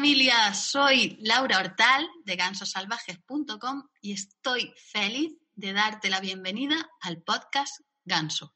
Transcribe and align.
Familia, 0.00 0.54
soy 0.54 1.18
Laura 1.20 1.58
Hortal 1.58 2.08
de 2.24 2.34
gansosalvajes.com 2.34 3.82
y 4.00 4.14
estoy 4.14 4.72
feliz 4.90 5.36
de 5.54 5.74
darte 5.74 6.08
la 6.08 6.20
bienvenida 6.20 6.88
al 7.02 7.20
podcast 7.20 7.82
Ganso, 8.06 8.54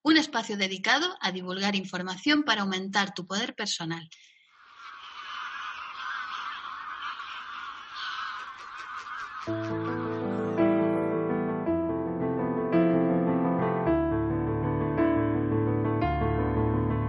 un 0.00 0.16
espacio 0.16 0.56
dedicado 0.56 1.18
a 1.20 1.32
divulgar 1.32 1.76
información 1.76 2.44
para 2.44 2.62
aumentar 2.62 3.12
tu 3.12 3.26
poder 3.26 3.54
personal. 3.54 4.08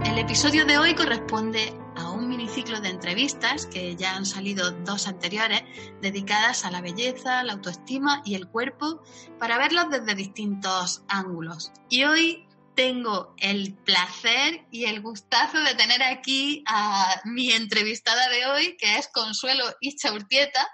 El 0.04 0.18
episodio 0.18 0.66
de 0.66 0.76
hoy 0.76 0.94
corresponde 0.94 1.74
a 2.02 2.10
un 2.10 2.28
miniciclo 2.28 2.80
de 2.80 2.88
entrevistas 2.88 3.66
que 3.66 3.94
ya 3.94 4.16
han 4.16 4.26
salido 4.26 4.72
dos 4.72 5.06
anteriores 5.06 5.62
dedicadas 6.00 6.64
a 6.64 6.70
la 6.70 6.80
belleza, 6.80 7.44
la 7.44 7.52
autoestima 7.54 8.22
y 8.24 8.34
el 8.34 8.48
cuerpo 8.48 9.02
para 9.38 9.56
verlos 9.56 9.88
desde 9.90 10.14
distintos 10.14 11.02
ángulos. 11.08 11.70
Y 11.88 12.04
hoy 12.04 12.48
tengo 12.74 13.34
el 13.38 13.74
placer 13.74 14.66
y 14.70 14.86
el 14.86 15.00
gustazo 15.00 15.58
de 15.60 15.74
tener 15.74 16.02
aquí 16.02 16.64
a 16.66 17.20
mi 17.24 17.52
entrevistada 17.52 18.28
de 18.30 18.46
hoy, 18.46 18.76
que 18.76 18.96
es 18.98 19.08
Consuelo 19.08 19.64
Ichaurtieta. 19.80 20.68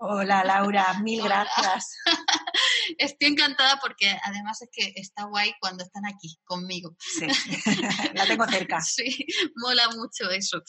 Hola 0.00 0.44
Laura, 0.44 1.00
mil 1.02 1.22
Hola. 1.22 1.44
gracias. 1.56 1.96
Estoy 2.98 3.30
encantada 3.30 3.80
porque 3.80 4.16
además 4.22 4.62
es 4.62 4.68
que 4.70 4.92
está 4.94 5.24
guay 5.24 5.54
cuando 5.60 5.82
están 5.82 6.06
aquí 6.06 6.38
conmigo. 6.44 6.96
Sí, 7.00 7.26
la 8.14 8.24
tengo 8.26 8.46
cerca. 8.46 8.80
Sí, 8.80 9.26
mola 9.56 9.88
mucho 9.90 10.30
eso. 10.30 10.62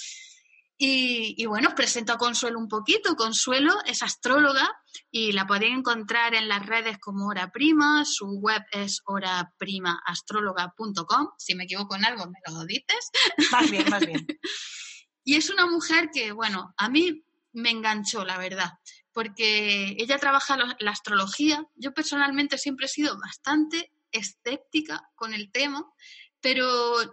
Y, 0.79 1.35
y 1.37 1.45
bueno, 1.45 1.67
os 1.69 1.75
presento 1.75 2.11
a 2.13 2.17
Consuelo 2.17 2.57
un 2.57 2.67
poquito. 2.67 3.15
Consuelo 3.15 3.75
es 3.85 4.01
astróloga 4.01 4.67
y 5.11 5.33
la 5.33 5.45
podéis 5.45 5.77
encontrar 5.77 6.33
en 6.33 6.47
las 6.47 6.65
redes 6.65 6.97
como 6.97 7.27
Hora 7.27 7.51
Prima. 7.51 8.05
Su 8.05 8.39
web 8.39 8.63
es 8.71 9.01
horaprimaastrologa.com. 9.05 11.27
Si 11.37 11.53
me 11.53 11.65
equivoco 11.65 11.95
en 11.95 12.05
algo, 12.05 12.25
me 12.25 12.39
lo 12.51 12.65
dices. 12.65 13.11
Más 13.51 13.69
bien, 13.69 13.87
más 13.89 14.03
bien. 14.05 14.25
Y 15.21 15.35
es 15.35 15.49
una 15.51 15.65
mujer 15.67 16.09
que, 16.11 16.31
bueno, 16.31 16.73
a 16.75 16.89
mí 16.89 17.23
me 17.53 17.69
enganchó, 17.69 18.25
la 18.25 18.39
verdad, 18.39 18.71
porque 19.19 19.97
ella 19.99 20.17
trabaja 20.17 20.57
la 20.79 20.91
astrología. 20.91 21.67
Yo 21.75 21.93
personalmente 21.93 22.57
siempre 22.57 22.85
he 22.85 22.87
sido 22.89 23.19
bastante 23.19 23.91
escéptica 24.13 25.11
con 25.13 25.33
el 25.33 25.51
tema, 25.51 25.85
pero 26.39 26.65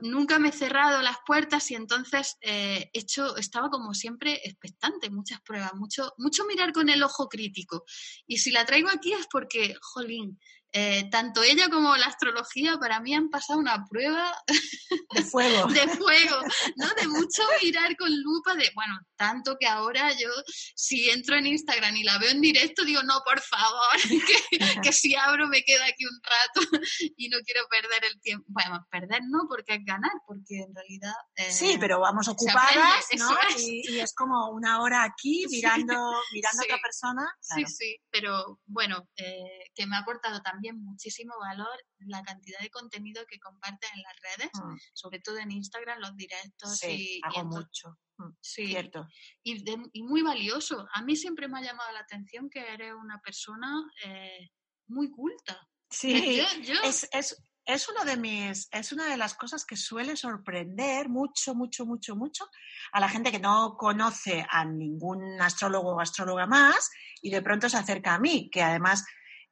nunca 0.02 0.38
me 0.38 0.50
he 0.50 0.52
cerrado 0.52 1.02
las 1.02 1.16
puertas 1.27 1.68
y 1.72 1.74
entonces 1.74 2.36
eh, 2.42 2.90
hecho, 2.92 3.36
estaba 3.36 3.70
como 3.70 3.92
siempre 3.92 4.40
expectante, 4.44 5.10
muchas 5.10 5.40
pruebas, 5.40 5.74
mucho, 5.74 6.12
mucho 6.16 6.45
mirar 6.45 6.72
con 6.72 6.90
el 6.90 7.02
ojo 7.02 7.28
crítico. 7.28 7.84
Y 8.24 8.39
si 8.39 8.52
la 8.52 8.64
traigo 8.64 8.89
aquí 8.89 9.12
es 9.12 9.27
porque, 9.28 9.74
jolín, 9.80 10.39
eh, 10.72 11.08
tanto 11.10 11.42
ella 11.42 11.68
como 11.70 11.96
la 11.96 12.06
astrología 12.06 12.77
para 12.78 13.00
mí 13.00 13.14
han 13.14 13.28
pasado 13.30 13.58
una 13.58 13.84
prueba 13.88 14.34
De 15.14 15.22
fuego. 15.24 15.66
de 15.72 15.88
fuego, 15.88 16.36
¿no? 16.77 16.88
De 16.94 17.06
mucho 17.08 17.42
mirar 17.62 17.96
con 17.96 18.10
lupa, 18.22 18.54
de, 18.54 18.70
bueno, 18.74 18.98
tanto 19.16 19.56
que 19.58 19.66
ahora 19.66 20.12
yo, 20.12 20.28
si 20.74 21.08
entro 21.10 21.36
en 21.36 21.46
Instagram 21.46 21.96
y 21.96 22.02
la 22.04 22.18
veo 22.18 22.30
en 22.30 22.40
directo, 22.40 22.84
digo, 22.84 23.02
no, 23.02 23.20
por 23.24 23.40
favor, 23.40 23.92
que, 24.50 24.80
que 24.82 24.92
si 24.92 25.14
abro 25.14 25.48
me 25.48 25.62
quedo 25.62 25.82
aquí 25.84 26.04
un 26.04 26.20
rato 26.22 26.84
y 27.16 27.28
no 27.28 27.38
quiero 27.44 27.62
perder 27.70 28.04
el 28.12 28.20
tiempo. 28.20 28.44
Bueno, 28.48 28.86
perder 28.90 29.22
no, 29.28 29.46
porque 29.48 29.74
es 29.77 29.84
ganar, 29.84 30.12
porque 30.27 30.58
en 30.66 30.74
realidad... 30.74 31.14
eh, 31.36 31.52
Sí, 31.52 31.77
pero 31.80 32.00
vamos 32.00 32.28
ocupadas, 32.28 33.04
aprende, 33.04 33.24
¿no? 33.24 33.38
es. 33.48 33.62
Y, 33.62 33.83
y 33.94 34.00
es 34.00 34.12
como 34.14 34.50
una 34.50 34.80
hora 34.83 35.04
aquí 35.04 35.46
mirando, 35.48 35.94
mirando 36.33 36.62
Sí. 36.62 36.70
a 36.70 36.74
otra 36.74 36.83
persona. 36.83 37.22
Sí, 37.40 37.64
sí, 37.66 37.96
pero 38.10 38.60
bueno, 38.66 39.08
eh, 39.16 39.70
que 39.74 39.86
me 39.86 39.96
ha 39.96 40.00
aportado 40.00 40.40
también 40.42 40.65
muchísimo 40.72 41.34
valor 41.38 41.77
la 41.98 42.22
cantidad 42.22 42.58
de 42.60 42.70
contenido 42.70 43.24
que 43.27 43.38
compartes 43.38 43.90
en 43.94 44.02
las 44.02 44.16
redes, 44.22 44.50
Mm, 44.54 44.77
sobre 44.92 45.20
todo 45.20 45.38
en 45.38 45.50
Instagram, 45.52 45.98
los 46.00 46.16
directos 46.16 46.77
Sí, 46.78 47.18
y, 47.18 47.20
hago 47.24 47.44
mucho. 47.44 47.96
Mm, 48.18 48.30
sí, 48.40 48.66
Cierto. 48.68 49.06
y, 49.42 49.62
de- 49.62 49.90
y 49.92 50.02
muy 50.02 50.22
valioso. 50.22 50.86
A 50.94 51.02
mí 51.02 51.16
siempre 51.16 51.48
me 51.48 51.58
ha 51.58 51.62
llamado 51.62 51.92
la 51.92 52.00
atención 52.00 52.48
que 52.50 52.60
eres 52.72 52.94
una 52.94 53.20
persona 53.20 53.82
eh, 54.04 54.50
muy 54.88 55.10
culta. 55.10 55.60
Sí, 55.90 56.36
Yo- 56.38 56.60
yo- 56.74 56.80
es, 56.83 57.08
es, 57.12 57.42
es 57.64 57.88
uno 57.88 58.04
de 58.04 58.16
mis, 58.16 58.68
es 58.72 58.92
una 58.92 59.06
de 59.06 59.16
las 59.16 59.34
cosas 59.34 59.64
que 59.64 59.77
suele 59.77 60.16
sorprender 60.16 61.08
mucho, 61.08 61.54
mucho, 61.54 61.84
mucho, 61.84 62.14
mucho 62.16 62.48
a 62.92 63.00
la 63.00 63.08
gente 63.08 63.30
que 63.33 63.38
no 63.40 63.77
conoce 63.77 64.46
a 64.48 64.64
ningún 64.64 65.40
astrólogo 65.40 65.94
o 65.94 66.00
astróloga 66.00 66.46
más 66.46 66.90
y 67.20 67.30
de 67.30 67.42
pronto 67.42 67.68
se 67.68 67.77
acerca 67.77 68.14
a 68.14 68.18
mí, 68.20 68.48
que 68.50 68.62
además 68.62 69.04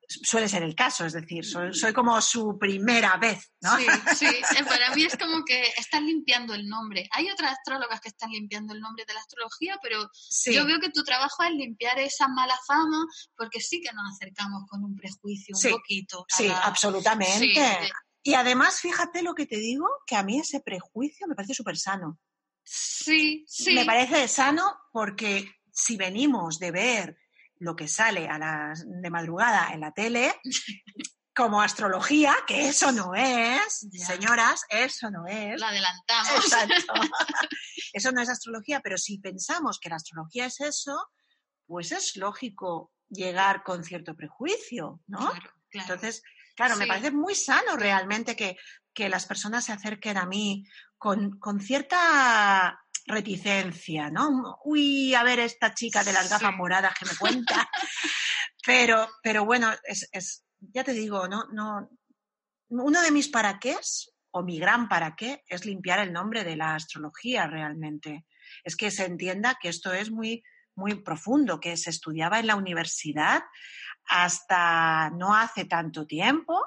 suele 0.09 0.49
ser 0.49 0.63
el 0.63 0.75
caso, 0.75 1.05
es 1.07 1.13
decir, 1.13 1.45
soy, 1.45 1.73
soy 1.75 1.93
como 1.93 2.21
su 2.21 2.59
primera 2.59 3.17
vez, 3.17 3.53
¿no? 3.61 3.77
Sí, 3.77 3.87
sí, 4.17 4.27
para 4.69 4.95
mí 4.95 5.05
es 5.05 5.17
como 5.17 5.45
que 5.45 5.73
están 5.77 6.07
limpiando 6.07 6.55
el 6.55 6.67
nombre. 6.69 7.09
Hay 7.13 7.31
otras 7.31 7.53
astrólogas 7.53 8.01
que 8.01 8.09
están 8.09 8.31
limpiando 8.31 8.75
el 8.75 8.81
nombre 8.81 9.05
de 9.07 9.15
la 9.15 9.21
astrología, 9.21 9.79
pero 9.83 10.09
Sí. 10.13 10.55
yo 10.55 10.65
veo 10.67 10.79
que 10.81 10.91
tu 10.91 11.03
trabajo 11.05 11.43
es 11.45 11.51
limpiar 11.53 11.99
esa 11.99 12.29
mala 12.29 12.59
fama, 12.67 13.05
porque 13.37 13.61
sí 13.61 13.81
que 13.81 13.93
nos 13.93 14.15
acercamos 14.15 14.63
con 14.69 14.85
un 14.85 14.95
prejuicio 14.97 15.55
un 15.55 15.61
Sí, 15.61 15.69
poquito. 15.71 16.25
Sí, 16.29 16.49
la- 16.49 16.59
absolutamente. 16.61 17.39
Sí, 17.55 17.89
Y 18.27 18.35
además, 18.35 18.81
fíjate 18.81 19.23
lo 19.23 19.35
que 19.35 19.47
te 19.47 19.57
digo, 19.59 19.87
que 20.07 20.17
a 20.17 20.23
mí 20.23 20.39
ese 20.39 20.61
prejuicio 20.61 21.27
me 21.27 21.35
parece 21.35 21.55
súper 21.55 21.77
sano. 21.77 22.19
sí, 22.63 23.45
sí. 23.47 23.75
Me 23.75 23.85
parece 23.85 24.27
sano 24.29 24.75
porque 24.93 25.51
si 25.71 25.97
venimos 25.97 26.59
de 26.59 26.71
ver 26.71 27.19
lo 27.65 27.75
que 27.75 27.89
sale 27.89 28.29
a 28.29 28.39
las 28.39 28.85
de 28.87 29.11
madrugada 29.11 29.71
en 29.73 29.81
la 29.81 29.93
tele, 29.93 30.35
como 31.35 31.61
astrología, 31.63 32.37
que 32.47 32.69
eso 32.69 32.93
no 32.93 33.15
es, 33.15 33.89
Ya. 33.91 34.07
señoras, 34.07 34.65
eso 34.69 35.11
no 35.11 35.27
es. 35.27 35.61
Lo 35.61 35.67
adelantamos. 35.67 36.35
Exacto. 36.37 36.93
Eso 37.93 38.11
no 38.11 38.21
es 38.21 38.29
astrología, 38.29 38.81
pero 38.81 38.99
si 38.99 39.19
pensamos 39.19 39.79
que 39.79 39.89
la 39.89 39.95
astrología 39.95 40.47
es 40.47 40.61
eso, 40.61 40.97
pues 41.65 41.93
es 41.93 42.17
lógico 42.17 42.91
llegar 43.09 43.63
con 43.63 43.85
cierto 43.85 44.17
prejuicio, 44.17 45.01
¿no? 45.07 45.19
Claro, 45.31 45.53
claro. 45.71 45.95
Entonces, 45.95 46.23
claro, 46.57 46.75
me 46.75 46.89
parece 46.89 47.13
muy 47.13 47.37
sano 47.37 47.77
realmente 47.77 48.35
que, 48.35 48.57
que 48.93 49.09
las 49.09 49.27
personas 49.27 49.65
se 49.65 49.73
acerquen 49.73 50.17
a 50.17 50.27
mí 50.27 50.65
con, 50.99 51.39
con 51.39 51.61
cierta 51.61 52.84
reticencia, 53.07 54.11
¿no? 54.11 54.59
Uy, 54.65 55.15
a 55.15 55.23
ver 55.23 55.41
esta 55.41 55.75
chica 55.75 56.03
de 56.05 56.13
las 56.13 56.31
gafas 56.31 56.55
moradas 56.55 56.95
que 56.99 57.07
me 57.07 57.17
cuenta. 57.17 57.69
pero, 58.67 59.09
pero 59.23 59.45
bueno, 59.45 59.71
es, 59.85 60.09
es- 60.13 60.45
ya 60.59 60.83
te 60.85 60.93
digo, 60.93 61.29
no, 61.29 61.45
no, 61.53 61.91
uno 62.69 63.03
de 63.03 63.11
mis 63.11 63.29
para 63.29 63.59
qué 63.59 63.77
o 64.31 64.43
mi 64.43 64.59
gran 64.59 64.89
para 64.89 65.15
qué 65.15 65.43
es 65.47 65.65
limpiar 65.67 65.99
el 66.01 66.13
nombre 66.13 66.43
de 66.45 66.57
la 66.57 66.75
astrología 66.75 67.47
realmente. 67.47 68.27
Es 68.65 68.77
que 68.77 68.91
se 68.91 69.05
entienda 69.05 69.59
que 69.61 69.69
esto 69.69 69.93
es 69.93 70.11
muy, 70.11 70.43
muy 70.75 70.95
profundo, 71.03 71.61
que 71.61 71.77
se 71.77 71.91
estudiaba 71.91 72.39
en 72.41 72.47
la 72.47 72.57
universidad 72.57 73.43
hasta 74.07 75.11
no 75.11 75.35
hace 75.37 75.65
tanto 75.67 76.07
tiempo 76.07 76.65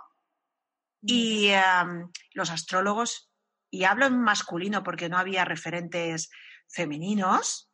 y 1.01 1.47
em, 1.49 2.09
los 2.33 2.49
astrólogos, 2.49 3.26
y 3.69 3.83
hablo 3.83 4.05
en 4.05 4.21
masculino 4.21 4.83
porque 4.83 5.09
no 5.09 5.17
había 5.17 5.45
referentes 5.45 6.29
femeninos, 6.67 7.69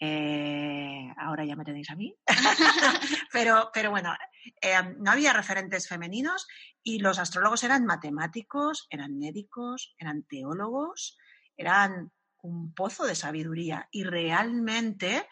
eh, 0.00 1.12
ahora 1.16 1.44
ya 1.44 1.56
me 1.56 1.64
tenéis 1.64 1.90
a 1.90 1.96
mí, 1.96 2.14
pero, 3.32 3.70
pero 3.72 3.90
bueno, 3.90 4.14
eh, 4.60 4.74
no 4.98 5.10
había 5.10 5.32
referentes 5.32 5.88
femeninos 5.88 6.46
y 6.82 7.00
los 7.00 7.18
astrólogos 7.18 7.64
eran 7.64 7.84
matemáticos, 7.84 8.86
eran 8.90 9.18
médicos, 9.18 9.94
eran 9.98 10.22
teólogos, 10.22 11.18
eran 11.56 12.12
un 12.40 12.72
pozo 12.72 13.04
de 13.04 13.16
sabiduría 13.16 13.88
y 13.90 14.04
realmente 14.04 15.26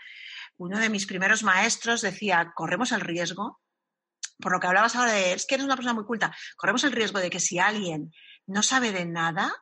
uno 0.57 0.79
de 0.79 0.91
mis 0.91 1.07
primeros 1.07 1.45
maestros 1.45 2.01
decía, 2.01 2.53
corremos 2.55 2.91
el 2.91 3.01
riesgo 3.01 3.61
por 4.39 4.53
lo 4.53 4.61
que 4.61 4.67
hablabas 4.67 4.97
ahora 4.97 5.13
de, 5.13 5.33
es 5.33 5.47
que 5.47 5.55
eres 5.55 5.65
una 5.65 5.77
persona 5.77 5.95
muy 5.95 6.05
culta, 6.05 6.35
corremos 6.57 6.85
el 6.85 6.93
riesgo 6.93 7.21
de 7.21 7.31
que 7.31 7.41
si 7.41 7.59
alguien 7.59 8.13
no 8.47 8.63
sabe 8.63 8.93
de 8.93 9.07
nada 9.07 9.53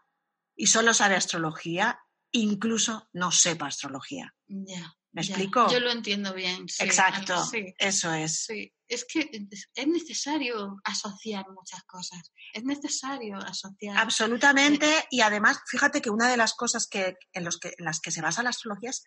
y 0.57 0.67
solo 0.67 0.95
sabe 0.95 1.17
astrología, 1.17 1.99
incluso 2.33 3.09
no 3.13 3.31
sepa 3.33 3.67
astrología. 3.67 4.35
Ya. 4.47 4.95
¿Me 5.13 5.23
explico? 5.23 5.71
Yo 5.71 5.79
lo 5.79 5.93
entiendo 5.93 6.35
bien. 6.35 6.69
sí. 6.69 6.83
Exacto, 6.83 7.45
Sí, 7.47 7.73
eso 7.79 8.13
es. 8.13 8.45
sí. 8.47 8.73
Es 8.89 9.05
que 9.05 9.31
es- 9.51 9.71
es 9.75 9.87
necesario 9.87 10.77
asociar 10.85 11.45
muchas 11.51 11.85
cosas. 11.85 12.33
Es 12.53 12.65
necesario 12.65 13.37
asociar. 13.39 13.97
Absolutamente. 13.97 15.07
Y 15.11 15.21
además, 15.21 15.61
fíjate 15.69 16.03
que 16.03 16.11
una 16.11 16.29
de 16.29 16.37
las 16.37 16.55
cosas 16.55 16.89
que, 16.89 17.15
en, 17.33 17.45
los 17.45 17.59
que, 17.59 17.75
en 17.79 17.85
las 17.85 18.01
que 18.01 18.11
se 18.11 18.21
basa 18.23 18.43
la 18.43 18.51
astrología 18.51 18.91
es, 18.91 19.05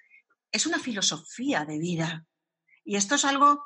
es 0.51 0.65
una 0.65 0.79
filosofía 0.79 1.65
de 1.65 1.77
vida. 1.77 2.25
Y 2.85 2.95
esto 2.95 3.15
es 3.15 3.25
algo 3.25 3.65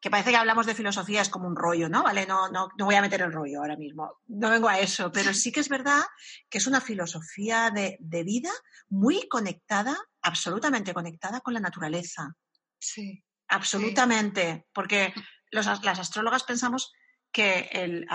que 0.00 0.10
parece 0.10 0.30
que 0.30 0.36
hablamos 0.36 0.66
de 0.66 0.74
filosofía, 0.74 1.22
es 1.22 1.28
como 1.28 1.48
un 1.48 1.56
rollo, 1.56 1.88
¿no? 1.88 2.02
¿Vale? 2.02 2.26
No, 2.26 2.48
no, 2.50 2.68
no 2.78 2.84
voy 2.84 2.94
a 2.94 3.00
meter 3.02 3.22
el 3.22 3.32
rollo 3.32 3.58
ahora 3.60 3.76
mismo. 3.76 4.20
No 4.26 4.50
vengo 4.50 4.68
a 4.68 4.78
eso. 4.78 5.10
Pero 5.10 5.34
sí 5.34 5.50
que 5.50 5.60
es 5.60 5.68
verdad 5.68 6.02
que 6.48 6.58
es 6.58 6.66
una 6.66 6.80
filosofía 6.80 7.70
de, 7.70 7.96
de 8.00 8.22
vida 8.24 8.50
muy 8.88 9.28
conectada, 9.28 9.96
absolutamente 10.22 10.94
conectada 10.94 11.40
con 11.40 11.54
la 11.54 11.60
naturaleza. 11.60 12.36
Sí. 12.78 13.24
Absolutamente, 13.48 14.66
porque 14.72 15.12
los 15.50 15.66
as- 15.66 15.82
las 15.82 15.98
astrólogas 15.98 16.44
pensamos 16.44 16.92
que 17.32 17.68
el, 17.72 18.06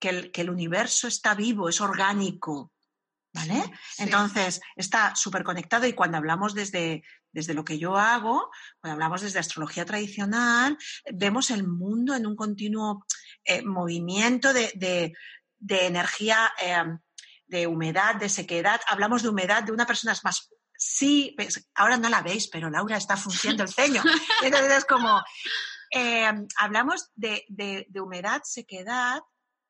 que, 0.00 0.08
el, 0.08 0.30
que 0.32 0.40
el 0.42 0.50
universo 0.50 1.08
está 1.08 1.34
vivo, 1.34 1.68
es 1.68 1.80
orgánico, 1.80 2.72
¿vale? 3.34 3.62
Sí. 3.92 4.04
Entonces, 4.04 4.60
está 4.76 5.14
súper 5.14 5.42
conectado 5.44 5.86
y 5.86 5.92
cuando 5.92 6.16
hablamos 6.16 6.54
desde, 6.54 7.02
desde 7.32 7.52
lo 7.52 7.64
que 7.64 7.78
yo 7.78 7.96
hago, 7.98 8.50
cuando 8.80 8.94
hablamos 8.94 9.20
desde 9.20 9.40
astrología 9.40 9.84
tradicional, 9.84 10.78
vemos 11.12 11.50
el 11.50 11.66
mundo 11.66 12.14
en 12.14 12.26
un 12.26 12.36
continuo 12.36 13.04
eh, 13.44 13.62
movimiento 13.62 14.52
de, 14.52 14.72
de- 14.76 15.12
de 15.58 15.86
energía, 15.86 16.52
eh, 16.62 16.82
de 17.46 17.66
humedad, 17.66 18.14
de 18.16 18.28
sequedad. 18.28 18.80
Hablamos 18.86 19.22
de 19.22 19.28
humedad, 19.30 19.62
de 19.62 19.72
una 19.72 19.86
persona 19.86 20.12
es 20.12 20.24
más... 20.24 20.48
Sí, 20.76 21.34
ves, 21.38 21.68
ahora 21.74 21.96
no 21.96 22.08
la 22.08 22.20
veis, 22.20 22.48
pero 22.48 22.68
Laura 22.68 22.96
está 22.96 23.16
funcionando 23.16 23.62
el 23.62 23.68
ceño. 23.72 24.02
Entonces 24.42 24.72
es 24.78 24.84
como, 24.84 25.22
eh, 25.90 26.30
hablamos 26.58 27.10
de, 27.14 27.44
de- 27.48 27.86
de 27.88 28.00
humedad, 28.00 28.42
sequedad, 28.44 29.20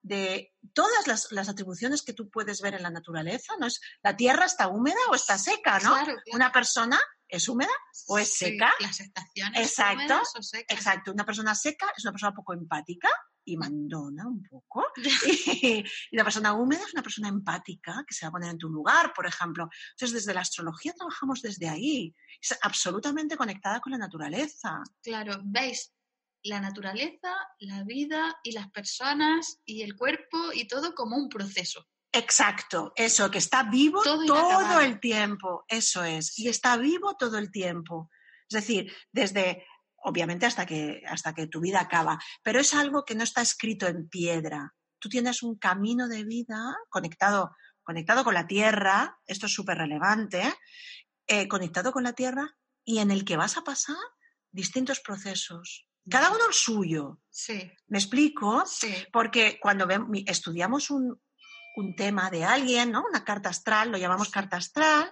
de 0.04 0.52
todas 0.74 1.06
las, 1.06 1.32
las 1.32 1.48
atribuciones 1.48 2.02
que 2.02 2.12
tú 2.12 2.28
puedes 2.28 2.60
ver 2.60 2.74
en 2.74 2.82
la 2.82 2.90
naturaleza, 2.90 3.54
¿no? 3.58 3.66
Es, 3.66 3.80
la 4.02 4.14
tierra 4.14 4.44
está 4.44 4.68
húmeda 4.68 5.00
o 5.10 5.14
está 5.14 5.38
seca, 5.38 5.78
¿no? 5.80 5.92
Claro, 5.92 6.04
claro. 6.04 6.22
Una 6.32 6.52
persona 6.52 7.00
es 7.26 7.48
húmeda 7.48 7.72
o 8.08 8.18
es 8.18 8.34
Sí, 8.34 8.44
seca. 8.44 8.70
Las 8.80 9.00
estaciones. 9.00 9.60
Exacto, 9.62 10.02
húmedas 10.02 10.28
o 10.38 10.42
secas. 10.42 10.78
Exacto, 10.78 11.12
una 11.12 11.24
persona 11.24 11.54
seca 11.54 11.90
es 11.96 12.04
una 12.04 12.12
persona 12.12 12.34
poco 12.34 12.52
empática 12.52 13.08
y 13.46 13.56
mandona 13.56 14.26
un 14.26 14.42
poco. 14.42 14.84
Y, 15.62 15.82
una 16.12 16.24
persona 16.24 16.52
húmeda 16.52 16.82
es 16.84 16.92
una 16.92 17.02
persona 17.02 17.28
empática 17.28 18.04
que 18.06 18.14
se 18.14 18.26
va 18.26 18.28
a 18.28 18.32
poner 18.32 18.50
en 18.50 18.58
tu 18.58 18.68
lugar, 18.68 19.14
por 19.14 19.26
ejemplo. 19.26 19.70
Entonces, 19.92 20.12
desde 20.12 20.34
la 20.34 20.42
astrología 20.42 20.92
trabajamos 20.92 21.40
desde 21.40 21.70
ahí. 21.70 22.14
Es 22.42 22.58
absolutamente 22.60 23.38
conectada 23.38 23.80
con 23.80 23.92
la 23.92 23.98
naturaleza. 23.98 24.82
Claro, 25.02 25.40
veis 25.44 25.94
la 26.44 26.60
naturaleza, 26.60 27.34
la 27.58 27.82
vida 27.84 28.38
y 28.42 28.52
las 28.52 28.70
personas 28.70 29.60
y 29.64 29.82
el 29.82 29.96
cuerpo 29.96 30.52
y 30.52 30.68
todo 30.68 30.94
como 30.94 31.16
un 31.16 31.28
proceso. 31.28 31.88
Exacto, 32.12 32.92
eso, 32.94 33.30
que 33.30 33.38
está 33.38 33.64
vivo 33.64 34.00
Todo 34.02 34.24
todo, 34.24 34.80
el 34.80 35.00
tiempo, 35.00 35.64
eso 35.66 36.04
es, 36.04 36.38
y 36.38 36.48
está 36.48 36.76
vivo 36.76 37.16
todo 37.16 37.38
el 37.38 37.50
tiempo. 37.50 38.10
Es 38.48 38.60
decir, 38.60 38.92
desde, 39.10 39.66
obviamente 39.96 40.46
hasta 40.46 40.64
que, 40.64 41.02
hasta 41.08 41.34
que 41.34 41.48
tu 41.48 41.60
vida 41.60 41.80
acaba, 41.80 42.20
pero 42.42 42.60
es 42.60 42.72
algo 42.74 43.04
que 43.04 43.16
no 43.16 43.24
está 43.24 43.42
escrito 43.42 43.88
en 43.88 44.08
piedra. 44.08 44.74
Tú 45.00 45.08
tienes 45.08 45.42
un 45.42 45.56
camino 45.58 46.06
de 46.06 46.24
vida 46.24 46.76
conectado, 46.88 47.56
conectado 47.82 48.22
con 48.22 48.34
la 48.34 48.46
tierra, 48.46 49.18
esto 49.26 49.46
es 49.46 49.52
súper 49.52 49.78
relevante, 49.78 50.42
eh, 51.26 51.48
conectado 51.48 51.90
con 51.90 52.04
la 52.04 52.12
tierra 52.12 52.54
y 52.84 52.98
en 52.98 53.10
el 53.10 53.24
que 53.24 53.36
vas 53.36 53.56
a 53.56 53.64
pasar 53.64 53.96
distintos 54.52 55.00
procesos, 55.00 55.88
cada 56.08 56.30
uno 56.30 56.46
el 56.46 56.54
suyo. 56.54 57.20
Sí, 57.30 57.70
¿Me 57.88 57.98
explico? 57.98 58.64
sí, 58.66 58.94
Porque 59.12 59.58
cuando 59.60 59.88
estudiamos 60.26 60.90
un, 60.90 61.20
un 61.76 61.96
tema 61.96 62.30
de 62.30 62.44
alguien, 62.44 62.92
¿no? 62.92 63.04
una 63.04 63.24
carta 63.24 63.48
astral, 63.48 63.90
lo 63.90 63.98
llamamos 63.98 64.30
carta 64.30 64.56
astral, 64.56 65.10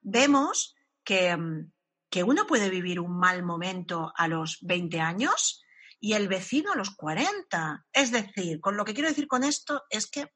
vemos 0.00 0.76
que, 1.02 1.36
mm, 1.36 1.72
que 2.10 2.22
uno 2.22 2.46
puede 2.46 2.70
vivir 2.70 3.00
un 3.00 3.18
mal 3.18 3.42
momento 3.42 4.12
a 4.16 4.28
los 4.28 4.58
20 4.62 5.00
años 5.00 5.62
y 5.98 6.12
el 6.12 6.28
vecino 6.28 6.72
a 6.72 6.76
los 6.76 6.90
40. 6.94 7.86
Es 7.92 8.10
decir, 8.12 8.60
con 8.60 8.76
lo 8.76 8.84
que 8.84 8.94
quiero 8.94 9.08
decir 9.08 9.26
con 9.26 9.42
esto 9.42 9.82
es 9.90 10.06
que 10.06 10.30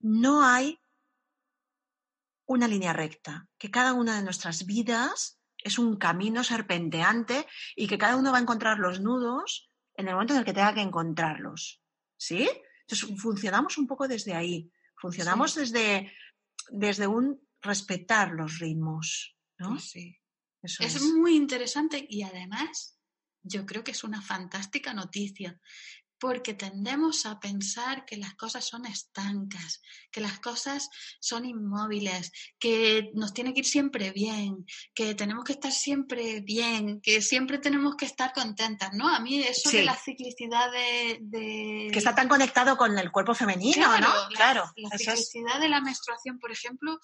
no 0.00 0.44
hay 0.44 0.80
una 2.46 2.68
línea 2.68 2.92
recta, 2.92 3.46
que 3.58 3.70
cada 3.70 3.92
una 3.92 4.16
de 4.16 4.22
nuestras 4.22 4.66
vidas 4.66 5.38
es 5.64 5.78
un 5.78 5.96
camino 5.96 6.44
serpenteante 6.44 7.46
y 7.74 7.88
que 7.88 7.98
cada 7.98 8.16
uno 8.16 8.30
va 8.30 8.38
a 8.38 8.42
encontrar 8.42 8.78
los 8.78 9.00
nudos 9.00 9.70
en 9.96 10.06
el 10.06 10.14
momento 10.14 10.34
en 10.34 10.40
el 10.40 10.44
que 10.44 10.52
tenga 10.52 10.74
que 10.74 10.82
encontrarlos. 10.82 11.82
¿Sí? 12.16 12.48
Entonces, 12.86 13.20
funcionamos 13.20 13.78
un 13.78 13.86
poco 13.86 14.06
desde 14.06 14.34
ahí. 14.34 14.70
Funcionamos 14.96 15.54
desde, 15.54 16.12
desde 16.70 17.06
un 17.06 17.40
respetar 17.62 18.30
los 18.32 18.58
ritmos. 18.58 19.36
¿no? 19.58 19.70
pues 19.70 19.90
sí. 19.90 20.18
Eso 20.62 20.82
Es 20.82 20.96
es. 20.96 21.02
muy 21.02 21.34
interesante 21.36 22.06
y 22.08 22.22
además 22.22 22.98
yo 23.42 23.66
creo 23.66 23.84
que 23.84 23.90
es 23.92 24.04
una 24.04 24.22
fantástica 24.22 24.94
noticia 24.94 25.60
porque 26.24 26.54
tendemos 26.54 27.26
a 27.26 27.38
pensar 27.38 28.06
que 28.06 28.16
las 28.16 28.34
cosas 28.34 28.64
son 28.66 28.86
estancas, 28.86 29.82
que 30.10 30.22
las 30.22 30.40
cosas 30.40 30.88
son 31.20 31.44
inmóviles, 31.44 32.32
que 32.58 33.10
nos 33.12 33.34
tiene 33.34 33.52
que 33.52 33.60
ir 33.60 33.66
siempre 33.66 34.10
bien, 34.10 34.64
que 34.94 35.14
tenemos 35.14 35.44
que 35.44 35.52
estar 35.52 35.70
siempre 35.70 36.40
bien, 36.40 37.02
que 37.02 37.20
siempre 37.20 37.58
tenemos 37.58 37.94
que 37.96 38.06
estar 38.06 38.32
contentas, 38.32 38.94
¿no? 38.94 39.06
A 39.06 39.20
mí 39.20 39.42
eso 39.42 39.68
de 39.70 39.84
la 39.84 39.94
ciclicidad 39.96 40.72
de... 40.72 41.18
de- 41.20 41.90
Que 41.92 41.98
está 41.98 42.14
tan 42.14 42.26
conectado 42.28 42.78
con 42.78 42.98
el 42.98 43.12
cuerpo 43.12 43.34
femenino, 43.34 43.74
Claro, 43.74 44.08
¿no? 44.08 44.14
la, 44.30 44.36
Claro, 44.36 44.64
la 44.76 44.88
es. 44.94 45.02
ciclicidad 45.02 45.60
de 45.60 45.68
la 45.68 45.82
menstruación, 45.82 46.38
por 46.38 46.50
ejemplo, 46.52 46.98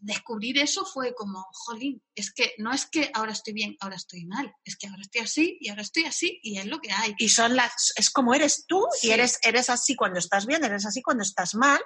descubrir 0.00 0.58
eso 0.58 0.84
fue 0.84 1.14
como, 1.14 1.46
jolín, 1.52 2.02
es 2.16 2.32
que 2.32 2.54
no 2.58 2.72
es 2.72 2.86
que 2.86 3.08
ahora 3.14 3.30
estoy 3.30 3.52
bien, 3.52 3.76
ahora 3.78 3.94
estoy 3.94 4.24
mal, 4.26 4.52
es 4.64 4.76
que 4.76 4.88
ahora 4.88 5.02
estoy 5.02 5.20
así 5.20 5.58
y 5.60 5.68
ahora 5.68 5.82
estoy 5.82 6.04
así 6.06 6.40
y 6.42 6.58
es 6.58 6.66
lo 6.66 6.80
que 6.80 6.90
hay. 6.90 7.14
Y 7.18 7.28
son 7.28 7.54
las, 7.54 7.92
es 7.94 8.10
como 8.10 8.34
eres 8.34 8.47
tú 8.66 8.86
Sí. 8.92 9.08
y 9.08 9.10
eres, 9.12 9.38
eres 9.42 9.70
así 9.70 9.94
cuando 9.94 10.18
estás 10.18 10.46
bien, 10.46 10.62
eres 10.64 10.86
así 10.86 11.02
cuando 11.02 11.22
estás 11.22 11.54
mal 11.54 11.80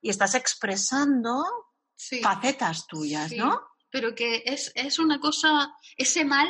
y 0.00 0.10
estás 0.10 0.34
expresando 0.34 1.44
Sí, 1.94 2.20
facetas 2.20 2.86
tuyas, 2.86 3.28
sí, 3.30 3.36
¿no? 3.36 3.60
Pero 3.90 4.14
que 4.14 4.42
es, 4.46 4.72
es 4.74 4.98
una 4.98 5.20
cosa, 5.20 5.72
ese 5.96 6.24
mal 6.24 6.48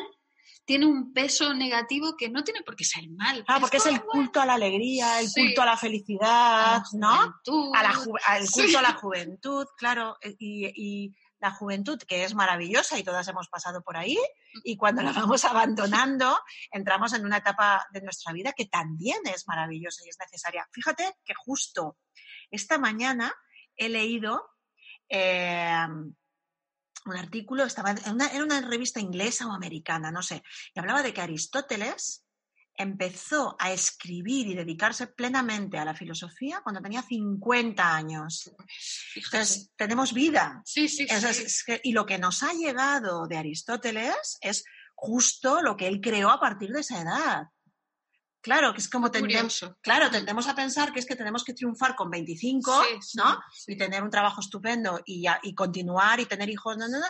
tiene 0.65 0.87
un 0.87 1.13
peso 1.13 1.53
negativo 1.53 2.17
que 2.17 2.29
no 2.31 2.45
tiene 2.45 2.63
por 2.63 2.77
qué 2.77 2.85
ser 2.85 3.03
mal. 3.11 3.45
Ah, 3.49 3.59
porque 3.61 3.79
es 3.79 3.87
el 3.87 4.01
culto 4.03 4.41
a 4.41 4.47
la 4.47 4.55
alegría, 4.55 5.19
el 5.21 5.29
Sí. 5.29 5.43
culto 5.47 5.63
a 5.63 5.67
la 5.67 5.77
felicidad, 5.77 6.77
a 6.77 6.79
la 6.79 6.85
¿no? 6.93 7.75
A 7.75 7.83
la 7.83 7.93
Sí. 7.95 8.53
culto 8.53 8.79
a 8.79 8.83
la 8.83 8.95
juventud, 8.95 9.67
claro, 9.77 10.17
e, 10.23 10.37
y, 10.39 10.67
y 11.07 11.15
la 11.43 11.51
juventud 11.51 11.99
que 11.99 12.23
es 12.23 12.35
maravillosa 12.35 12.97
y 12.99 13.03
todas 13.03 13.27
hemos 13.27 13.49
pasado 13.49 13.83
por 13.83 13.97
ahí, 13.97 14.17
y 14.63 14.77
cuando 14.77 15.03
la 15.03 15.13
vamos 15.13 15.45
abandonando, 15.45 16.39
entramos 16.71 17.13
en 17.13 17.27
una 17.27 17.39
etapa 17.39 17.85
de 17.93 18.01
nuestra 18.01 18.33
vida 18.33 18.53
que 18.53 18.67
también 18.67 19.19
es 19.25 19.47
maravillosa 19.49 20.05
y 20.07 20.09
es 20.09 20.19
necesaria. 20.21 20.67
Fíjate 20.73 21.17
que 21.25 21.35
justo 21.35 21.99
esta 22.51 22.79
mañana 22.79 23.35
he 23.75 23.89
leído 23.89 24.51
eh, 25.09 25.85
un 27.05 27.17
artículo, 27.17 27.65
estaba 27.65 27.91
en 27.91 28.15
una, 28.15 28.29
era 28.29 28.45
una 28.45 28.61
revista 28.61 29.01
inglesa 29.01 29.49
o 29.49 29.53
americana, 29.53 30.13
no 30.13 30.23
sé, 30.23 30.45
y 30.73 30.79
hablaba 30.79 31.03
de 31.03 31.13
que 31.13 31.23
Aristóteles 31.23 32.25
empezó 32.77 33.57
a 33.59 33.73
escribir 33.73 34.47
y 34.49 34.55
dedicarse 34.55 35.07
plenamente 35.07 35.79
a 35.79 35.85
la 35.85 35.95
filosofía 35.95 36.61
cuando 36.63 36.81
tenía 36.81 37.03
50 37.03 37.95
años. 37.95 38.51
Fíjate. 39.13 39.37
Entonces, 39.37 39.71
tenemos 39.77 40.13
vida. 40.13 40.63
sí, 40.65 40.89
sí, 40.89 41.07
sí. 41.07 41.73
y 41.83 41.93
lo 41.93 42.07
que 42.07 42.19
nos 42.19 42.43
ha 42.43 42.53
llegado 42.53 43.27
de 43.27 43.37
Aristóteles 43.37 44.39
es 44.41 44.65
justo 44.95 45.63
lo 45.63 45.77
que 45.77 45.89
él 45.89 46.01
creó 46.01 46.31
a 46.31 46.41
partir 46.41 46.71
de 46.71 46.81
esa 46.81 47.01
edad. 47.01 47.49
Claro, 48.41 48.73
que 48.73 48.81
es 48.81 48.89
como 48.89 49.09
tendemos, 49.11 49.65
claro, 49.81 50.11
tendemos 50.11 50.49
a 50.49 50.55
pensar 50.57 50.93
que 50.93 50.99
es 50.99 51.07
que 51.07 51.15
tenemos 51.15 51.45
que 51.45 51.55
triunfar 51.55 51.95
con 51.95 52.11
25, 52.11 52.83
Sí, 52.83 52.89
sí, 53.01 53.19
¿no? 53.19 53.41
Y 53.69 53.77
tener 53.77 54.03
un 54.03 54.11
trabajo 54.11 54.41
estupendo 54.41 55.01
y, 55.07 55.25
y 55.45 55.55
continuar 55.55 56.19
y 56.19 56.27
tener 56.27 56.51
hijos, 56.51 56.77
no, 56.77 56.89
no, 56.89 56.99
no. 56.99 57.07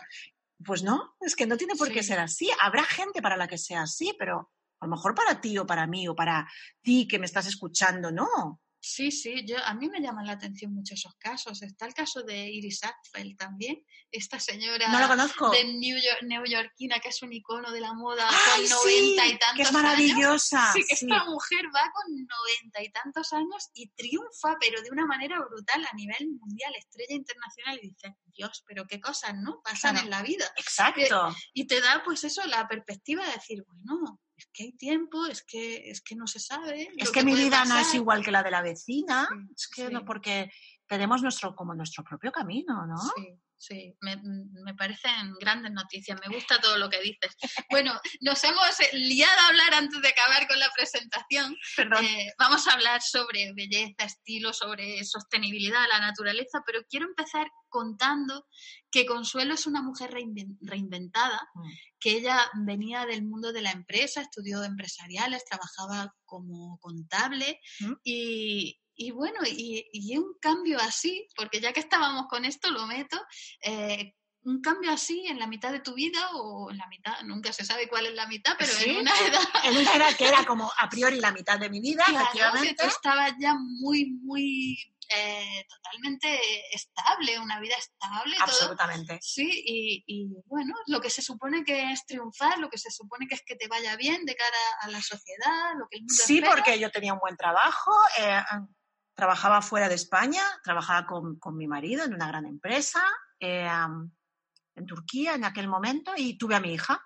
Pues 0.64 0.82
no, 0.82 1.16
es 1.20 1.34
que 1.34 1.46
no 1.46 1.56
tiene 1.56 1.74
por 1.74 1.90
qué 1.90 2.02
ser 2.02 2.20
así. 2.20 2.50
Habrá 2.60 2.84
gente 2.84 3.22
para 3.22 3.38
la 3.38 3.48
que 3.48 3.56
sea 3.56 3.82
así, 3.82 4.14
pero 4.18 4.52
a 4.82 4.86
lo 4.86 4.90
mejor 4.90 5.14
para 5.14 5.40
ti 5.40 5.56
o 5.58 5.64
para 5.66 5.86
mí 5.86 6.08
o 6.08 6.14
para 6.16 6.46
ti 6.82 7.06
que 7.06 7.18
me 7.20 7.26
estás 7.26 7.46
escuchando, 7.46 8.10
no. 8.10 8.60
Sí, 8.84 9.12
sí, 9.12 9.44
yo, 9.46 9.58
a 9.64 9.74
mí 9.74 9.88
me 9.88 10.00
llaman 10.00 10.26
la 10.26 10.32
atención 10.32 10.74
mucho 10.74 10.94
esos 10.94 11.14
casos. 11.14 11.62
Está 11.62 11.86
el 11.86 11.94
caso 11.94 12.24
de 12.24 12.50
Iris 12.50 12.82
Apfel 12.82 13.36
también, 13.36 13.80
esta 14.10 14.40
señora 14.40 14.88
No 14.88 14.98
lo 14.98 15.06
conozco. 15.06 15.50
de 15.50 15.62
New 15.74 15.96
York, 15.96 16.22
neoyorquina 16.22 16.98
que 16.98 17.10
es 17.10 17.22
un 17.22 17.32
icono 17.32 17.70
de 17.70 17.80
la 17.80 17.92
moda 17.94 18.28
¡Ay, 18.56 18.68
con 18.68 18.78
sí! 18.90 19.14
90 19.14 19.26
y 19.26 19.38
tantos 19.38 19.54
que 19.54 19.62
es 19.62 19.68
años. 19.68 19.82
maravillosa. 19.84 20.72
Sí, 20.72 20.80
que 20.88 20.96
sí. 20.96 21.06
esta 21.08 21.24
mujer 21.26 21.66
va 21.66 21.92
con 21.94 22.12
noventa 22.12 22.82
y 22.82 22.90
tantos 22.90 23.32
años 23.32 23.70
y 23.72 23.86
triunfa, 23.90 24.56
pero 24.60 24.82
de 24.82 24.90
una 24.90 25.06
manera 25.06 25.38
brutal 25.48 25.86
a 25.88 25.94
nivel 25.94 26.30
mundial, 26.40 26.74
estrella 26.76 27.14
internacional. 27.14 27.78
Y 27.80 27.90
dices, 27.90 28.10
Dios, 28.36 28.64
pero 28.66 28.84
qué 28.88 29.00
cosas, 29.00 29.34
¿no? 29.36 29.60
Pasan 29.62 29.92
Claro. 29.92 30.06
en 30.06 30.10
la 30.10 30.22
vida. 30.22 30.46
Exacto. 30.56 31.32
Y 31.54 31.68
te 31.68 31.80
da, 31.80 32.02
pues 32.04 32.24
eso, 32.24 32.44
la 32.48 32.66
perspectiva 32.66 33.24
de 33.24 33.32
decir, 33.34 33.62
bueno, 33.64 34.18
es 34.42 34.50
que 34.52 34.62
hay 34.64 34.72
tiempo, 34.72 35.26
es 35.26 35.42
que, 35.44 35.90
es 35.90 36.00
que 36.00 36.16
no 36.16 36.26
se 36.26 36.40
sabe. 36.40 36.88
Es 36.96 37.10
que 37.10 37.24
mi 37.24 37.34
vida 37.34 37.64
no 37.64 37.78
es 37.78 37.94
igual 37.94 38.24
que 38.24 38.32
la 38.32 38.42
de 38.42 38.50
la 38.50 38.62
vecina. 38.62 39.28
Sí, 39.30 39.52
Es 39.54 39.68
que 39.68 39.86
sí. 39.86 39.92
no, 39.92 40.04
porque 40.04 40.50
tenemos 40.86 41.22
nuestro, 41.22 41.54
como 41.54 41.74
nuestro 41.74 42.02
propio 42.02 42.32
camino, 42.32 42.86
¿no? 42.86 42.98
Sí, 42.98 43.38
sí, 43.62 43.94
me, 44.00 44.16
me 44.64 44.74
parecen 44.74 45.34
grandes 45.40 45.70
noticias, 45.70 46.18
me 46.26 46.34
gusta 46.34 46.60
todo 46.60 46.76
lo 46.78 46.90
que 46.90 47.00
dices. 47.00 47.36
Bueno, 47.70 47.98
nos 48.20 48.42
hemos 48.42 48.80
eh, 48.80 48.90
liado 48.94 49.40
a 49.40 49.46
hablar 49.48 49.74
antes 49.74 50.02
de 50.02 50.08
acabar 50.08 50.48
con 50.48 50.58
la 50.58 50.68
presentación. 50.76 51.56
Perdón. 51.76 52.04
Eh, 52.04 52.32
vamos 52.38 52.66
a 52.66 52.72
hablar 52.72 53.00
sobre 53.02 53.52
belleza, 53.54 54.04
estilo, 54.04 54.52
sobre 54.52 55.04
sostenibilidad, 55.04 55.86
la 55.88 56.00
naturaleza, 56.00 56.60
pero 56.66 56.80
quiero 56.90 57.06
empezar 57.06 57.46
contando 57.68 58.46
que 58.90 59.06
Consuelo 59.06 59.54
es 59.54 59.66
una 59.66 59.80
mujer 59.80 60.10
reinven- 60.10 60.58
reinventada, 60.60 61.40
Mm. 61.54 61.70
que 62.00 62.10
ella 62.18 62.50
venía 62.66 63.06
del 63.06 63.22
mundo 63.22 63.52
de 63.52 63.62
la 63.62 63.70
empresa, 63.70 64.20
estudió 64.22 64.62
empresariales, 64.64 65.44
trabajaba 65.44 66.12
como 66.24 66.78
contable 66.80 67.60
Mm. 67.80 67.92
y, 68.02 68.81
y 68.94 69.10
bueno, 69.10 69.38
y, 69.46 69.88
y 69.92 70.16
un 70.18 70.34
cambio 70.40 70.78
así, 70.80 71.26
porque 71.36 71.60
ya 71.60 71.72
que 71.72 71.80
estábamos 71.80 72.26
con 72.28 72.44
esto, 72.44 72.70
lo 72.70 72.86
meto, 72.86 73.20
eh, 73.62 74.14
un 74.44 74.60
cambio 74.60 74.90
así 74.90 75.24
en 75.28 75.38
la 75.38 75.46
mitad 75.46 75.70
de 75.70 75.78
tu 75.80 75.94
vida 75.94 76.30
o 76.34 76.70
en 76.70 76.76
la 76.78 76.86
mitad, 76.88 77.20
nunca 77.22 77.52
se 77.52 77.64
sabe 77.64 77.88
cuál 77.88 78.06
es 78.06 78.14
la 78.14 78.26
mitad, 78.26 78.54
pero 78.58 78.72
Sí. 78.72 78.90
en 78.90 78.96
una 78.96 79.16
edad 79.20 79.40
En 79.64 79.76
una 79.76 79.94
era 79.94 80.12
que 80.14 80.26
era 80.26 80.44
como 80.44 80.70
a 80.78 80.88
priori 80.88 81.20
la 81.20 81.30
mitad 81.30 81.60
de 81.60 81.70
mi 81.70 81.80
vida, 81.80 82.02
Claro, 82.06 82.24
efectivamente. 82.24 82.74
tú 82.82 82.88
estabas 82.88 83.32
ya 83.38 83.54
muy, 83.54 84.06
muy 84.22 84.76
eh, 85.14 85.64
totalmente 85.68 86.40
estable, 86.74 87.38
una 87.38 87.60
vida 87.60 87.76
estable, 87.76 88.34
todo. 88.34 88.44
Absolutamente. 88.44 89.18
Sí, 89.20 89.62
y, 89.64 90.04
y, 90.06 90.26
bueno, 90.46 90.74
lo 90.86 91.00
que 91.02 91.10
se 91.10 91.20
supone 91.22 91.64
que 91.64 91.92
es 91.92 92.06
triunfar, 92.06 92.58
lo 92.58 92.70
que 92.70 92.78
se 92.78 92.90
supone 92.90 93.26
que 93.28 93.34
es 93.34 93.42
que 93.44 93.54
te 93.56 93.68
vaya 93.68 93.94
bien 93.96 94.24
de 94.24 94.34
cara 94.34 94.56
a 94.80 94.88
la 94.88 95.02
sociedad, 95.02 95.74
lo 95.78 95.86
que 95.90 95.98
el 95.98 96.02
mundo 96.04 96.14
Sí, 96.14 96.36
espera. 96.38 96.52
porque 96.54 96.78
yo 96.80 96.90
tenía 96.90 97.12
un 97.12 97.18
buen 97.20 97.36
trabajo, 97.36 97.92
eh, 98.18 98.40
trabajaba 99.14 99.62
fuera 99.62 99.88
de 99.88 99.94
España, 99.94 100.42
trabajaba 100.62 101.06
con, 101.06 101.38
con 101.38 101.56
mi 101.56 101.66
marido 101.68 102.04
en 102.04 102.14
una 102.14 102.28
gran 102.28 102.46
empresa 102.46 103.02
eh, 103.38 103.68
en 104.74 104.86
Turquía 104.86 105.34
en 105.34 105.44
aquel 105.44 105.68
momento 105.68 106.12
y 106.16 106.38
tuve 106.38 106.54
a 106.54 106.60
mi 106.60 106.72
hija. 106.74 107.04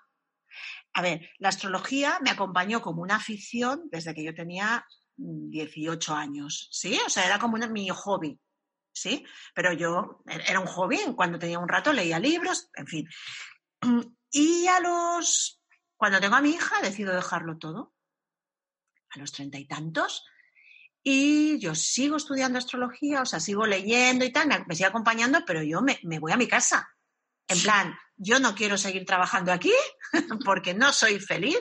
A 0.93 1.01
ver, 1.01 1.29
la 1.39 1.49
astrología 1.49 2.19
me 2.23 2.29
acompañó 2.31 2.81
como 2.81 3.01
una 3.01 3.17
afición 3.17 3.83
desde 3.91 4.13
que 4.15 4.23
yo 4.23 4.33
tenía 4.33 4.85
mm, 5.17 5.49
18 5.49 6.15
años, 6.15 6.69
¿sí? 6.71 6.99
O 7.05 7.09
sea, 7.09 7.25
era 7.25 7.37
como 7.39 7.55
una- 7.55 7.67
mi 7.67 7.89
hobby, 7.89 8.39
¿sí? 8.93 9.25
Pero 9.53 9.73
yo 9.73 10.21
er- 10.25 10.43
era 10.49 10.59
un 10.59 10.65
hobby, 10.67 10.99
cuando 11.15 11.37
tenía 11.37 11.59
un 11.59 11.67
rato 11.69 11.91
leía 11.93 12.19
libros, 12.19 12.69
en 12.73 12.87
fin. 12.87 13.07
Y 14.31 14.67
a 14.67 14.79
los... 14.79 15.61
Cuando 15.95 16.19
tengo 16.19 16.35
a 16.35 16.41
mi 16.41 16.51
hija 16.51 16.79
decido 16.81 17.13
dejarlo 17.13 17.57
todo, 17.57 17.93
a 19.09 19.19
los 19.19 19.31
treinta 19.31 19.57
y 19.57 19.65
tantos, 19.67 20.25
y 21.09 21.57
yo 21.59 21.73
sigo 21.73 22.17
estudiando 22.17 22.57
astrología, 22.57 23.21
o 23.21 23.25
sea, 23.25 23.39
sigo 23.39 23.65
leyendo 23.65 24.25
y 24.25 24.29
tal, 24.29 24.49
me, 24.67 24.75
sigue 24.75 24.87
acompañando, 24.87 25.39
pero 25.47 25.63
yo 25.63 25.81
me, 25.81 26.01
me 26.03 26.19
voy 26.19 26.33
a 26.33 26.37
mi 26.37 26.49
casa. 26.49 26.85
En 27.47 27.61
plan, 27.61 27.97
yo 28.17 28.41
no 28.41 28.53
quiero 28.53 28.77
seguir 28.77 29.05
trabajando 29.05 29.53
aquí 29.53 29.71
porque 30.45 30.73
no 30.73 30.91
soy 30.91 31.21
feliz. 31.21 31.59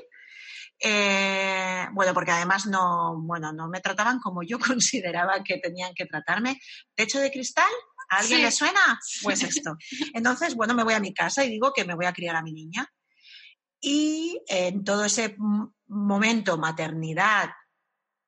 Eh, 0.81 1.87
bueno, 1.93 2.13
porque 2.13 2.33
además 2.33 2.67
no, 2.67 3.23
bueno, 3.23 3.53
no 3.53 3.69
me 3.69 3.81
trataban 3.81 4.19
como 4.19 4.43
yo 4.43 4.59
consideraba 4.59 5.45
que 5.45 5.59
tenían 5.59 5.95
que 5.95 6.07
tratarme. 6.07 6.61
¿Techo 6.97 7.21
de 7.21 7.31
cristal? 7.31 7.71
¿A 8.09 8.19
alguien 8.19 8.41
Sí. 8.41 8.45
le 8.47 8.51
suena? 8.51 8.99
Pues 9.23 9.45
esto. 9.45 9.77
Entonces, 10.13 10.57
bueno, 10.57 10.75
me 10.75 10.83
voy 10.83 10.95
a 10.95 11.01
mi 11.01 11.15
casa 11.15 11.45
y 11.45 11.51
digo 11.51 11.73
que 11.73 11.85
me 11.85 11.95
voy 11.95 12.07
a 12.07 12.13
criar 12.13 12.35
a 12.35 12.43
mi 12.43 12.53
niña. 12.53 12.93
Y 13.81 14.43
en 14.49 14.83
todo 14.83 15.05
ese 15.05 15.37
momento, 15.87 16.59
maternidad, 16.59 17.51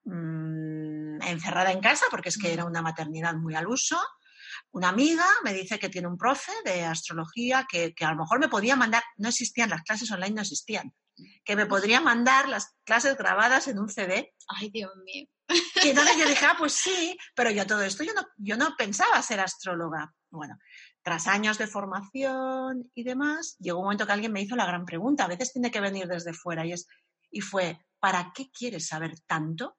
mm, 0.04 0.77
encerrada 1.22 1.72
en 1.72 1.80
casa, 1.80 2.06
porque 2.10 2.28
es 2.28 2.38
que 2.38 2.52
era 2.52 2.64
una 2.64 2.82
maternidad 2.82 3.34
muy 3.34 3.54
al 3.54 3.66
uso, 3.66 3.98
una 4.72 4.88
amiga 4.88 5.24
me 5.44 5.52
dice 5.52 5.78
que 5.78 5.88
tiene 5.88 6.08
un 6.08 6.18
profe 6.18 6.52
de 6.64 6.84
astrología 6.84 7.66
que, 7.70 7.94
que 7.94 8.04
a 8.04 8.10
lo 8.10 8.18
mejor 8.18 8.38
me 8.38 8.48
podía 8.48 8.76
mandar, 8.76 9.02
no 9.16 9.28
existían, 9.28 9.70
las 9.70 9.82
clases 9.82 10.10
online 10.10 10.34
no 10.34 10.42
existían, 10.42 10.92
que 11.44 11.56
me 11.56 11.66
podría 11.66 12.00
mandar 12.00 12.48
las 12.48 12.76
clases 12.84 13.16
grabadas 13.16 13.68
en 13.68 13.78
un 13.78 13.88
CD. 13.88 14.34
Ay, 14.48 14.70
Dios 14.70 14.92
mío. 15.04 15.26
Y 15.82 15.88
entonces 15.88 16.16
yo 16.18 16.28
dije, 16.28 16.44
ah, 16.46 16.56
pues 16.58 16.72
sí, 16.72 17.16
pero 17.34 17.50
yo 17.50 17.66
todo 17.66 17.82
esto, 17.82 18.04
yo 18.04 18.12
no, 18.14 18.26
yo 18.36 18.56
no 18.56 18.74
pensaba 18.76 19.22
ser 19.22 19.40
astróloga. 19.40 20.14
Bueno, 20.30 20.58
tras 21.02 21.26
años 21.26 21.56
de 21.56 21.66
formación 21.66 22.90
y 22.94 23.02
demás, 23.02 23.56
llegó 23.58 23.78
un 23.78 23.86
momento 23.86 24.06
que 24.06 24.12
alguien 24.12 24.32
me 24.32 24.42
hizo 24.42 24.56
la 24.56 24.66
gran 24.66 24.84
pregunta, 24.84 25.24
a 25.24 25.28
veces 25.28 25.52
tiene 25.52 25.70
que 25.70 25.80
venir 25.80 26.06
desde 26.06 26.34
fuera, 26.34 26.66
y, 26.66 26.72
es, 26.72 26.86
y 27.30 27.40
fue, 27.40 27.80
¿para 27.98 28.32
qué 28.34 28.50
quieres 28.50 28.88
saber 28.88 29.18
tanto? 29.26 29.77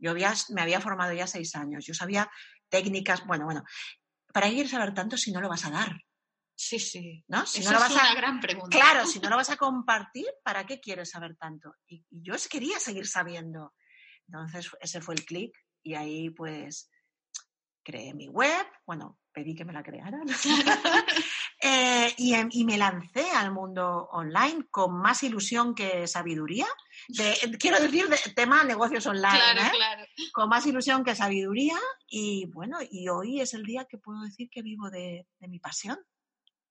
Yo 0.00 0.10
había, 0.10 0.32
me 0.48 0.62
había 0.62 0.80
formado 0.80 1.12
ya 1.12 1.26
seis 1.26 1.54
años, 1.54 1.84
yo 1.86 1.94
sabía 1.94 2.30
técnicas, 2.68 3.26
bueno, 3.26 3.44
bueno, 3.44 3.62
¿para 4.32 4.48
qué 4.48 4.54
quieres 4.54 4.72
saber 4.72 4.94
tanto 4.94 5.16
si 5.16 5.30
no 5.30 5.40
lo 5.40 5.48
vas 5.48 5.64
a 5.66 5.70
dar? 5.70 6.00
Sí, 6.54 6.78
sí. 6.78 7.24
¿no? 7.28 7.46
Si 7.46 7.60
Esa 7.60 7.72
no 7.72 7.78
lo 7.78 7.84
es 7.84 7.92
vas 7.92 8.02
a, 8.02 8.06
una 8.06 8.14
gran 8.14 8.40
pregunta. 8.40 8.76
Claro, 8.76 9.06
si 9.06 9.18
no 9.18 9.30
lo 9.30 9.36
vas 9.36 9.50
a 9.50 9.56
compartir, 9.56 10.26
¿para 10.42 10.66
qué 10.66 10.80
quieres 10.80 11.10
saber 11.10 11.36
tanto? 11.36 11.74
Y, 11.86 12.04
y 12.10 12.22
yo 12.22 12.34
quería 12.50 12.78
seguir 12.78 13.06
sabiendo. 13.06 13.74
Entonces, 14.26 14.70
ese 14.80 15.00
fue 15.00 15.14
el 15.14 15.24
clic 15.24 15.52
y 15.82 15.94
ahí 15.94 16.30
pues 16.30 16.90
creé 17.82 18.14
mi 18.14 18.28
web, 18.28 18.66
bueno, 18.86 19.18
pedí 19.32 19.54
que 19.54 19.64
me 19.64 19.72
la 19.72 19.82
crearan 19.82 20.26
Eh, 21.62 22.14
y, 22.16 22.32
em- 22.34 22.48
y 22.52 22.64
me 22.64 22.78
lancé 22.78 23.30
al 23.32 23.52
mundo 23.52 24.08
online 24.12 24.66
con 24.70 24.98
más 24.98 25.22
ilusión 25.22 25.74
que 25.74 26.06
sabiduría. 26.06 26.66
De- 27.08 27.36
quiero 27.58 27.78
decir, 27.78 28.08
de, 28.08 28.16
tema 28.34 28.64
negocios 28.64 29.04
online, 29.06 29.38
Claro, 29.38 29.60
¿eh? 29.60 29.70
claro. 29.76 30.04
con 30.32 30.48
más 30.48 30.64
ilusión 30.66 31.04
que 31.04 31.14
sabiduría 31.14 31.76
y 32.08 32.46
bueno, 32.46 32.78
y 32.90 33.08
hoy 33.08 33.40
es 33.42 33.52
el 33.52 33.64
día 33.64 33.84
que 33.84 33.98
puedo 33.98 34.22
decir 34.22 34.48
que 34.50 34.62
vivo 34.62 34.88
de, 34.90 35.26
de 35.38 35.48
mi 35.48 35.58
pasión. 35.58 35.98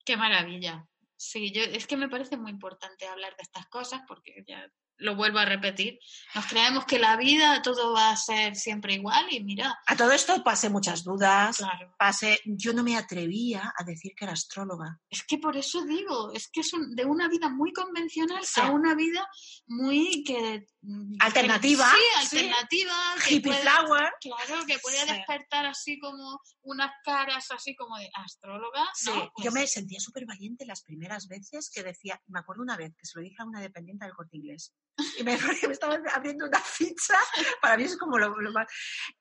Qué 0.04 0.18
maravilla. 0.18 0.88
Sí, 1.16 1.52
yo 1.52 1.62
es 1.62 1.86
que 1.86 1.98
me 1.98 2.10
parece 2.10 2.38
muy 2.38 2.50
importante 2.50 3.06
hablar 3.08 3.36
de 3.36 3.44
estas 3.44 3.68
cosas 3.68 4.02
porque 4.08 4.44
ya 4.48 4.66
lo 5.00 5.16
vuelvo 5.16 5.40
a 5.40 5.46
repetir. 5.46 6.00
Nos 6.36 6.46
creemos 6.46 6.86
que 6.86 7.00
la 7.00 7.16
vida 7.18 7.62
todo 7.62 7.94
va 7.94 8.12
a 8.12 8.16
ser 8.18 8.56
siempre 8.56 8.94
igual 8.94 9.26
y 9.32 9.44
mira, 9.44 9.80
A 9.88 9.96
todo 9.96 10.12
esto 10.12 10.44
pasé 10.44 10.70
muchas 10.70 11.04
dudas, 11.04 11.58
claro. 11.58 11.96
pasé, 11.98 12.40
yo 12.46 12.74
no 12.74 12.84
me 12.84 12.98
atrevía 12.98 13.74
a 13.78 13.84
decir 13.84 14.14
que 14.16 14.26
era 14.26 14.34
astróloga. 14.34 15.00
Es 15.10 15.24
que 15.24 15.38
por 15.38 15.58
eso 15.58 15.84
digo, 15.86 16.32
es 16.34 16.50
que 16.50 16.62
es 16.62 16.74
un- 16.74 16.96
de 16.96 17.06
una 17.06 17.28
vida 17.28 17.50
muy 17.50 17.72
convencional 17.74 18.44
Sí. 18.46 18.60
a 18.62 18.72
una 18.72 18.94
vida 18.96 19.28
muy 19.68 20.24
que 20.24 20.66
mm, 20.82 21.16
Alternativa, 21.20 21.86
sí, 21.92 22.28
sí. 22.30 22.38
alternativa, 22.38 22.94
que 23.28 23.36
Hippie 23.36 23.52
puede- 23.52 23.62
flower. 23.62 24.10
claro, 24.22 24.66
que 24.66 24.80
puede 24.80 24.98
Sí. 25.06 25.12
despertar 25.14 25.66
así 25.66 26.00
como 26.00 26.40
unas 26.62 26.92
caras 27.04 27.52
así 27.52 27.76
como 27.76 27.98
de 27.98 28.10
astróloga, 28.14 28.86
Sí, 28.94 29.10
¿no? 29.10 29.16
yo 29.26 29.32
Pues 29.36 29.54
me 29.54 29.68
sentía 29.68 30.00
súper 30.00 30.26
valiente 30.26 30.66
las 30.66 30.82
primeras 30.84 31.28
veces 31.28 31.70
que 31.74 31.84
decía, 31.84 32.22
me 32.28 32.40
acuerdo 32.40 32.64
una 32.64 32.78
vez 32.78 32.96
que 32.98 33.06
se 33.06 33.18
lo 33.20 33.24
dije 33.24 33.36
a 33.40 33.46
una 33.46 33.60
dependiente 33.62 34.06
del 34.06 34.14
corte 34.14 34.38
inglés 34.38 34.74
y 35.18 35.24
me, 35.24 35.34
estaba 35.72 35.98
abriendo 36.14 36.46
una 36.46 36.60
ficha, 36.60 37.18
para 37.62 37.78
mí 37.78 37.84
es 37.84 37.98
como 37.98 38.18
lo, 38.18 38.30
lo 38.40 38.52
más, 38.52 38.68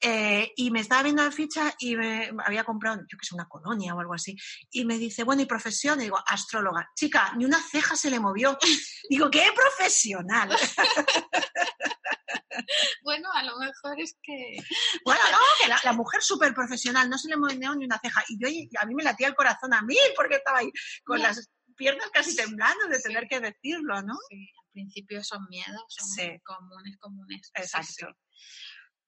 eh, 0.00 0.52
y 0.56 0.70
me 0.70 0.80
estaba 0.80 1.02
viendo 1.02 1.22
la 1.22 1.30
ficha 1.30 1.74
y 1.78 1.96
me 1.96 2.30
había 2.44 2.64
comprado, 2.64 2.98
yo 3.08 3.18
que 3.18 3.26
sé, 3.26 3.34
una 3.34 3.48
colonia 3.48 3.94
o 3.94 4.00
algo 4.00 4.14
así, 4.14 4.36
y 4.70 4.84
me 4.84 4.98
dice, 4.98 5.24
bueno, 5.24 5.42
¿y 5.42 5.46
profesión? 5.46 6.00
Y 6.00 6.04
digo, 6.04 6.18
astróloga. 6.26 6.90
Chica, 6.94 7.32
ni 7.36 7.44
una 7.44 7.60
ceja 7.60 7.96
se 7.96 8.10
le 8.10 8.20
movió. 8.20 8.58
Digo, 9.10 9.30
¿qué 9.30 9.46
profesional? 9.54 10.50
Bueno, 13.02 13.28
a 13.32 13.42
lo 13.44 13.56
mejor 13.58 13.98
es 14.00 14.18
que 14.22 14.56
Bueno, 15.04 15.20
no, 15.30 15.38
que 15.62 15.68
la, 15.68 15.80
la 15.84 15.92
mujer 15.92 16.22
súper 16.22 16.52
profesional, 16.52 17.08
no 17.08 17.16
se 17.16 17.28
le 17.28 17.36
movió 17.36 17.74
ni 17.74 17.84
una 17.84 17.98
ceja. 17.98 18.22
Y 18.28 18.38
yo, 18.38 18.48
y 18.48 18.68
a 18.78 18.84
mí 18.84 18.94
me 18.94 19.02
latía 19.04 19.28
el 19.28 19.34
corazón 19.34 19.72
a 19.72 19.82
mí 19.82 19.96
porque 20.16 20.36
estaba 20.36 20.58
ahí 20.58 20.70
con 21.04 21.22
las 21.22 21.48
piernas 21.76 22.10
casi 22.12 22.34
temblando 22.36 22.86
de 22.88 22.96
Sí. 22.96 23.04
tener 23.04 23.28
que 23.28 23.40
decirlo, 23.40 24.02
¿no? 24.02 24.14
sí, 24.28 24.52
principio 24.78 25.22
son 25.24 25.42
miedos, 25.48 25.82
son 25.88 26.08
Sí. 26.08 26.28
comunes, 26.44 26.96
comunes. 26.98 27.50
Exacto. 27.54 28.06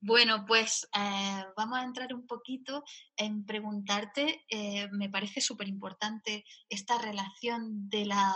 Bueno, 0.02 0.44
pues 0.46 0.88
eh, 0.96 1.44
vamos 1.56 1.78
a 1.78 1.84
entrar 1.84 2.14
un 2.14 2.26
poquito 2.26 2.82
en 3.16 3.44
preguntarte, 3.44 4.44
eh, 4.48 4.88
me 4.92 5.10
parece 5.10 5.40
súper 5.42 5.68
importante 5.68 6.42
esta 6.70 6.96
relación 6.98 7.88
de 7.90 8.06
la 8.06 8.34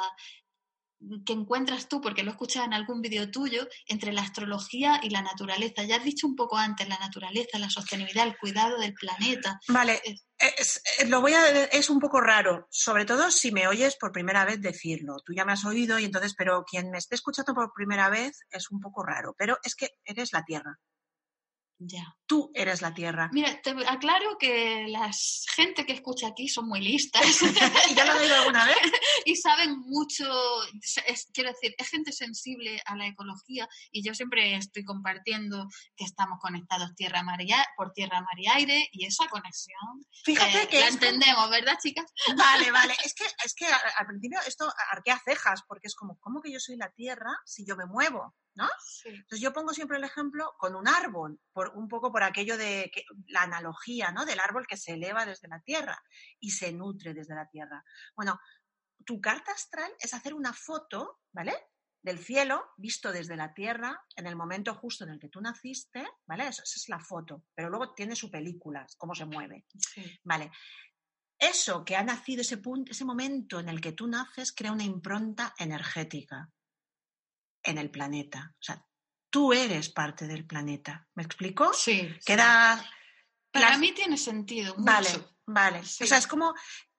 que 1.25 1.33
encuentras 1.33 1.89
tú, 1.89 2.01
porque 2.01 2.23
lo 2.23 2.31
escuchas 2.31 2.65
en 2.65 2.75
algún 2.75 3.01
vídeo 3.01 3.31
tuyo, 3.31 3.67
entre 3.87 4.13
la 4.13 4.23
astrología 4.23 5.01
y 5.03 5.11
la 5.11 5.23
naturaleza. 5.23 5.85
Ya 5.85 5.97
has 5.97 6.05
dicho 6.05 6.27
un 6.27 6.37
poco 6.37 6.57
antes 6.57 6.89
la 6.89 6.99
naturaleza, 6.99 7.59
la 7.59 7.71
sostenibilidad, 7.71 8.27
el 8.27 8.39
cuidado 8.39 8.79
del 8.79 8.95
planeta. 8.95 9.61
Vale, 9.69 10.01
es, 10.39 10.83
lo 11.07 11.21
voy 11.21 11.35
a, 11.35 11.65
es 11.65 11.91
un 11.91 12.01
poco 12.01 12.21
raro, 12.21 12.67
sobre 12.71 13.05
todo 13.05 13.31
si 13.31 13.53
me 13.53 13.67
oyes 13.67 13.97
por 13.97 14.13
primera 14.13 14.45
vez 14.45 14.61
decirlo. 14.61 15.17
Tú 15.25 15.33
ya 15.33 15.45
me 15.45 15.53
has 15.53 15.65
oído 15.65 15.99
y 15.99 16.05
entonces, 16.05 16.35
pero 16.37 16.65
quien 16.65 16.91
me 16.91 16.99
esté 16.99 17.15
escuchando 17.15 17.55
por 17.55 17.73
primera 17.73 18.09
vez 18.09 18.41
es 18.51 18.71
un 18.71 18.81
poco 18.81 19.03
raro, 19.03 19.35
pero 19.39 19.59
es 19.63 19.75
que 19.75 19.91
eres 20.05 20.33
la 20.33 20.45
Tierra. 20.45 20.79
Ya. 21.87 22.17
Tú 22.27 22.51
eres 22.55 22.81
la 22.81 22.95
tierra. 22.95 23.29
Mira, 23.33 23.61
te 23.61 23.71
aclaro 23.87 24.39
que 24.39 24.87
la 24.89 25.11
gente 25.55 25.85
que 25.85 25.93
escucha 25.93 26.29
aquí 26.29 26.49
son 26.49 26.67
muy 26.67 26.81
listas. 26.81 27.23
¿Y 27.91 27.95
ya 27.95 28.07
lo 28.07 28.13
he 28.13 28.23
oído 28.23 28.37
alguna 28.37 28.65
vez? 28.65 28.77
y 29.27 29.37
saben 29.37 29.79
mucho, 29.81 30.25
quiero 31.35 31.51
decir, 31.51 31.75
es 31.77 31.89
gente 31.89 32.13
sensible 32.13 32.81
a 32.87 32.97
la 32.97 33.07
ecología 33.07 33.69
y 33.93 34.03
yo 34.03 34.15
siempre 34.15 34.57
estoy 34.57 34.85
compartiendo 34.85 35.69
que 35.95 36.05
estamos 36.05 36.39
conectados 36.41 36.95
tierra, 36.95 37.23
mar 37.23 37.43
y 37.43 37.51
por 37.77 37.93
tierra, 37.93 38.23
mar 38.23 38.39
y 38.39 38.49
aire 38.49 38.89
y 38.93 39.05
esa 39.05 39.29
conexión. 39.29 40.07
Fíjate 40.25 40.63
eh, 40.63 40.69
que. 40.69 40.81
La 40.81 40.89
entendemos, 40.89 41.51
¿verdad, 41.51 41.77
chicas? 41.83 42.07
Vale, 42.37 42.71
vale. 42.71 42.95
Es 43.05 43.13
que, 43.13 43.25
es 43.45 43.55
que 43.55 43.67
al 43.67 44.07
principio 44.07 44.39
esto 44.47 44.73
arquea 44.91 45.21
cejas 45.23 45.61
porque 45.69 45.89
es 45.89 45.95
como, 45.95 46.19
¿cómo 46.21 46.41
que 46.41 46.51
yo 46.51 46.59
soy 46.59 46.77
la 46.77 46.91
tierra 46.91 47.31
si 47.45 47.67
yo 47.67 47.77
me 47.77 47.85
muevo? 47.85 48.35
¿No? 48.55 48.69
Entonces 49.05 49.41
yo 49.41 49.53
pongo 49.53 49.73
siempre 49.73 49.99
el 49.99 50.05
ejemplo 50.05 50.55
con 50.59 50.75
un 50.77 50.89
árbol, 50.89 51.41
por, 51.53 51.71
un 51.77 51.89
poco 51.89 52.13
por 52.13 52.23
aquello 52.23 52.57
de 52.57 52.91
la 53.29 53.43
analogía, 53.43 54.13
¿no? 54.13 54.25
Del 54.25 54.41
árbol 54.41 54.67
que 54.67 54.77
se 54.77 54.95
eleva 54.95 55.27
desde 55.27 55.49
la 55.49 55.61
tierra 55.61 56.01
y 56.39 56.51
se 56.51 56.73
nutre 56.73 57.15
desde 57.15 57.35
la 57.35 57.49
tierra. 57.49 57.85
Bueno, 58.17 58.41
tu 59.05 59.21
carta 59.21 59.53
astral 59.53 59.93
es 59.99 60.15
hacer 60.15 60.35
una 60.35 60.53
foto, 60.53 61.21
¿vale? 61.33 61.55
Del 62.03 62.19
cielo 62.19 62.73
visto 62.77 63.13
desde 63.13 63.37
la 63.37 63.55
tierra 63.55 63.99
en 64.15 64.27
el 64.27 64.37
momento 64.37 64.75
justo 64.75 65.05
en 65.05 65.11
el 65.11 65.19
que 65.19 65.29
tú 65.29 65.41
naciste, 65.41 66.07
¿vale? 66.27 66.49
esa 66.49 66.63
es 66.63 66.89
la 66.89 67.01
foto, 67.01 67.45
pero 67.55 67.71
luego 67.71 67.95
tiene 67.95 68.15
su 68.15 68.31
película, 68.31 68.87
cómo 68.99 69.15
se 69.15 69.25
mueve, 69.25 69.67
¿vale? 70.23 70.51
Eso 71.39 71.85
que 71.85 71.97
ha 71.97 72.05
nacido, 72.05 72.43
ese, 72.43 72.59
punto, 72.59 72.93
ese 72.93 73.05
momento 73.05 73.59
en 73.59 73.69
el 73.69 73.81
que 73.81 73.93
tú 73.93 74.07
naces, 74.07 74.53
crea 74.53 74.73
una 74.73 74.85
impronta 74.85 75.55
energética 75.59 76.54
en 77.65 77.79
el 77.79 77.91
planeta. 77.91 78.55
O 78.55 78.63
sea, 78.63 78.85
tú 79.31 79.53
eres 79.53 79.89
parte 79.89 80.27
del 80.27 80.47
planeta. 80.47 81.09
¿Me 81.15 81.23
explico? 81.23 81.73
Sí. 81.73 82.09
Queda. 82.25 82.85
Para 83.51 83.79
mí 83.79 83.93
tiene 83.93 84.17
sentido. 84.17 84.75
Vale, 84.79 85.09
vale. 85.47 85.81
O 85.81 85.85
sea, 85.85 86.19
es 86.19 86.27
como 86.27 86.55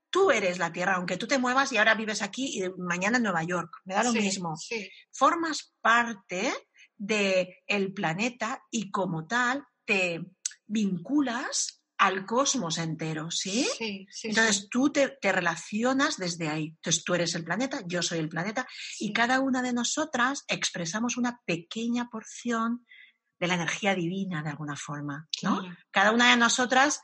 tú 0.10 0.31
eres 0.31 0.60
la 0.60 0.72
Tierra, 0.72 0.95
aunque 0.95 1.17
tú 1.17 1.27
te 1.27 1.38
muevas 1.38 1.72
y 1.72 1.77
ahora 1.77 1.93
vives 1.93 2.22
aquí 2.22 2.62
y 2.63 2.69
mañana 2.77 3.17
en 3.17 3.24
Nueva 3.24 3.43
York. 3.43 3.81
Me 3.84 3.93
da 3.93 4.03
lo 4.03 4.13
mismo. 4.13 4.55
Formas 5.12 5.75
parte 5.81 6.53
del 6.98 7.93
planeta 7.93 8.63
y 8.72 8.91
como 8.91 9.27
tal 9.27 9.65
te 9.84 10.22
vinculas 10.65 11.85
al 11.98 12.25
cosmos 12.25 12.78
entero, 12.78 13.32
¿sí? 13.32 13.68
Sí, 13.78 14.08
sí 14.10 14.30
Entonces 14.30 14.68
tú 14.70 14.92
te, 14.92 15.18
relacionas 15.22 16.18
desde 16.18 16.50
ahí. 16.50 16.68
Entonces 16.68 17.04
tú 17.04 17.16
eres 17.16 17.36
el 17.36 17.44
planeta, 17.44 17.82
yo 17.86 18.02
soy 18.02 18.20
el 18.20 18.30
planeta 18.30 18.68
y 19.00 19.14
cada 19.14 19.40
una 19.40 19.62
de 19.62 19.74
nosotras 19.74 20.44
expresamos 20.48 21.18
una 21.18 21.42
pequeña 21.46 22.10
porción 22.10 22.86
de 23.40 23.48
la 23.48 23.56
energía 23.56 23.96
divina 23.96 24.44
de 24.44 24.50
alguna 24.50 24.75
forma, 24.75 25.28
¿no? 25.44 25.62
Cada 25.92 26.12
una 26.12 26.32
de 26.32 26.38
nosotras 26.38 27.02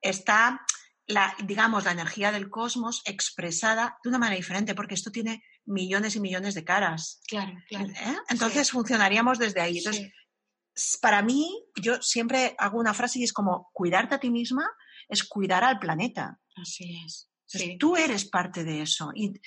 está, 0.00 0.62
la, 1.06 1.34
digamos, 1.44 1.84
la 1.84 1.92
energía 1.92 2.32
del 2.32 2.48
cosmos 2.48 3.02
expresada 3.04 3.98
de 4.02 4.08
una 4.08 4.18
manera 4.18 4.36
diferente, 4.36 4.74
porque 4.74 4.94
esto 4.94 5.10
tiene 5.10 5.42
millones 5.66 6.16
y 6.16 6.20
millones 6.20 6.54
de 6.54 6.64
caras. 6.64 7.20
Claro, 7.26 7.52
claro. 7.68 7.88
¿Eh? 7.88 8.16
Entonces 8.28 8.70
funcionaríamos 8.70 9.38
desde 9.38 9.60
ahí. 9.60 9.78
Entonces, 9.78 10.10
para 11.00 11.22
mí, 11.22 11.64
yo 11.76 12.00
siempre 12.02 12.54
hago 12.58 12.78
una 12.78 12.94
frase 12.94 13.18
y 13.20 13.24
es 13.24 13.32
como, 13.32 13.70
cuidarte 13.72 14.14
a 14.14 14.20
ti 14.20 14.30
misma 14.30 14.68
es 15.08 15.24
cuidar 15.24 15.64
al 15.64 15.78
planeta. 15.78 16.38
Así 16.56 17.02
es. 17.04 17.30
Tú 17.78 17.96
eres 17.96 18.24
parte 18.24 18.64
de 18.64 18.82
eso. 18.82 19.12
Y 19.14 19.40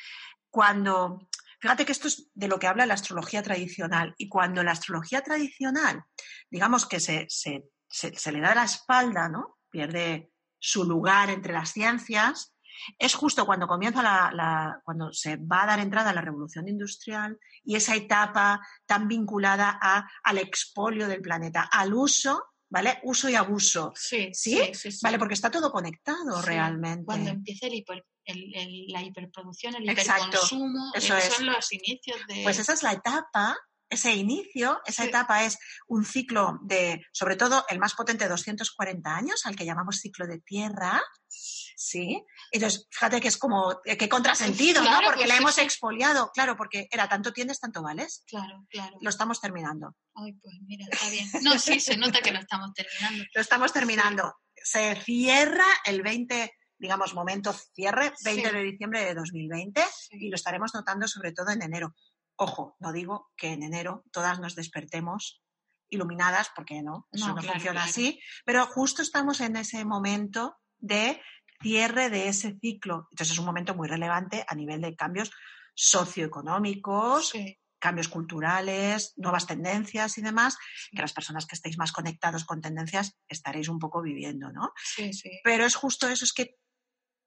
cuando, 0.49 1.27
fíjate 1.59 1.85
que 1.85 1.91
esto 1.91 2.07
es 2.07 2.29
de 2.33 2.47
lo 2.47 2.59
que 2.59 2.67
habla 2.67 2.85
la 2.85 2.93
astrología 2.93 3.43
tradicional, 3.43 4.15
y 4.17 4.29
cuando 4.29 4.63
la 4.63 4.71
astrología 4.71 5.21
tradicional, 5.21 6.03
digamos 6.49 6.85
que 6.85 6.99
se, 6.99 7.25
se, 7.29 7.69
se 7.89 8.31
le 8.31 8.39
da 8.39 8.55
la 8.55 8.63
espalda, 8.63 9.27
¿no? 9.27 9.57
Pierde 9.69 10.31
su 10.59 10.83
lugar 10.83 11.29
entre 11.29 11.53
las 11.53 11.71
ciencias, 11.71 12.53
es 12.97 13.13
justo 13.13 13.45
cuando 13.45 13.67
comienza 13.67 14.01
la, 14.01 14.79
cuando 14.83 15.11
se 15.13 15.37
va 15.37 15.63
a 15.63 15.67
dar 15.67 15.79
entrada 15.79 16.09
a 16.11 16.13
la 16.13 16.21
revolución 16.21 16.67
industrial 16.67 17.37
y 17.63 17.75
esa 17.75 17.95
etapa 17.95 18.61
tan 18.85 19.07
vinculada 19.07 19.77
a, 19.81 20.09
al 20.23 20.37
expolio 20.37 21.07
del 21.07 21.21
planeta, 21.21 21.63
al 21.71 21.93
uso, 21.93 22.43
¿vale? 22.69 22.99
Uso 23.03 23.29
y 23.29 23.35
abuso. 23.35 23.93
Sí, 23.95 24.29
sí, 24.33 24.59
Vale, 25.01 25.19
porque 25.19 25.33
está 25.33 25.49
todo 25.49 25.71
conectado 25.71 26.41
realmente. 26.41 27.05
Cuando 27.05 27.31
empieza 27.31 27.67
la 27.67 29.03
hiperproducción, 29.03 29.75
el 29.75 29.89
hiperconsumo, 29.89 30.91
eso 30.93 31.17
esos 31.17 31.35
son 31.35 31.45
los 31.47 31.71
inicios 31.71 32.19
de... 32.27 32.43
Pues 32.43 32.59
esa 32.59 32.73
es 32.73 32.83
la 32.83 32.93
etapa 32.93 33.57
ese 33.89 34.13
inicio, 34.13 34.81
esa 34.85 35.05
etapa 35.05 35.43
es 35.43 35.57
un 35.87 36.05
ciclo 36.05 36.59
de, 36.61 37.05
sobre 37.11 37.35
todo 37.35 37.65
el 37.69 37.79
más 37.79 37.95
potente, 37.95 38.27
240 38.27 39.15
años, 39.15 39.45
al 39.45 39.55
que 39.55 39.65
llamamos 39.65 39.99
ciclo 39.99 40.27
de 40.27 40.39
tierra, 40.39 41.01
¿sí? 41.27 42.23
Entonces, 42.51 42.87
fíjate 42.91 43.19
que 43.19 43.29
es 43.29 43.37
como, 43.37 43.79
eh, 43.85 43.97
qué 43.97 44.07
contrasentido, 44.07 44.83
¿no? 44.83 44.99
Porque 45.03 45.27
la 45.27 45.37
hemos 45.37 45.57
expoliado, 45.57 46.29
claro, 46.33 46.55
porque 46.55 46.87
era 46.91 47.09
tanto 47.09 47.33
tienes, 47.33 47.59
tanto 47.59 47.81
vales. 47.81 48.23
Claro, 48.27 48.65
claro. 48.69 48.97
Lo 49.01 49.09
estamos 49.09 49.41
terminando. 49.41 49.95
Ay, 50.13 50.33
pues 50.33 50.55
mira, 50.61 50.85
está 50.91 51.09
bien. 51.09 51.27
No, 51.41 51.57
sí, 51.57 51.79
se 51.79 51.97
nota 51.97 52.21
que 52.21 52.31
lo 52.31 52.39
estamos 52.39 52.73
terminando. 52.73 53.25
Lo 53.33 53.41
estamos 53.41 53.73
terminando. 53.73 54.35
Se 54.55 54.95
cierra 55.03 55.65
el 55.85 56.01
20 56.01 56.53
digamos, 56.79 57.13
momento 57.13 57.53
cierre, 57.75 58.13
20 58.23 58.53
de 58.53 58.63
diciembre 58.63 59.03
de 59.03 59.13
2020, 59.13 59.83
y 60.11 60.29
lo 60.29 60.35
estaremos 60.35 60.73
notando 60.73 61.09
sobre 61.09 61.33
todo 61.33 61.49
en 61.51 61.61
enero. 61.61 61.93
Ojo, 62.41 62.77
no 62.79 62.93
digo 62.93 63.31
que 63.35 63.51
en 63.51 63.63
enero 63.63 64.05
todas 64.11 64.39
nos 64.39 64.55
despertemos 64.55 65.43
iluminadas, 65.89 66.49
porque 66.55 66.81
no, 66.81 67.07
eso 67.11 67.35
no, 67.35 67.41
funciona 67.41 67.83
así, 67.83 68.21
pero 68.45 68.65
justo 68.65 69.01
estamos 69.01 69.41
en 69.41 69.57
ese 69.57 69.83
momento 69.83 70.55
de 70.77 71.21
cierre 71.61 72.09
de 72.09 72.29
ese 72.29 72.57
ciclo. 72.61 73.09
Entonces 73.11 73.33
es 73.33 73.39
un 73.39 73.45
momento 73.45 73.75
muy 73.75 73.89
relevante 73.89 74.45
a 74.47 74.55
nivel 74.55 74.79
de 74.79 74.95
cambios 74.95 75.31
socioeconómicos, 75.73 77.33
cambios 77.77 78.07
culturales, 78.07 79.13
nuevas 79.17 79.45
tendencias 79.45 80.17
y 80.17 80.21
demás, 80.21 80.57
que 80.91 81.01
las 81.01 81.11
personas 81.11 81.45
que 81.45 81.55
estéis 81.55 81.77
más 81.77 81.91
conectados 81.91 82.45
con 82.45 82.61
tendencias 82.61 83.17
estaréis 83.27 83.67
un 83.67 83.79
poco 83.79 84.01
viviendo, 84.01 84.49
¿no? 84.53 84.71
Sí, 84.81 85.11
sí. 85.11 85.41
Pero 85.43 85.65
es 85.65 85.75
justo 85.75 86.07
eso, 86.07 86.23
es 86.23 86.31
que 86.31 86.55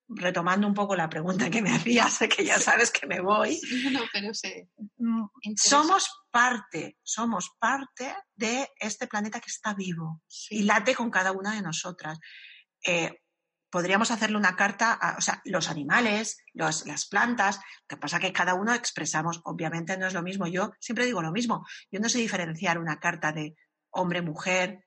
retomando 0.09 0.67
un 0.67 0.75
poco 0.75 0.95
la 0.95 1.09
pregunta 1.09 1.51
que 1.51 1.63
me 1.63 1.73
hacías, 1.73 2.19
que 2.37 2.45
ya 2.45 2.59
sabes 2.59 2.91
que 2.91 3.07
me 3.07 3.21
voy. 3.21 3.61
No, 3.93 4.01
pero 4.13 4.35
sí. 4.35 4.69
Mm, 4.99 5.25
somos 5.57 6.09
parte, 6.31 6.99
somos 7.03 7.51
parte 7.59 8.15
de 8.35 8.69
este 8.79 9.07
planeta 9.07 9.41
que 9.41 9.51
está 9.51 9.75
vivo 9.75 10.23
y 10.51 10.63
late 10.63 10.95
con 10.95 11.11
cada 11.11 11.33
una 11.33 11.55
de 11.55 11.63
nosotras. 11.63 12.19
Eh, 12.87 13.23
podríamos 13.71 14.11
hacerle 14.11 14.37
una 14.37 14.55
carta 14.55 14.93
a, 14.93 15.17
o 15.17 15.21
sea, 15.21 15.41
los 15.45 15.71
animales, 15.71 16.45
las 16.53 17.07
plantas, 17.09 17.59
que 17.89 17.97
pasa 17.97 18.21
que 18.21 18.33
cada 18.33 18.55
uno 18.55 18.75
expresamos, 18.75 19.41
obviamente 19.45 19.97
no 19.97 20.07
es 20.07 20.13
lo 20.13 20.23
mismo. 20.23 20.47
Yo 20.47 20.73
siempre 20.79 21.07
digo 21.07 21.23
lo 21.23 21.33
mismo. 21.33 21.65
Yo 21.91 21.99
no 21.99 22.11
sé 22.11 22.19
diferenciar 22.19 22.79
una 22.79 23.01
carta 23.01 23.33
de 23.33 23.57
hombre, 23.91 24.21
mujer, 24.21 24.85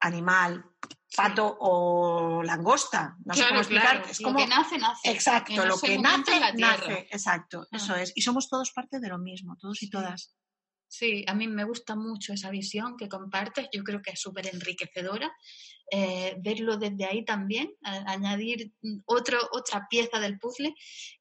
animal, 0.00 0.64
pato 1.14 1.56
o 1.60 2.42
langosta. 2.42 3.16
No 3.24 3.34
sé 3.34 3.44
cómo 3.48 3.60
explicar. 3.60 4.04
Es 4.08 4.20
como... 4.20 4.38
Lo 4.38 4.44
que 4.44 4.50
nace, 4.50 4.78
nace. 4.78 5.10
Exacto, 5.10 5.64
lo 5.64 5.78
que 5.78 5.98
nace, 5.98 6.40
nace. 6.56 7.08
Exacto, 7.10 7.66
ah. 7.70 7.76
eso 7.76 7.94
es. 7.96 8.12
Y 8.14 8.22
somos 8.22 8.48
todos 8.48 8.72
parte 8.72 9.00
de 9.00 9.08
lo 9.08 9.18
mismo, 9.18 9.56
todos 9.56 9.82
y 9.82 9.90
todas. 9.90 10.34
Sí, 10.88 11.24
a 11.26 11.34
mí 11.34 11.48
me 11.48 11.64
gusta 11.64 11.96
mucho 11.96 12.32
esa 12.32 12.50
visión 12.50 12.96
que 12.96 13.08
compartes. 13.08 13.68
Yo 13.72 13.82
creo 13.82 14.00
que 14.00 14.12
es 14.12 14.20
súper 14.20 14.46
enriquecedora. 14.46 15.32
Eh, 15.90 16.36
verlo 16.38 16.76
desde 16.76 17.04
ahí 17.04 17.24
también, 17.24 17.74
añadir 17.82 18.72
otro, 19.04 19.38
otra 19.52 19.86
pieza 19.90 20.18
del 20.18 20.38
puzzle 20.38 20.74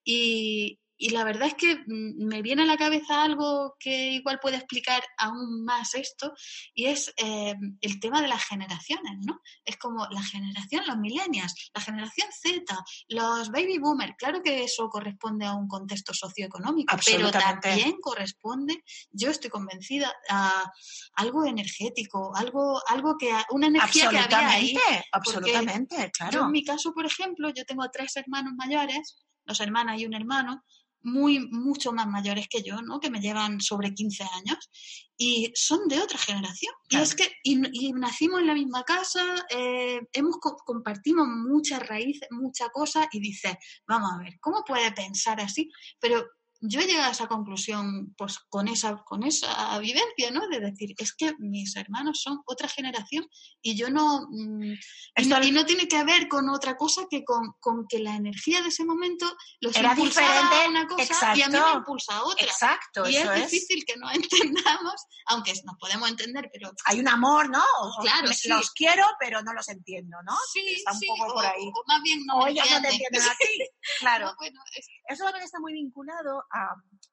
y, 0.03 0.79
y 1.03 1.09
la 1.09 1.25
verdad 1.25 1.49
es 1.49 1.55
que 1.55 1.75
mm, 1.75 2.27
me 2.27 2.41
viene 2.41 2.63
a 2.63 2.65
la 2.65 2.77
cabeza 2.77 3.23
algo 3.23 3.75
que 3.77 4.11
igual 4.13 4.39
puede 4.39 4.55
explicar 4.55 5.03
aún 5.17 5.65
más 5.65 5.95
esto, 5.95 6.33
y 6.73 6.85
es 6.85 7.13
eh, 7.17 7.55
el 7.81 7.99
tema 7.99 8.21
de 8.21 8.29
las 8.29 8.45
generaciones, 8.45 9.17
¿no? 9.25 9.41
Es 9.65 9.75
como 9.75 10.07
la 10.11 10.23
generación, 10.23 10.85
los 10.87 10.95
millennials, 10.95 11.71
la 11.73 11.81
generación 11.81 12.29
Z, 12.31 12.63
los 13.09 13.49
baby 13.49 13.79
boomers, 13.79 14.13
claro 14.17 14.41
que 14.41 14.63
eso 14.63 14.87
corresponde 14.87 15.45
a 15.45 15.55
un 15.55 15.67
contexto 15.67 16.13
socioeconómico, 16.13 16.95
pero 17.05 17.29
también 17.31 17.97
corresponde, 17.99 18.81
yo 19.11 19.29
estoy 19.29 19.49
convencida, 19.49 20.09
a 20.29 20.71
algo 21.15 21.43
energético, 21.43 22.33
algo, 22.33 22.81
algo 22.87 23.17
que, 23.17 23.29
una 23.49 23.67
energía 23.67 24.09
que 24.09 24.19
había 24.19 24.49
ahí. 24.51 24.77
Absolutamente, 25.11 26.11
claro. 26.11 26.31
Yo 26.31 26.45
en 26.45 26.51
mi 26.51 26.63
caso, 26.63 26.93
por 26.93 27.05
ejemplo, 27.05 27.49
yo 27.49 27.65
tengo 27.65 27.83
tres 27.91 28.15
hermanos 28.15 28.53
mayores, 28.55 29.17
dos 29.45 29.59
hermanas 29.59 29.99
y 29.99 30.05
un 30.05 30.13
hermano, 30.13 30.63
muy, 31.03 31.47
mucho 31.49 31.91
más 31.91 32.07
mayores 32.07 32.47
que 32.49 32.63
yo, 32.63 32.81
¿no? 32.81 32.99
Que 32.99 33.09
me 33.09 33.19
llevan 33.19 33.61
sobre 33.61 33.93
15 33.93 34.23
años 34.23 34.69
y 35.17 35.51
son 35.55 35.87
de 35.87 35.99
otra 35.99 36.17
generación. 36.17 36.73
Y 36.89 36.97
es 36.97 37.15
que 37.15 37.31
y, 37.43 37.91
nacimos 37.93 38.41
en 38.41 38.47
la 38.47 38.53
misma 38.53 38.83
casa, 38.83 39.45
eh, 39.49 40.01
hemos 40.11 40.37
compartimos 40.65 41.27
muchas 41.27 41.85
raíces, 41.87 42.27
muchas 42.31 42.69
cosas 42.69 43.07
y 43.11 43.19
dices, 43.19 43.53
vamos 43.87 44.11
a 44.13 44.23
ver, 44.23 44.37
¿cómo 44.39 44.63
puede 44.65 44.91
pensar 44.91 45.39
así? 45.39 45.69
Pero 45.99 46.25
yo 46.65 46.79
he 46.79 46.85
llegado 46.85 47.09
a 47.09 47.11
esa 47.11 47.27
conclusión 47.27 48.13
pues 48.17 48.39
con 48.47 48.69
esa, 48.69 48.95
con 49.03 49.23
esa 49.23 49.77
vivencia, 49.79 50.31
¿no? 50.31 50.47
De 50.47 50.61
decir, 50.61 50.95
es 50.97 51.13
que 51.13 51.33
mis 51.37 51.75
hermanos 51.75 52.21
son 52.21 52.41
otra 52.45 52.69
generación 52.69 53.27
y 53.61 53.75
yo 53.75 53.89
no... 53.89 54.27
Mm, 54.29 54.73
y, 55.17 55.51
no 55.51 55.65
tiene 55.65 55.87
que 55.87 56.03
ver 56.05 56.27
con 56.29 56.49
otra 56.49 56.77
cosa 56.77 57.03
que 57.09 57.23
con, 57.25 57.53
con 57.59 57.85
que 57.87 57.99
la 57.99 58.15
energía 58.15 58.61
de 58.61 58.69
ese 58.69 58.85
momento 58.85 59.35
los 59.59 59.75
Era 59.75 59.93
diferente, 59.93 60.55
a 60.65 60.69
una 60.69 60.87
cosa 60.87 61.35
y 61.35 61.41
a 61.41 61.49
mí 61.49 61.57
me 61.57 61.77
impulsa 61.77 62.17
a 62.17 62.23
otra. 62.23 62.45
Exacto, 62.45 63.09
y 63.09 63.17
es 63.17 63.35
difícil 63.35 63.83
que 63.85 63.97
no 63.97 64.09
entendamos, 64.11 65.05
aunque 65.27 65.53
nos 65.65 65.77
podemos 65.77 66.09
entender, 66.09 66.49
pero... 66.51 66.71
Hay 66.85 66.99
un 66.99 67.09
amor, 67.09 67.49
¿no? 67.49 67.63
claro, 68.01 68.29
Los 68.47 68.71
quiero, 68.71 69.05
pero 69.19 69.41
no 69.43 69.53
los 69.53 69.67
entiendo, 69.67 70.17
¿no? 70.25 70.35
Sí, 70.51 70.75
Está 70.77 70.93
un 70.93 70.99
sí, 70.99 71.07
poco 71.07 71.33
por 71.33 71.45
ahí. 71.45 71.67
O, 71.67 71.83
más 71.87 72.01
bien 72.01 72.25
no 72.25 72.39
o 72.39 72.47
ellos 72.47 72.65
no 72.71 72.81
te 72.81 72.87
entienden 72.89 73.21
a 73.21 73.35
ti, 73.35 73.69
claro. 73.99 74.33
bueno, 74.39 74.61
es... 74.75 74.87
Eso 75.09 75.25
también 75.25 75.43
está 75.43 75.59
muy 75.59 75.73
vinculado 75.73 76.43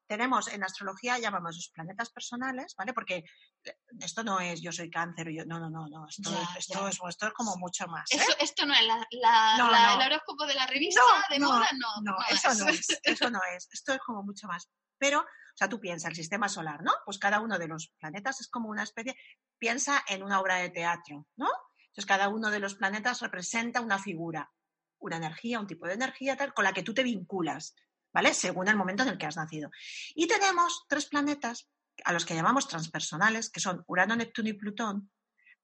tenemos 0.05 0.47
en 0.49 0.63
astrología, 0.63 1.17
llamamos 1.17 1.55
los 1.55 1.69
planetas 1.73 2.09
personales, 2.11 2.75
¿vale? 2.77 2.93
Porque 2.93 3.23
eh, 3.63 3.77
esto 3.99 4.23
no 4.23 4.39
es 4.39 4.61
yo 4.61 4.71
soy 4.71 4.89
cáncer, 4.89 5.29
yo, 5.31 5.45
no, 5.45 5.59
no, 5.59 5.69
no, 5.69 5.87
no, 5.87 6.07
esto, 6.07 6.29
esto, 6.57 6.87
Es, 6.87 6.99
esto 7.07 7.27
es 7.27 7.33
como 7.33 7.55
mucho 7.57 7.87
más. 7.87 8.11
¿eh? 8.11 8.19
Esto, 8.39 8.65
no 8.65 8.73
es 8.73 8.85
la, 9.11 9.95
el 9.95 10.11
horóscopo 10.11 10.45
de 10.45 10.55
la 10.55 10.67
revista 10.67 11.01
de 11.29 11.39
moda, 11.39 11.67
no. 11.79 12.11
No, 12.11 12.17
eso 12.29 12.53
no 12.53 12.69
es, 12.69 12.99
eso 13.03 13.29
no 13.29 13.39
es, 13.55 13.67
esto 13.71 13.93
es 13.93 13.99
como 13.99 14.23
mucho 14.23 14.47
más. 14.47 14.69
Pero, 14.97 15.21
o 15.21 15.55
sea, 15.55 15.69
tú 15.69 15.79
piensas, 15.79 16.09
el 16.09 16.15
sistema 16.15 16.47
solar, 16.47 16.83
¿no? 16.83 16.93
Pues 17.05 17.17
cada 17.17 17.39
uno 17.39 17.57
de 17.57 17.67
los 17.67 17.93
planetas 17.99 18.41
es 18.41 18.49
como 18.49 18.69
una 18.69 18.83
especie, 18.83 19.15
piensa 19.57 20.03
en 20.07 20.23
una 20.23 20.39
obra 20.39 20.57
de 20.57 20.69
teatro, 20.69 21.25
¿no? 21.37 21.49
Entonces 21.77 22.05
cada 22.05 22.29
uno 22.29 22.49
de 22.51 22.59
los 22.59 22.75
planetas 22.75 23.21
representa 23.21 23.81
una 23.81 23.97
figura, 23.97 24.51
una 24.99 25.17
energía, 25.17 25.59
un 25.59 25.67
tipo 25.67 25.87
de 25.87 25.93
energía 25.93 26.37
tal, 26.37 26.53
con 26.53 26.63
la 26.63 26.73
que 26.73 26.83
tú 26.83 26.93
te 26.93 27.03
vinculas. 27.03 27.75
¿Vale? 28.13 28.33
Según 28.33 28.67
el 28.67 28.75
momento 28.75 29.03
en 29.03 29.09
el 29.09 29.17
que 29.17 29.25
has 29.25 29.37
nacido. 29.37 29.69
Y 30.15 30.27
tenemos 30.27 30.85
tres 30.87 31.05
planetas 31.05 31.69
a 32.03 32.13
los 32.13 32.25
que 32.25 32.35
llamamos 32.35 32.67
transpersonales, 32.67 33.49
que 33.49 33.59
son 33.59 33.83
Urano, 33.87 34.15
Neptuno 34.15 34.49
y 34.49 34.53
Plutón, 34.53 35.11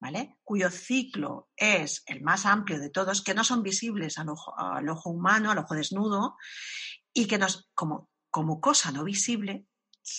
¿vale? 0.00 0.38
Cuyo 0.44 0.70
ciclo 0.70 1.50
es 1.56 2.02
el 2.06 2.22
más 2.22 2.46
amplio 2.46 2.78
de 2.78 2.90
todos, 2.90 3.22
que 3.22 3.34
no 3.34 3.44
son 3.44 3.62
visibles 3.62 4.18
al 4.18 4.28
ojo, 4.28 4.58
al 4.58 4.88
ojo 4.88 5.10
humano, 5.10 5.50
al 5.50 5.58
ojo 5.58 5.74
desnudo, 5.74 6.36
y 7.12 7.26
que 7.26 7.38
nos, 7.38 7.68
como, 7.74 8.10
como 8.30 8.60
cosa 8.60 8.92
no 8.92 9.04
visible, 9.04 9.66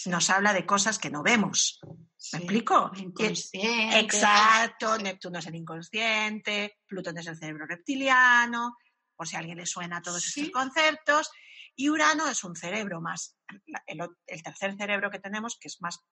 nos 0.05 0.29
habla 0.29 0.53
de 0.53 0.65
cosas 0.65 0.99
que 0.99 1.09
no 1.09 1.23
vemos. 1.23 1.79
¿Me 2.33 2.39
explico? 2.39 2.91
Inconsciente. 2.95 3.99
Exacto, 3.99 4.97
Neptuno 4.97 5.39
es 5.39 5.47
el 5.47 5.55
inconsciente, 5.55 6.77
Plutón 6.85 7.17
es 7.17 7.27
el 7.27 7.37
cerebro 7.37 7.65
reptiliano, 7.65 8.75
por 9.15 9.27
si 9.27 9.35
a 9.35 9.39
alguien 9.39 9.57
le 9.57 9.65
suena 9.65 10.01
todos 10.01 10.25
estos 10.25 10.49
conceptos. 10.51 11.31
Y 11.79 11.87
Urano 11.89 12.27
es 12.27 12.43
un 12.43 12.57
cerebro 12.57 12.99
más, 12.99 13.37
el, 13.87 13.99
tercer 14.43 14.75
cerebro 14.75 15.09
que 15.09 15.19
tenemos, 15.19 15.57
que 15.57 15.69
es 15.69 15.81
más 15.81 16.03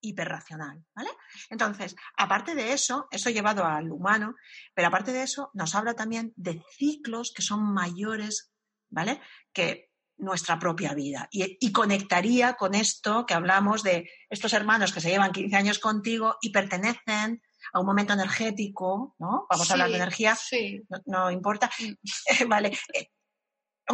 hiperracional, 0.00 0.84
¿vale? 0.96 1.10
Entonces, 1.48 1.94
aparte 2.16 2.56
de 2.56 2.72
eso, 2.72 3.06
eso 3.12 3.30
llevado 3.30 3.64
al 3.64 3.92
humano, 3.92 4.34
pero 4.74 4.88
aparte 4.88 5.12
de 5.12 5.22
eso, 5.22 5.52
nos 5.54 5.76
habla 5.76 5.94
también 5.94 6.32
de 6.34 6.60
ciclos 6.76 7.32
que 7.32 7.42
son 7.42 7.72
mayores, 7.72 8.52
¿vale? 8.90 9.20
Que 9.52 9.92
nuestra 10.16 10.58
propia 10.58 10.92
vida. 10.92 11.28
Y, 11.30 11.70
conectaría 11.70 12.54
con 12.54 12.74
esto 12.74 13.26
que 13.26 13.34
hablamos 13.34 13.84
de 13.84 14.10
estos 14.28 14.54
hermanos 14.54 14.92
que 14.92 15.00
se 15.00 15.10
llevan 15.10 15.30
15 15.30 15.54
años 15.54 15.78
contigo 15.78 16.36
y 16.40 16.50
pertenecen 16.50 17.40
a 17.72 17.78
un 17.78 17.86
momento 17.86 18.12
energético, 18.12 19.14
¿no? 19.20 19.46
Vamos 19.48 19.70
a 19.70 19.74
hablar 19.74 19.90
de 19.90 19.96
energía, 19.96 20.36
no, 21.04 21.30
importa. 21.30 21.70
Mm. 21.78 22.48
vale, 22.48 22.76
eh, 22.92 23.10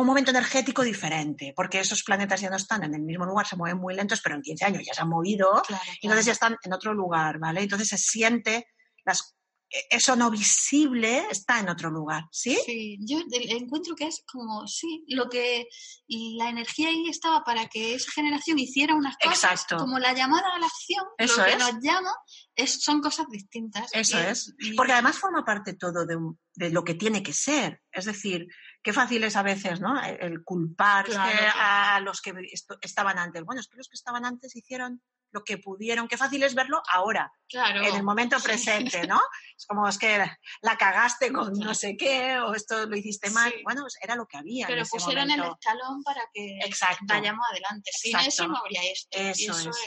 un 0.01 0.07
momento 0.07 0.31
energético 0.31 0.83
diferente, 0.83 1.53
porque 1.55 1.81
esos 1.81 2.03
planetas 2.03 2.41
ya 2.41 2.51
no 2.51 2.57
están 2.57 2.83
en 2.85 2.95
el 2.95 3.03
mismo 3.03 3.27
lugar, 3.27 3.47
se 3.47 3.57
mueven 3.57 3.79
muy 3.79 3.95
lentos, 3.95 4.21
pero 4.23 4.37
en 4.37 4.43
15 4.43 4.65
años 4.65 4.83
ya 4.87 4.95
se 4.95 5.03
han 5.03 5.09
movido, 5.09 5.63
y 6.01 6.07
entonces 6.07 6.27
ya 6.27 6.33
están 6.33 6.57
en 6.63 6.73
otro 6.73 6.95
lugar, 6.95 7.39
¿vale? 7.39 7.63
Entonces 7.63 7.89
se 7.89 7.99
siente 7.99 8.67
las 9.05 9.35
e, 9.73 9.97
eso 9.97 10.15
no 10.17 10.31
visible 10.31 11.27
está 11.31 11.59
en 11.59 11.69
otro 11.69 11.91
lugar, 11.91 12.25
¿sí? 12.31 12.59
Sí, 12.65 12.99
yo 13.01 13.19
encuentro 13.31 13.95
que 13.95 14.07
es 14.07 14.23
como, 14.31 14.67
sí, 14.67 15.05
lo 15.09 15.29
que 15.29 15.67
la 16.09 16.51
energía 16.51 16.89
ahí 16.89 17.09
estaba 17.09 17.43
para 17.43 17.67
que 17.69 17.95
esa 17.95 18.11
generación 18.13 18.59
hiciera 18.59 18.95
unas 18.95 19.17
cosas, 19.17 19.67
como 19.79 19.99
la 19.99 20.13
llamada 20.13 20.55
a 20.55 20.59
la 20.59 20.67
acción, 20.67 21.05
eso 21.17 21.39
lo 21.39 21.47
que 21.47 21.57
nos 21.57 21.73
llama, 21.83 22.13
es, 22.55 22.83
son 22.83 23.01
cosas 23.01 23.27
distintas. 23.31 23.91
Eso 23.93 24.19
es, 24.19 24.55
porque 24.77 24.93
además 24.93 25.19
forma 25.19 25.45
parte 25.45 25.75
todo 25.75 26.05
de, 26.05 26.19
de, 26.55 26.71
lo 26.71 26.85
que 26.85 26.95
tiene 26.95 27.23
que 27.23 27.33
ser, 27.33 27.81
es 27.91 28.05
decir, 28.05 28.47
qué 28.83 28.93
fácil 28.93 29.25
es 29.25 29.37
a 29.37 29.43
veces, 29.43 29.81
¿no? 29.81 30.01
El 30.03 30.43
culpar 30.45 31.07
a 31.15 32.01
los 32.01 32.21
que 32.21 32.35
estaban 32.81 33.19
antes. 33.19 33.45
Bueno, 33.45 33.61
es 33.61 33.69
que 33.69 33.77
los 33.77 33.89
que 33.89 33.95
estaban 33.95 34.25
antes 34.25 34.55
hicieron 34.57 35.03
lo 35.33 35.45
que 35.45 35.59
pudieron. 35.59 36.09
Qué 36.09 36.17
fácil 36.17 36.43
es 36.43 36.55
verlo 36.55 36.83
ahora, 36.93 37.33
en 37.49 37.95
el 37.95 38.03
momento 38.03 38.39
presente, 38.41 39.07
¿no? 39.07 39.21
Es 39.57 39.67
como 39.67 39.89
es 39.89 39.99
que 39.99 40.19
la 40.61 40.77
cagaste 40.77 41.33
con 41.33 41.53
no 41.55 41.75
sé 41.75 41.97
qué 41.97 42.39
o 42.39 42.55
esto 42.55 42.87
lo 42.87 42.97
hiciste 42.97 43.31
mal. 43.31 43.53
Bueno, 43.65 43.83
pues 43.83 43.97
era 44.01 44.15
lo 44.15 44.27
que 44.27 44.37
había. 44.37 44.67
Pero 44.67 44.85
pusieron 44.85 45.31
el 45.31 45.41
escalón 45.41 46.03
para 46.03 46.23
que 46.33 46.59
vayamos 47.03 47.47
adelante. 47.51 47.91
Sin 47.95 48.19
eso 48.19 48.47
no 48.47 48.59
habría 48.59 48.83
esto. 48.85 49.19
Eso, 49.19 49.71
es. 49.71 49.81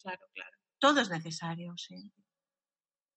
Claro, 0.00 0.22
claro. 0.32 0.56
Todo 0.78 1.00
es 1.00 1.10
necesario, 1.10 1.74
sí. 1.76 2.12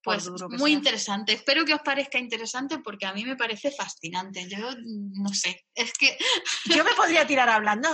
Pues 0.02 0.28
muy 0.58 0.72
interesante. 0.72 1.32
Espero 1.32 1.64
que 1.64 1.74
os 1.74 1.80
parezca 1.82 2.18
interesante 2.18 2.78
porque 2.80 3.06
a 3.06 3.12
mí 3.12 3.24
me 3.24 3.36
parece 3.36 3.70
fascinante. 3.70 4.48
Yo 4.48 4.74
no 4.76 5.28
sé, 5.28 5.66
es 5.74 5.92
que... 5.92 6.18
Yo 6.66 6.84
me 6.84 6.94
podría 6.94 7.26
tirar 7.26 7.48
hablando, 7.48 7.88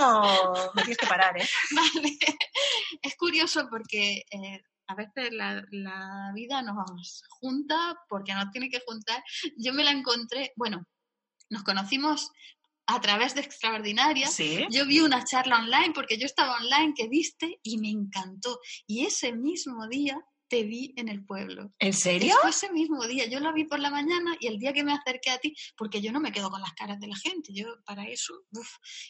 me 0.74 0.82
tienes 0.82 0.98
que 0.98 1.06
parar, 1.06 1.38
¿eh? 1.38 1.46
Vale. 1.70 2.18
Es 3.02 3.14
curioso 3.16 3.68
porque 3.70 4.24
eh, 4.30 4.62
a 4.86 4.94
veces 4.94 5.32
la, 5.32 6.32
vida 6.34 6.62
nos 6.62 7.22
junta 7.28 7.96
porque 8.08 8.34
nos 8.34 8.50
tiene 8.52 8.70
que 8.70 8.80
juntar. 8.86 9.22
Yo 9.58 9.74
me 9.74 9.84
la 9.84 9.90
encontré, 9.90 10.52
bueno, 10.56 10.86
nos 11.50 11.62
conocimos 11.62 12.30
a 12.86 13.00
través 13.02 13.34
de 13.34 13.42
Extraordinaria. 13.42 14.28
¿Sí? 14.28 14.66
Yo 14.70 14.86
vi 14.86 15.00
una 15.00 15.24
charla 15.24 15.58
online 15.58 15.92
porque 15.94 16.16
yo 16.16 16.24
estaba 16.24 16.56
online 16.56 16.94
que 16.96 17.06
viste 17.06 17.60
y 17.62 17.76
me 17.76 17.90
encantó. 17.90 18.60
Y 18.86 19.04
ese 19.04 19.34
mismo 19.34 19.86
día 19.88 20.18
te 20.48 20.64
vi 20.64 20.94
en 20.96 21.08
el 21.08 21.24
pueblo. 21.24 21.72
¿En 21.78 21.92
serio? 21.92 22.34
Fue 22.40 22.50
ese 22.50 22.72
mismo 22.72 23.06
día. 23.06 23.26
Yo 23.26 23.40
lo 23.40 23.52
vi 23.52 23.64
por 23.64 23.78
la 23.78 23.90
mañana 23.90 24.36
y 24.40 24.46
el 24.46 24.58
día 24.58 24.72
que 24.72 24.82
me 24.82 24.92
acerqué 24.92 25.30
a 25.30 25.38
ti, 25.38 25.54
porque 25.76 26.00
yo 26.00 26.12
no 26.12 26.20
me 26.20 26.32
quedo 26.32 26.50
con 26.50 26.60
las 26.60 26.72
caras 26.72 26.98
de 27.00 27.06
la 27.06 27.16
gente, 27.16 27.52
yo 27.52 27.66
para 27.84 28.04
eso. 28.04 28.34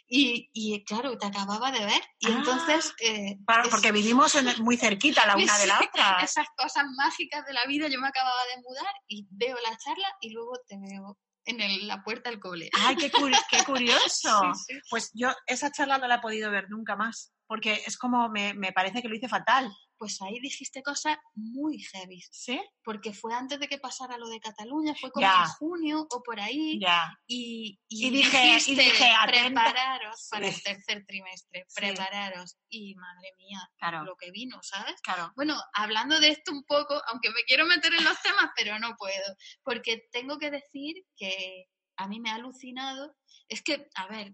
Y, 0.06 0.50
y 0.52 0.84
claro, 0.84 1.16
te 1.16 1.26
acababa 1.26 1.70
de 1.70 1.84
ver. 1.84 2.02
Y 2.18 2.30
entonces... 2.30 2.90
Ah, 2.90 3.04
eh, 3.04 3.38
porque 3.70 3.92
vivimos 3.92 4.36
muy 4.60 4.76
cerquita 4.76 5.26
la 5.26 5.36
una 5.36 5.58
de 5.58 5.66
la 5.66 5.80
otra. 5.80 6.18
Esas 6.22 6.46
cosas 6.56 6.84
mágicas 6.96 7.46
de 7.46 7.52
la 7.52 7.64
vida, 7.66 7.88
yo 7.88 8.00
me 8.00 8.08
acababa 8.08 8.42
de 8.54 8.62
mudar 8.62 8.94
y 9.06 9.26
veo 9.30 9.56
la 9.62 9.76
charla 9.76 10.08
y 10.20 10.30
luego 10.30 10.52
te 10.66 10.76
veo 10.78 11.18
en 11.44 11.86
la 11.86 12.02
puerta 12.02 12.30
del 12.30 12.40
cole. 12.40 12.68
¡Ay, 12.74 12.96
qué, 12.96 13.10
qué 13.10 13.64
curioso! 13.64 14.52
Pues 14.90 15.10
yo 15.14 15.30
esa 15.46 15.70
charla 15.72 15.98
no 15.98 16.06
la 16.06 16.16
he 16.16 16.20
podido 16.20 16.50
ver 16.50 16.68
nunca 16.68 16.94
más, 16.94 17.32
porque 17.46 17.82
es 17.86 17.96
como, 17.96 18.28
me, 18.28 18.52
me 18.54 18.72
parece 18.72 19.00
que 19.00 19.08
lo 19.08 19.14
hice 19.14 19.28
fatal 19.28 19.72
pues 19.98 20.20
ahí 20.22 20.38
dijiste 20.40 20.82
cosas 20.82 21.18
muy 21.34 21.80
heavy. 21.80 22.22
¿Sí? 22.30 22.60
Porque 22.82 23.12
fue 23.12 23.34
antes 23.34 23.58
de 23.58 23.68
que 23.68 23.78
pasara 23.78 24.16
lo 24.16 24.28
de 24.28 24.40
Cataluña, 24.40 24.94
fue 24.98 25.10
como 25.10 25.26
en 25.26 25.48
junio 25.58 26.06
o 26.10 26.22
por 26.22 26.40
ahí. 26.40 26.78
Ya. 26.80 27.18
Y, 27.26 27.78
y, 27.88 28.10
dije, 28.10 28.58
y 28.66 28.74
dije 28.74 29.12
prepararos 29.26 30.28
para 30.30 30.48
el 30.48 30.62
tercer 30.62 31.04
trimestre, 31.06 31.66
prepararos. 31.74 32.56
Y 32.68 32.94
madre 32.94 33.34
mía, 33.38 33.60
lo 34.04 34.16
que 34.16 34.30
vino, 34.30 34.60
¿sabes? 34.62 35.00
Claro. 35.02 35.32
Bueno, 35.36 35.60
hablando 35.72 36.20
de 36.20 36.28
esto 36.28 36.52
un 36.52 36.64
poco, 36.64 37.00
aunque 37.08 37.30
me 37.30 37.42
quiero 37.46 37.66
meter 37.66 37.92
en 37.94 38.04
los 38.04 38.20
temas, 38.22 38.50
pero 38.56 38.78
no 38.78 38.94
puedo, 38.96 39.36
porque 39.62 40.08
tengo 40.12 40.38
que 40.38 40.50
decir 40.50 40.96
que 41.16 41.66
a 41.96 42.08
mí 42.08 42.20
me 42.20 42.30
ha 42.30 42.36
alucinado. 42.36 43.14
Es 43.48 43.62
que, 43.62 43.88
a 43.94 44.06
ver, 44.06 44.32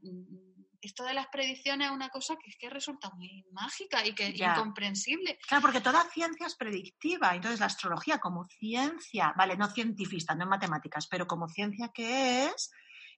esto 0.87 1.05
de 1.05 1.15
las 1.15 1.27
predicciones 1.29 1.89
es 1.89 1.93
una 1.93 2.09
cosa 2.09 2.37
que 2.37 2.51
es 2.51 2.57
que 2.59 2.71
resulta 2.71 3.11
muy 3.11 3.45
mágica 3.53 4.05
y 4.07 4.15
que 4.15 4.29
es 4.29 4.41
incomprensible. 4.41 5.39
Claro, 5.47 5.63
porque 5.63 5.81
toda 5.81 6.05
ciencia 6.11 6.47
es 6.47 6.55
predictiva. 6.57 7.35
Entonces, 7.35 7.61
la 7.61 7.67
astrología 7.67 8.19
como 8.19 8.45
ciencia, 8.45 9.33
vale, 9.37 9.57
no 9.57 9.69
cientifista, 9.71 10.35
no 10.35 10.45
en 10.45 10.51
matemáticas, 10.51 11.07
pero 11.07 11.27
como 11.27 11.49
ciencia 11.49 11.91
que 11.93 12.47
es, 12.47 12.71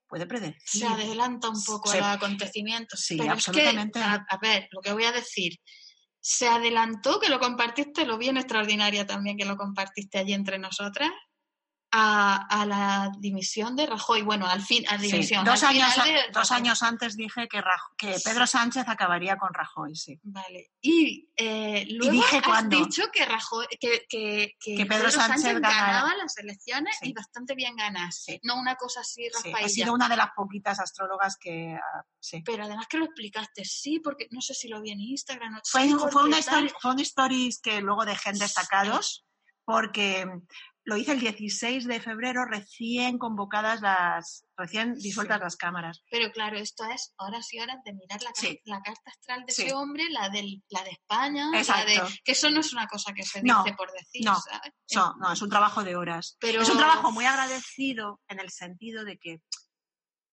puede 0.07 0.27
predecir. 0.27 0.83
Se 0.83 0.87
adelanta 0.87 1.49
un 1.49 1.63
poco 1.63 1.91
a 1.91 1.97
los 1.97 2.07
acontecimientos. 2.07 3.01
Sí, 3.01 3.21
absolutamente. 3.27 4.01
a, 4.01 4.39
ver, 4.41 4.69
lo 4.71 4.81
que 4.81 4.93
voy 4.93 5.05
a 5.05 5.13
decir. 5.13 5.59
Se 6.21 6.49
adelantó 6.49 7.21
que 7.21 7.29
lo 7.29 7.39
compartiste, 7.39 8.05
lo 8.05 8.19
vi 8.19 8.29
en 8.29 8.37
extraordinaria 8.37 9.07
también 9.07 9.37
que 9.37 9.45
lo 9.45 9.57
compartiste 9.57 10.19
allí 10.19 10.33
entre 10.33 10.59
nosotras. 10.59 11.11
A, 11.91 12.67
la 12.67 13.13
dimisión 13.19 13.77
de 13.77 13.87
Rajoy. 13.87 14.23
Bueno, 14.23 14.47
al 14.47 14.63
fin, 14.63 14.85
a 14.89 14.99
dimisión. 14.99 15.45
Dos, 15.45 15.63
años, 15.63 15.95
dos 16.33 16.51
años 16.53 16.83
antes 16.83 17.17
dije 17.17 17.49
que, 17.49 17.63
que 17.97 18.17
Pedro 18.25 18.47
Sánchez 18.47 18.85
acabaría 18.89 19.37
con 19.37 19.53
Rajoy, 19.55 19.95
sí. 19.95 20.19
Vale. 20.23 20.73
Y 20.81 21.31
eh, 21.37 21.87
luego 21.91 22.13
dije 22.13 22.41
has 22.45 22.69
dicho 22.69 23.05
que, 23.13 23.25
Rajoy, 23.25 23.67
que, 23.81 24.07
que, 24.09 24.87
Pedro, 24.87 25.11
Sánchez, 25.11 25.61
ganaba 25.61 26.15
las 26.17 26.37
elecciones 26.39 26.99
y 27.03 27.13
bastante 27.13 27.55
bien 27.55 27.77
ganase. 27.77 28.41
No 28.43 28.59
una 28.59 28.77
cosa 28.77 29.01
así, 29.01 29.29
Rafael. 29.29 29.65
ha 29.65 29.69
sido 29.69 29.95
una 29.95 30.09
de 30.09 30.17
las 30.17 30.31
poquitas 30.35 30.79
astrólogas 30.81 31.37
que... 31.39 31.79
Sí. 32.21 32.43
Pero 32.45 32.65
además 32.65 32.87
que 32.89 32.99
lo 32.99 33.05
explicaste, 33.05 33.65
sí, 33.65 34.01
porque 34.01 34.27
no 34.31 34.41
sé 34.41 34.55
si 34.55 34.69
lo 34.69 34.81
vi 34.81 34.91
en 34.91 35.01
Instagram. 35.01 35.61
Fue, 35.65 35.89
fue, 36.11 36.25
una 36.25 36.39
story, 36.39 36.73
fue 36.81 36.93
una 36.93 37.03
stories 37.03 37.61
que 37.61 37.81
luego 37.81 38.05
dejé 38.05 38.31
en 38.31 38.39
destacados 38.39 39.27
porque 39.65 40.27
lo 40.87 40.97
hice 40.97 41.13
el 41.13 41.21
16 41.21 41.85
de 41.89 42.01
febrero, 42.01 42.45
recién 42.45 43.19
convocadas 43.19 43.81
las, 43.81 44.47
recién 44.57 44.95
disueltas 44.95 45.41
las 45.41 45.57
cámaras. 45.57 46.05
Pero 46.09 46.31
claro, 46.31 46.57
esto 46.57 46.85
es 46.85 47.13
horas 47.19 47.53
y 47.53 47.59
horas 47.59 47.83
de 47.85 47.93
mirar 47.93 48.23
la, 48.23 48.31
la 48.65 48.81
carta 48.83 49.11
astral 49.11 49.45
de 49.45 49.53
ese 49.53 49.75
hombre, 49.75 50.05
la, 50.11 50.29
del, 50.29 50.63
la 50.69 50.85
de 50.85 50.91
España, 50.91 51.51
la 51.51 51.85
de, 51.85 52.01
que 52.25 52.33
eso 52.33 52.51
no 52.51 52.61
es 52.61 52.73
una 52.73 52.87
cosa 52.87 53.13
que 53.13 53.25
se 53.25 53.41
dice 53.41 53.75
por 53.77 53.91
decir. 53.91 54.25
No, 54.25 55.15
no, 55.19 55.33
es 55.33 55.43
un 55.43 55.51
trabajo 55.51 55.83
de 55.83 55.97
horas. 55.97 56.37
Pero... 56.39 56.63
Es 56.63 56.71
un 56.71 56.79
trabajo 56.79 57.11
muy 57.11 57.25
agradecido 57.25 58.21
en 58.29 58.39
el 58.39 58.51
sentido 58.51 59.05
de 59.05 59.19
que, 59.19 59.43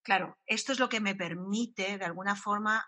claro, 0.03 0.37
esto 0.45 0.71
es 0.71 0.77
lo 0.77 0.87
que 0.87 0.99
me 0.99 1.15
permite, 1.15 1.97
de 1.97 2.05
alguna 2.05 2.35
forma, 2.35 2.85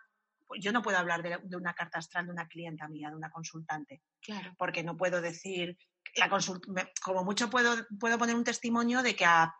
yo 0.59 0.71
no 0.71 0.83
puedo 0.83 0.99
hablar 0.99 1.23
de, 1.23 1.39
de 1.43 1.57
una 1.57 1.73
carta 1.73 1.97
astral 1.97 2.27
de 2.27 2.31
una 2.31 2.47
clienta 2.47 2.87
mía, 2.87 3.09
de 3.09 3.15
una 3.15 3.31
consultante. 3.31 4.03
Claro. 4.21 4.53
Porque 4.55 4.83
no 4.83 4.95
puedo 4.95 5.19
decir 5.19 5.75
la 6.15 6.29
como 7.01 7.23
mucho 7.23 7.49
puedo, 7.49 7.75
puedo 7.99 8.17
poner 8.17 8.35
un 8.35 8.43
testimonio 8.43 9.01
de 9.03 9.15
que 9.15 9.25
a 9.25 9.53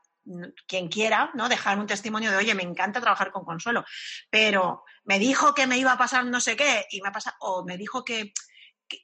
quien 0.67 0.87
quiera, 0.87 1.31
¿no? 1.35 1.49
Dejar 1.49 1.77
un 1.77 1.87
testimonio 1.87 2.31
de, 2.31 2.37
oye, 2.37 2.55
me 2.55 2.63
encanta 2.63 3.01
trabajar 3.01 3.31
con 3.31 3.45
Consuelo, 3.45 3.85
pero 4.29 4.83
me 5.03 5.19
dijo 5.19 5.53
que 5.53 5.67
me 5.67 5.77
iba 5.77 5.91
a 5.91 5.97
pasar 5.97 6.25
no 6.25 6.39
sé 6.39 6.55
qué 6.55 6.85
y 6.89 7.01
me 7.01 7.09
ha 7.09 7.11
pasado, 7.11 7.35
o 7.39 7.63
me 7.63 7.77
dijo 7.77 8.03
que, 8.03 8.33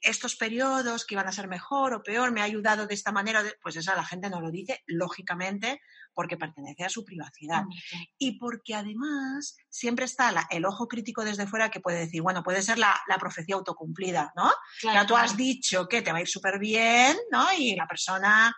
estos 0.02 0.36
periodos 0.36 1.04
que 1.04 1.14
iban 1.14 1.26
a 1.26 1.32
ser 1.32 1.48
mejor 1.48 1.92
o 1.92 2.02
peor, 2.02 2.30
me 2.30 2.40
ha 2.40 2.44
ayudado 2.44 2.86
de 2.86 2.94
esta 2.94 3.12
manera, 3.12 3.42
pues 3.60 3.76
eso 3.76 3.92
la 3.94 4.04
gente 4.04 4.30
no 4.30 4.40
lo 4.40 4.50
dice, 4.50 4.82
lógicamente, 4.86 5.80
porque 6.14 6.36
pertenece 6.36 6.84
a 6.84 6.88
su 6.88 7.04
privacidad. 7.04 7.64
Y 8.18 8.38
porque 8.38 8.74
además 8.74 9.56
siempre 9.68 10.04
está 10.04 10.32
el 10.50 10.64
ojo 10.64 10.88
crítico 10.88 11.24
desde 11.24 11.46
fuera 11.46 11.70
que 11.70 11.80
puede 11.80 12.00
decir, 12.00 12.22
bueno, 12.22 12.42
puede 12.42 12.62
ser 12.62 12.78
la, 12.78 13.00
profecía 13.18 13.54
autocumplida, 13.54 14.32
¿no? 14.34 14.50
ya 14.82 15.06
tú 15.06 15.16
has 15.16 15.36
dicho 15.36 15.86
que 15.86 16.02
te 16.02 16.10
va 16.10 16.18
a 16.18 16.22
ir 16.22 16.28
súper 16.28 16.58
bien, 16.58 17.16
¿no? 17.30 17.46
Y 17.56 17.76
la 17.76 17.86
persona, 17.86 18.54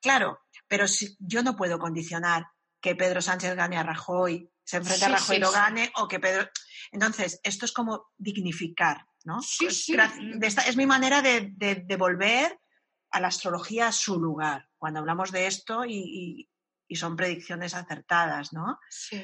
claro, 0.00 0.40
pero 0.68 0.86
si, 0.88 1.16
yo 1.18 1.42
no 1.42 1.56
puedo 1.56 1.78
condicionar 1.78 2.46
que 2.80 2.94
Pedro 2.94 3.22
Sánchez 3.22 3.54
gane 3.54 3.78
a 3.78 3.82
Rajoy, 3.82 4.50
se 4.62 4.78
enfrente 4.78 5.06
a 5.06 5.08
Rajoy 5.08 5.36
y 5.36 5.40
lo 5.40 5.50
gane, 5.50 5.92
o 5.96 6.08
que 6.08 6.20
Pedro... 6.20 6.48
Entonces, 6.92 7.40
esto 7.42 7.64
es 7.64 7.72
como 7.72 8.08
dignificar, 8.18 9.06
¿no? 9.24 9.40
Sí, 9.40 9.66
es 9.66 10.76
mi 10.76 10.86
manera 10.86 11.22
de, 11.22 11.52
devolver 11.86 12.58
a 13.10 13.20
la 13.20 13.28
astrología 13.28 13.88
a 13.88 13.92
su 13.92 14.20
lugar, 14.20 14.68
cuando 14.76 15.00
hablamos 15.00 15.32
de 15.32 15.46
esto 15.46 15.84
y, 15.86 16.50
son 16.90 17.16
predicciones 17.16 17.74
acertadas, 17.74 18.52
¿no? 18.52 18.78
Sí. 18.88 19.22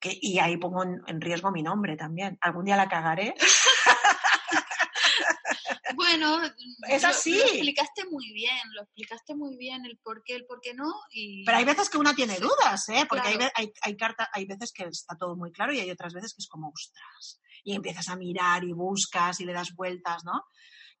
Que, 0.00 0.16
y 0.20 0.38
ahí 0.38 0.56
pongo 0.56 0.82
en, 0.82 1.20
riesgo 1.20 1.50
mi 1.50 1.62
nombre 1.62 1.96
también. 1.96 2.38
Algún 2.40 2.64
día 2.64 2.76
la 2.76 2.88
cagaré. 2.88 3.34
bueno, 5.94 6.40
es 6.88 7.04
así. 7.04 7.36
Lo, 7.36 7.44
explicaste 7.44 8.04
muy 8.10 8.32
bien, 8.32 8.58
lo 8.74 8.82
explicaste 8.82 9.34
muy 9.34 9.56
bien 9.56 9.84
el 9.84 9.98
por 9.98 10.22
qué, 10.24 10.34
el 10.34 10.46
por 10.46 10.60
qué 10.60 10.74
no. 10.74 10.90
Y... 11.10 11.44
Pero 11.44 11.58
hay 11.58 11.64
veces 11.64 11.90
que 11.90 11.98
una 11.98 12.14
tiene 12.14 12.38
dudas, 12.38 12.88
¿eh? 12.88 13.06
Porque 13.08 13.28
hay, 13.28 13.38
hay, 13.54 13.72
hay, 13.82 13.96
carta, 13.96 14.28
hay 14.32 14.46
veces 14.46 14.72
que 14.72 14.84
está 14.84 15.16
todo 15.16 15.36
muy 15.36 15.52
claro 15.52 15.72
y 15.72 15.80
hay 15.80 15.90
otras 15.90 16.14
veces 16.14 16.34
que 16.34 16.40
es 16.40 16.48
como, 16.48 16.68
ostras, 16.68 17.40
y 17.62 17.74
empiezas 17.74 18.08
a 18.08 18.16
mirar 18.16 18.64
y 18.64 18.72
buscas 18.72 19.40
y 19.40 19.44
le 19.44 19.52
das 19.52 19.74
vueltas, 19.74 20.24
¿no? 20.24 20.44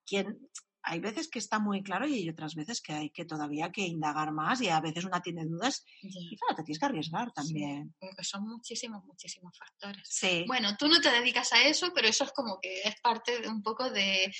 ¿Quién, 0.04 0.50
hay 0.82 1.00
veces 1.00 1.28
que 1.28 1.38
está 1.38 1.58
muy 1.58 1.82
claro 1.82 2.06
y 2.06 2.14
hay 2.14 2.28
otras 2.28 2.54
veces 2.54 2.80
que 2.80 2.92
hay 2.92 3.10
que 3.10 3.24
todavía 3.24 3.70
que 3.70 3.82
indagar 3.82 4.32
más 4.32 4.60
y 4.60 4.68
a 4.68 4.80
veces 4.80 5.04
una 5.04 5.22
tiene 5.22 5.44
dudas 5.44 5.84
y 6.00 6.36
claro, 6.36 6.56
te 6.56 6.64
tienes 6.64 6.78
que 6.78 6.86
arriesgar 6.86 7.32
también. 7.32 7.94
son 8.22 8.44
muchísimos, 8.44 9.04
muchísimos 9.04 9.56
factores. 9.56 10.02
Sí. 10.04 10.44
Bueno, 10.46 10.76
tú 10.76 10.88
no 10.88 11.00
te 11.00 11.10
dedicas 11.10 11.52
a 11.52 11.62
eso, 11.62 11.92
pero 11.94 12.08
eso 12.08 12.24
es 12.24 12.32
como 12.32 12.58
que 12.60 12.82
es 12.82 12.94
parte 13.00 13.40
de 13.40 13.48
un 13.48 13.62
poco 13.62 13.90
de, 13.90 14.32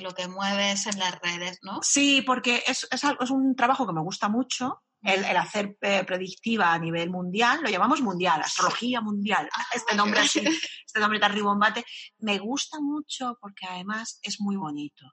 lo 0.00 0.14
que 0.14 0.28
mueves 0.28 0.86
en 0.86 0.98
las 0.98 1.18
redes, 1.20 1.58
¿no? 1.62 1.80
Sí, 1.82 2.22
porque 2.22 2.62
es, 2.66 2.86
es, 2.90 3.02
es 3.04 3.30
un 3.30 3.54
trabajo 3.54 3.86
que 3.86 3.92
me 3.92 4.02
gusta 4.02 4.28
mucho 4.28 4.82
el, 5.02 5.24
hacer 5.36 5.76
eh, 5.80 6.04
predictiva 6.04 6.72
a 6.72 6.78
nivel 6.78 7.10
mundial, 7.10 7.60
lo 7.62 7.70
llamamos 7.70 8.00
mundial, 8.00 8.40
astrología 8.40 9.00
mundial, 9.00 9.48
ah, 9.52 9.64
este 9.74 9.94
nombre 9.94 10.20
así, 10.20 10.40
este 10.86 11.00
nombre 11.00 11.20
tan 11.20 11.32
ribombate, 11.32 11.84
me 12.18 12.38
gusta 12.38 12.78
mucho 12.80 13.36
porque 13.40 13.66
además 13.66 14.18
es 14.22 14.40
muy 14.40 14.56
bonito. 14.56 15.04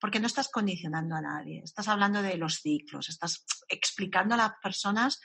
Porque 0.00 0.20
no 0.20 0.26
estás 0.26 0.48
condicionando 0.48 1.16
a 1.16 1.20
nadie, 1.20 1.62
estás 1.64 1.88
hablando 1.88 2.22
de 2.22 2.36
los 2.36 2.60
ciclos, 2.60 3.08
estás 3.08 3.44
explicando 3.68 4.34
a 4.34 4.38
las 4.38 4.52
personas 4.62 5.20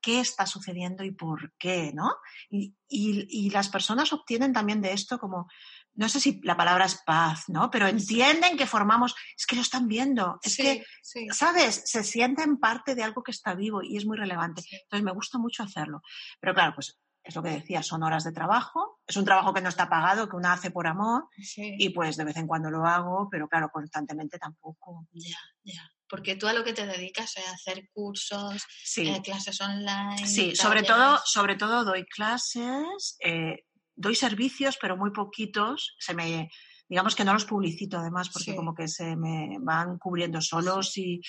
qué 0.00 0.20
está 0.20 0.46
sucediendo 0.46 1.04
y 1.04 1.12
por 1.12 1.54
qué, 1.58 1.92
¿no? 1.94 2.16
Y, 2.50 2.74
y, 2.88 3.46
y 3.46 3.50
las 3.50 3.68
personas 3.68 4.12
obtienen 4.12 4.52
también 4.52 4.82
de 4.82 4.92
esto 4.92 5.18
como 5.18 5.46
no 5.94 6.08
sé 6.08 6.20
si 6.20 6.40
la 6.42 6.56
palabra 6.56 6.86
es 6.86 7.00
paz, 7.04 7.48
¿no? 7.48 7.70
Pero 7.70 7.86
entienden 7.86 8.56
que 8.56 8.66
formamos, 8.66 9.14
es 9.36 9.46
que 9.46 9.56
lo 9.56 9.62
están 9.62 9.88
viendo, 9.88 10.38
es 10.42 10.56
que, 10.56 10.84
¿sabes? 11.32 11.82
Se 11.84 12.02
sienten 12.02 12.58
parte 12.58 12.94
de 12.94 13.02
algo 13.02 13.22
que 13.22 13.30
está 13.30 13.54
vivo 13.54 13.82
y 13.82 13.96
es 13.96 14.06
muy 14.06 14.16
relevante. 14.16 14.62
Entonces 14.70 15.04
me 15.04 15.12
gusta 15.12 15.38
mucho 15.38 15.62
hacerlo. 15.62 16.02
Pero 16.40 16.54
claro, 16.54 16.74
pues 16.74 16.98
es 17.24 17.36
lo 17.36 17.42
que 17.42 17.50
decía, 17.50 17.82
son 17.82 18.02
horas 18.02 18.24
de 18.24 18.32
trabajo, 18.32 19.00
es 19.06 19.16
un 19.16 19.24
trabajo 19.24 19.54
que 19.54 19.60
no 19.60 19.68
está 19.68 19.88
pagado, 19.88 20.28
que 20.28 20.36
uno 20.36 20.48
hace 20.48 20.70
por 20.70 20.86
amor 20.86 21.28
y 21.56 21.90
pues 21.90 22.16
de 22.16 22.24
vez 22.24 22.36
en 22.36 22.46
cuando 22.46 22.70
lo 22.70 22.84
hago, 22.84 23.28
pero 23.30 23.48
claro, 23.48 23.70
constantemente 23.70 24.38
tampoco. 24.38 25.06
Ya, 25.12 25.38
ya. 25.62 25.90
Porque 26.08 26.36
tú 26.36 26.46
a 26.46 26.52
lo 26.52 26.62
que 26.62 26.74
te 26.74 26.86
dedicas 26.86 27.36
es 27.38 27.48
hacer 27.48 27.88
cursos, 27.92 28.62
eh, 28.96 29.22
clases 29.22 29.60
online. 29.60 30.26
Sí, 30.26 30.54
sobre 30.54 30.82
todo, 30.82 31.18
sobre 31.24 31.56
todo 31.56 31.84
doy 31.84 32.04
clases, 32.04 33.16
eh, 33.24 33.64
doy 33.94 34.14
servicios, 34.14 34.76
pero 34.80 34.96
muy 34.96 35.10
poquitos. 35.10 35.94
Se 35.98 36.12
me, 36.12 36.50
digamos 36.88 37.14
que 37.14 37.24
no 37.24 37.32
los 37.32 37.44
publicito 37.44 37.98
además, 37.98 38.28
porque 38.30 38.54
como 38.54 38.74
que 38.74 38.88
se 38.88 39.16
me 39.16 39.58
van 39.60 39.98
cubriendo 39.98 40.40
solos 40.40 40.96
y 40.98 41.20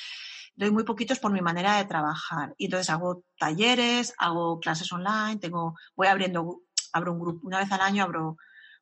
doy 0.55 0.71
muy 0.71 0.83
poquitos 0.83 1.19
por 1.19 1.31
mi 1.31 1.41
manera 1.41 1.77
de 1.77 1.85
trabajar. 1.85 2.53
Y 2.57 2.65
entonces 2.65 2.89
hago 2.89 3.23
talleres, 3.37 4.13
hago 4.17 4.59
clases 4.59 4.91
online, 4.91 5.37
tengo, 5.37 5.75
voy 5.95 6.07
abriendo, 6.07 6.61
abro 6.91 7.13
un 7.13 7.19
grupo, 7.19 7.47
una 7.47 7.59
vez 7.59 7.71
al 7.71 7.81
año 7.81 8.03
abro 8.03 8.37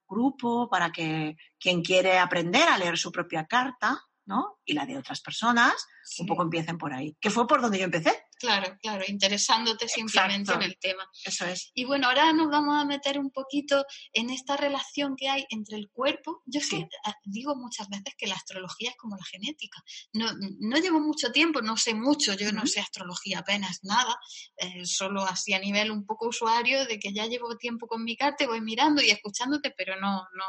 grupo 0.07 0.69
para 0.69 0.91
que 0.91 1.37
quien 1.57 1.81
quiere 1.81 2.19
aprender 2.19 2.67
a 2.67 2.77
leer 2.77 2.97
su 2.97 3.11
propia 3.11 3.45
carta, 3.45 4.03
¿no? 4.25 4.59
Y 4.65 4.73
la 4.73 4.85
de 4.85 4.97
otras 4.97 5.21
personas, 5.21 5.87
un 6.19 6.27
poco 6.27 6.43
empiecen 6.43 6.77
por 6.77 6.93
ahí. 6.93 7.15
Que 7.19 7.29
fue 7.29 7.47
por 7.47 7.61
donde 7.61 7.79
yo 7.79 7.85
empecé. 7.85 8.20
Claro, 8.41 8.75
claro, 8.81 9.03
interesándote 9.07 9.87
simplemente 9.87 10.51
en 10.51 10.63
el 10.63 10.75
tema. 10.79 11.07
Eso 11.23 11.45
es. 11.45 11.69
Y 11.75 11.85
bueno, 11.85 12.07
ahora 12.07 12.33
nos 12.33 12.49
vamos 12.49 12.75
a 12.75 12.85
meter 12.85 13.19
un 13.19 13.29
poquito 13.29 13.85
en 14.13 14.31
esta 14.31 14.57
relación 14.57 15.15
que 15.15 15.29
hay 15.29 15.45
entre 15.51 15.77
el 15.77 15.91
cuerpo. 15.91 16.41
Yo 16.47 16.59
sí. 16.59 16.83
Ah, 17.05 17.13
digo 17.23 17.55
muchas 17.55 17.87
veces 17.87 18.15
que 18.17 18.25
la 18.25 18.33
astrología 18.33 18.89
es 18.89 18.97
como 18.97 19.15
la 19.15 19.23
genética. 19.25 19.83
No, 20.13 20.31
no 20.59 20.77
llevo 20.77 20.99
mucho 20.99 21.31
tiempo, 21.31 21.61
no 21.61 21.77
sé 21.77 21.93
mucho, 21.93 22.33
yo 22.33 22.51
no 22.51 22.65
sé 22.65 22.79
astrología 22.79 23.39
apenas 23.39 23.83
nada, 23.83 24.19
eh, 24.57 24.85
solo 24.85 25.21
así 25.23 25.53
a 25.53 25.59
nivel 25.59 25.91
un 25.91 26.03
poco 26.03 26.29
usuario 26.29 26.87
de 26.87 26.97
que 26.97 27.13
ya 27.13 27.27
llevo 27.27 27.57
tiempo 27.57 27.85
con 27.85 28.03
mi 28.03 28.17
carta, 28.17 28.47
voy 28.47 28.61
mirando 28.61 29.03
y 29.03 29.11
escuchándote, 29.11 29.71
pero 29.77 29.99
no, 29.99 30.23
no. 30.35 30.45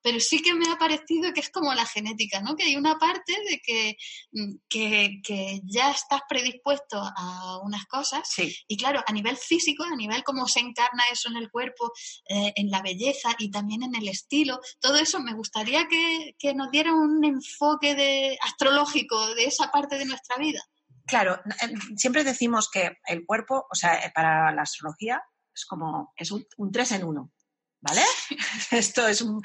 Pero 0.00 0.20
sí 0.20 0.40
que 0.40 0.54
me 0.54 0.70
ha 0.70 0.78
parecido 0.78 1.34
que 1.34 1.40
es 1.40 1.50
como 1.50 1.74
la 1.74 1.84
genética, 1.84 2.40
¿no? 2.40 2.56
Que 2.56 2.64
hay 2.64 2.76
una 2.76 2.98
parte 2.98 3.34
de 3.50 3.60
que, 3.62 3.96
mm, 4.32 4.54
que, 4.70 5.20
que 5.22 5.60
ya 5.64 5.90
estás 5.90 6.22
predispuesto 6.26 6.98
a 6.98 7.25
unas 7.62 7.86
cosas. 7.86 8.28
Y 8.66 8.76
claro, 8.76 9.02
a 9.06 9.12
nivel 9.12 9.36
físico, 9.36 9.84
a 9.84 9.96
nivel 9.96 10.22
cómo 10.24 10.46
se 10.46 10.60
encarna 10.60 11.04
eso 11.10 11.28
en 11.28 11.36
el 11.36 11.50
cuerpo, 11.50 11.92
eh, 12.28 12.52
en 12.56 12.70
la 12.70 12.82
belleza 12.82 13.34
y 13.38 13.50
también 13.50 13.82
en 13.82 13.94
el 13.94 14.08
estilo, 14.08 14.60
todo 14.80 14.96
eso 14.96 15.20
me 15.20 15.34
gustaría 15.34 15.86
que, 15.88 16.34
nos 16.54 16.70
diera 16.70 16.94
un 16.94 17.24
enfoque 17.24 17.94
de, 17.94 18.38
astrológico 18.42 19.34
de 19.34 19.44
esa 19.44 19.70
parte 19.70 19.98
de 19.98 20.04
nuestra 20.04 20.36
vida. 20.36 20.62
Claro, 21.06 21.40
em, 21.60 21.96
siempre 21.96 22.24
decimos 22.24 22.68
que 22.70 22.98
el 23.06 23.24
cuerpo, 23.24 23.66
o 23.70 23.74
sea, 23.74 23.94
eh, 23.96 24.12
para 24.14 24.52
la 24.52 24.62
astrología 24.62 25.22
es 25.54 25.64
como, 25.64 26.12
es 26.16 26.30
un, 26.30 26.46
tres 26.72 26.92
en 26.92 27.04
uno. 27.04 27.32
¿Vale? 27.78 28.02
Esto 28.72 29.06
es, 29.06 29.20
un, 29.20 29.40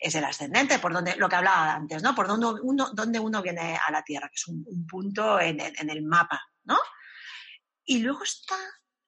es 0.00 0.14
el 0.14 0.24
ascendente, 0.24 0.78
por 0.78 0.92
donde, 0.92 1.16
lo 1.16 1.28
que 1.28 1.36
hablaba 1.36 1.74
antes, 1.74 2.02
¿no? 2.02 2.14
Por 2.14 2.26
donde 2.26 2.60
uno, 2.62 2.90
donde 2.92 3.20
uno 3.20 3.42
viene 3.42 3.78
a 3.86 3.92
la 3.92 4.02
Tierra, 4.02 4.28
que 4.28 4.34
es 4.34 4.48
un, 4.48 4.86
punto 4.88 5.38
en, 5.38 5.60
en, 5.60 5.90
el 5.90 6.02
mapa, 6.02 6.40
¿no? 6.64 6.76
Y 7.84 7.98
luego 7.98 8.22
está 8.22 8.56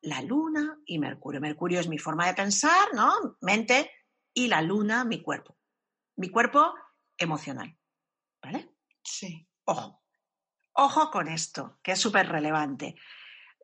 la 0.02 0.22
luna 0.22 0.78
y 0.86 0.98
Mercurio. 0.98 1.40
Mercurio 1.40 1.80
es 1.80 1.88
mi 1.88 1.98
forma 1.98 2.26
de 2.26 2.34
pensar, 2.34 2.94
¿no? 2.94 3.36
Mente 3.40 3.90
y 4.34 4.48
la 4.48 4.60
luna, 4.62 5.04
mi 5.04 5.22
cuerpo. 5.22 5.58
Mi 6.16 6.28
cuerpo 6.28 6.74
emocional. 7.16 7.76
¿Vale? 8.42 8.76
Sí. 9.02 9.48
Ojo. 9.64 10.02
Ojo 10.74 11.10
con 11.10 11.28
esto, 11.28 11.78
que 11.82 11.92
es 11.92 12.00
súper 12.00 12.28
relevante. 12.28 12.96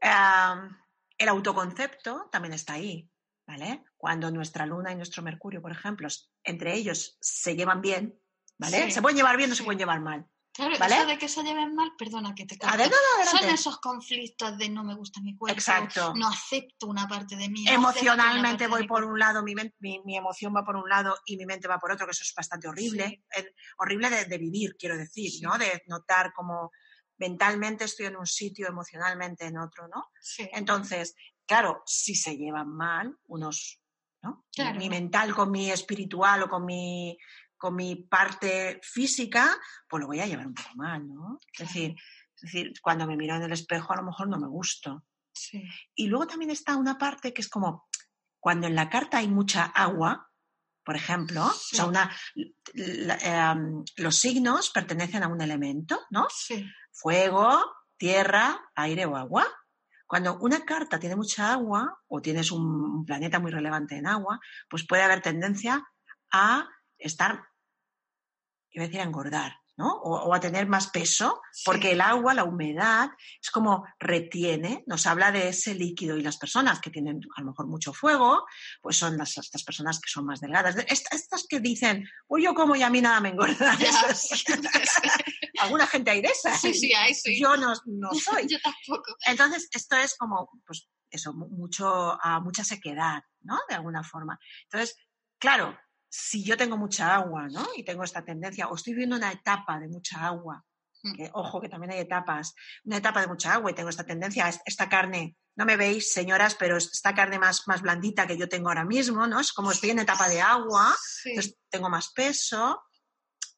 el 0.01 1.29
autoconcepto 1.29 2.29
también 2.33 2.55
está 2.55 2.73
ahí, 2.73 3.09
¿vale? 3.47 3.85
Cuando 3.97 4.31
nuestra 4.31 4.65
luna 4.65 4.93
y 4.93 4.97
nuestro 4.97 5.23
Mercurio, 5.23 5.61
por 5.61 5.73
ejemplo, 5.73 6.09
entre 6.43 6.75
ellos 6.75 7.19
se 7.21 7.55
llevan 7.55 7.83
bien, 7.83 8.19
¿vale? 8.59 8.91
Se 8.91 9.03
pueden 9.03 9.17
llevar 9.17 9.37
bien, 9.37 9.51
no 9.51 9.57
se 9.57 9.63
pueden 9.63 9.79
llevar 9.79 10.01
mal. 10.01 10.27
Claro, 10.55 10.77
¿Vale? 10.79 10.97
eso 10.97 11.07
de 11.07 11.19
que 11.19 11.29
se 11.29 11.43
lleven 11.43 11.75
mal, 11.75 11.93
perdona 11.97 12.35
que 12.35 12.45
te 12.45 12.59
corte. 12.59 12.75
Adelante, 12.75 12.97
Son 13.31 13.49
esos 13.49 13.79
conflictos 13.81 14.59
de 14.59 14.69
no 14.69 14.85
me 14.85 14.95
gusta 14.95 15.21
mi 15.23 15.35
cuerpo, 15.35 15.55
Exacto. 15.57 16.13
no 16.15 16.29
acepto 16.29 16.89
una 16.89 17.09
parte 17.09 17.37
de 17.37 17.49
mí. 17.49 17.67
Emocionalmente 17.69 18.67
voy 18.67 18.87
por 18.87 19.03
un 19.05 19.19
lado, 19.19 19.43
mi, 19.43 19.55
mi- 19.79 20.01
mi 20.05 20.17
emoción 20.17 20.55
va 20.55 20.63
por 20.63 20.77
un 20.77 20.89
lado 20.89 21.17
y 21.25 21.39
mi 21.39 21.47
mente 21.47 21.69
va 21.69 21.79
por 21.79 21.93
otro, 21.93 22.05
que 22.07 22.11
eso 22.13 22.23
es 22.23 22.35
bastante 22.35 22.69
horrible. 22.69 23.25
Horrible 23.79 24.11
de, 24.11 24.25
de 24.27 24.39
vivir, 24.39 24.77
quiero 24.79 24.97
decir, 24.99 25.31
Sí. 25.31 25.41
¿no? 25.41 25.57
De 25.57 25.83
notar 25.87 26.33
como 26.35 26.71
mentalmente 27.17 27.85
estoy 27.85 28.07
en 28.07 28.17
un 28.17 28.27
sitio, 28.27 28.67
emocionalmente 28.69 29.47
en 29.47 29.57
otro, 29.59 29.89
¿no? 29.89 30.11
Sí. 30.21 30.49
Entonces, 30.53 31.15
claro, 31.47 31.83
si 31.87 32.15
se 32.15 32.37
llevan 32.37 32.69
mal, 32.69 33.17
unos, 33.29 33.81
¿no? 34.23 34.45
Claro. 34.55 34.79
Mi 34.79 34.89
mental 34.91 35.35
con 35.35 35.51
mi 35.51 35.71
espiritual 35.71 36.43
o 36.43 36.49
con 36.49 36.65
mi, 36.65 37.17
con 37.63 37.77
mi 37.77 37.95
parte 37.95 38.81
física, 38.83 39.57
pues 39.89 40.01
lo 40.01 40.09
voy 40.09 40.19
a 40.19 40.27
llevar 40.27 40.49
un 40.49 40.55
poco 40.55 40.71
mal, 40.75 41.07
¿no? 41.07 41.39
Es 41.53 41.61
decir, 41.61 41.95
es 42.35 42.43
decir, 42.43 42.73
cuando 42.83 43.07
me 43.07 43.17
miro 43.17 43.37
en 43.37 43.43
el 43.45 43.53
espejo 43.53 43.93
a 43.93 43.99
lo 43.99 44.03
mejor 44.03 44.27
no 44.27 44.37
me 44.37 44.49
gusto. 44.49 45.05
Sí. 45.33 45.63
Y 45.95 46.09
luego 46.09 46.27
también 46.27 46.51
está 46.51 46.75
una 46.75 46.99
parte 46.99 47.33
que 47.33 47.41
es 47.41 47.49
como 47.49 47.87
cuando 48.41 48.67
en 48.67 48.75
la 48.75 48.91
carta 48.91 49.19
hay 49.19 49.29
mucha 49.29 49.63
agua, 49.67 50.29
por 50.85 50.97
ejemplo, 50.97 51.47
o 51.47 51.53
sea, 51.53 51.85
una, 51.85 52.11
em, 52.75 53.85
los 53.95 54.17
signos 54.17 54.71
pertenecen 54.71 55.23
a 55.23 55.29
un 55.29 55.41
elemento, 55.41 56.01
¿no? 56.11 56.27
Sí. 56.35 56.69
Fuego, 56.91 57.65
tierra, 57.97 58.61
aire 58.75 59.07
o 59.07 59.15
agua. 59.15 59.47
Cuando 60.05 60.37
una 60.39 60.65
carta 60.65 60.99
tiene 60.99 61.15
mucha 61.15 61.53
agua 61.53 62.01
o 62.09 62.21
tienes 62.21 62.51
un 62.51 63.05
planeta 63.05 63.39
muy 63.39 63.53
relevante 63.53 63.97
en 63.97 64.09
agua, 64.09 64.41
pues 64.69 64.85
puede 64.85 65.05
haber 65.05 65.23
tendencia 65.23 65.81
a 66.33 66.69
estar, 67.03 67.45
iba 68.73 68.85
a 68.85 68.89
decir 68.89 69.01
a 69.01 69.05
engordar, 69.05 69.53
¿no? 69.77 69.93
O, 70.03 70.17
o 70.25 70.35
a 70.35 70.41
tener 70.41 70.67
más 70.67 70.89
peso, 70.89 71.41
Sí. 71.53 71.63
porque 71.65 71.93
el 71.93 72.01
agua, 72.01 72.35
la 72.35 72.45
humedad, 72.45 73.11
es 73.41 73.51
como 73.51 73.85
retiene, 73.99 74.83
nos 74.87 75.07
habla 75.07 75.31
de 75.33 75.49
ese 75.49 75.75
líquido. 75.75 76.17
Y 76.17 76.23
las 76.23 76.37
personas 76.39 76.81
que 76.81 76.91
tienen 76.91 77.21
a 77.37 77.41
lo 77.41 77.49
mejor 77.49 77.67
mucho 77.67 77.93
fuego, 77.93 78.45
pues 78.81 78.97
son 78.97 79.17
las, 79.17 79.37
estas 79.39 79.63
personas 79.65 79.99
que 80.01 80.09
son 80.11 80.25
más 80.27 80.41
delgadas. 80.41 80.75
De- 80.77 80.87
est- 80.89 81.13
Estas 81.13 81.47
que 81.49 81.61
dicen, 81.61 82.07
uy, 82.29 82.45
yo 82.45 82.55
como 82.55 82.75
y 82.77 82.83
a 82.83 82.91
mí 82.91 83.01
nada 83.01 83.21
me 83.21 83.31
engorda. 83.31 83.77
Alguna 85.61 85.87
gente 85.87 86.11
hay 86.11 86.23
de 86.23 86.29
esas. 86.29 86.61
Sí, 86.61 86.75
sí, 86.75 86.93
hay, 86.95 87.15
sí. 87.15 87.41
Yo 87.41 87.57
no, 87.57 87.73
no 87.87 88.11
soy. 88.15 88.47
Yo 88.49 88.59
tampoco. 88.63 89.15
Entonces, 89.27 89.69
esto 89.73 89.97
es 89.97 90.17
como, 90.17 90.51
pues, 90.67 90.89
eso, 91.11 91.33
mu- 91.35 91.49
mucho, 91.49 92.19
mucha 92.43 92.65
sequedad, 92.65 93.23
¿no? 93.43 93.59
De 93.69 93.75
alguna 93.75 94.03
forma. 94.03 94.39
Entonces, 94.65 94.97
claro, 95.39 95.79
si 96.15 96.45
yo 96.45 96.59
tengo 96.59 96.77
mucha 96.77 97.15
agua, 97.15 97.49
¿no? 97.49 97.67
Y 97.75 97.85
tengo 97.85 98.05
esta 98.05 98.23
tendencia, 98.23 98.69
o 98.69 98.75
estoy 98.75 98.93
viviendo 98.93 99.17
una 99.17 99.33
etapa 99.33 99.79
de 99.81 99.89
mucha 99.89 100.27
agua, 100.27 100.63
Mm. 101.03 101.15
que, 101.17 101.31
ojo, 101.33 101.59
que 101.61 101.69
también 101.71 101.93
hay 101.93 102.01
etapas, 102.01 102.55
una 102.85 102.99
etapa 102.99 103.23
de 103.23 103.27
mucha 103.29 103.55
agua 103.55 103.71
y 103.71 103.75
tengo 103.75 103.89
esta 103.89 104.05
tendencia, 104.05 104.47
es- 104.49 104.61
esta 104.67 104.89
carne, 104.91 105.37
no 105.57 105.65
me 105.65 105.77
veis, 105.77 106.13
señoras, 106.13 106.55
pero 106.55 106.77
es- 106.77 106.93
esta 106.93 107.15
carne 107.15 107.39
más, 107.39 107.67
más 107.67 107.81
blandita 107.81 108.27
que 108.27 108.37
yo 108.37 108.47
tengo 108.49 108.69
ahora 108.69 108.85
mismo, 108.85 109.27
¿no? 109.27 109.41
Es 109.41 109.53
como 109.55 109.73
estoy 109.73 109.91
en 109.91 110.01
etapa 110.01 110.29
de 110.29 110.41
agua, 110.43 110.95
Sí. 111.01 111.31
entonces 111.31 111.57
tengo 111.71 111.89
más 111.89 112.13
peso, 112.13 112.85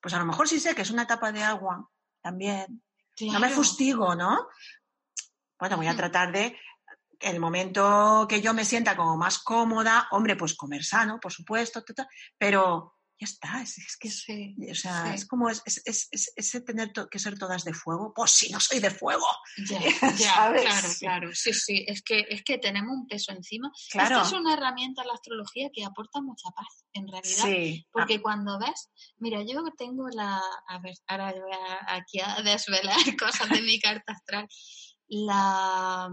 pues 0.01 0.15
a 0.15 0.19
lo 0.21 0.25
mejor 0.27 0.49
sí 0.49 0.61
sé 0.61 0.75
que 0.77 0.83
es 0.83 0.91
una 0.91 1.03
etapa 1.03 1.33
de 1.33 1.43
agua 1.43 1.87
también, 2.23 2.83
no 3.21 3.41
me 3.41 3.51
fustigo, 3.51 4.15
¿no? 4.15 4.49
Bueno, 5.59 5.77
voy 5.77 5.87
a 5.89 5.93
Mm. 5.93 5.97
tratar 5.97 6.33
de, 6.33 6.57
el 7.21 7.41
momento 7.41 8.27
que 8.29 8.41
yo 8.41 8.53
me 8.55 8.65
sienta 8.65 8.97
como 8.97 9.17
más 9.17 9.39
cómoda, 9.39 10.09
hombre, 10.11 10.37
pues 10.37 10.55
comer 10.55 10.85
sano, 10.85 11.19
por 11.21 11.33
supuesto, 11.33 11.85
pero 12.39 12.93
ya 13.17 13.27
está, 13.27 13.63
es, 13.63 13.79
es 13.79 13.97
que 13.97 14.09
es, 14.09 14.23
Sí, 14.25 14.57
o 14.71 14.75
sea, 14.75 15.05
sí. 15.11 15.15
es 15.15 15.27
como 15.27 15.49
es, 15.49 15.63
es- 15.67 16.09
es- 16.11 16.65
tener 16.65 16.91
que 17.11 17.19
ser 17.21 17.39
todas 17.39 17.63
de 17.63 17.73
fuego, 17.73 18.13
pues 18.15 18.33
si 18.33 18.51
no 18.51 18.59
soy 18.59 18.81
de 18.81 18.91
fuego, 18.91 19.25
Ya, 19.71 19.79
ya, 20.19 20.53
claro, 20.53 20.89
claro. 20.99 21.31
Sí, 21.33 21.53
sí. 21.53 21.85
Es 21.87 22.03
que, 22.03 22.27
es 22.29 22.43
que 22.43 22.59
tenemos 22.59 22.93
un 22.93 23.07
peso 23.07 23.31
encima. 23.33 23.71
claro. 23.93 24.17
Esto 24.17 24.35
es 24.35 24.41
una 24.41 24.55
herramienta 24.55 25.03
en 25.03 25.09
la 25.09 25.15
astrología 25.15 25.69
que 25.73 25.85
aporta 25.85 26.21
mucha 26.21 26.51
paz, 26.51 26.85
en 26.93 27.07
realidad. 27.07 27.45
Sí, 27.45 27.87
Porque 27.93 28.21
cuando 28.21 28.59
ves, 28.59 28.91
mira, 29.19 29.43
yo 29.43 29.63
tengo 29.79 30.09
la, 30.09 30.41
a 30.69 30.79
ver, 30.81 30.95
ahora 31.07 31.33
voy 31.33 31.53
a- 31.53 31.95
aquí 31.95 32.19
a 32.21 32.43
desvelar 32.43 32.97
cosas 33.21 33.49
de 33.49 33.63
mi 33.63 33.79
carta 33.79 34.13
astral, 34.13 34.49
la 35.07 36.09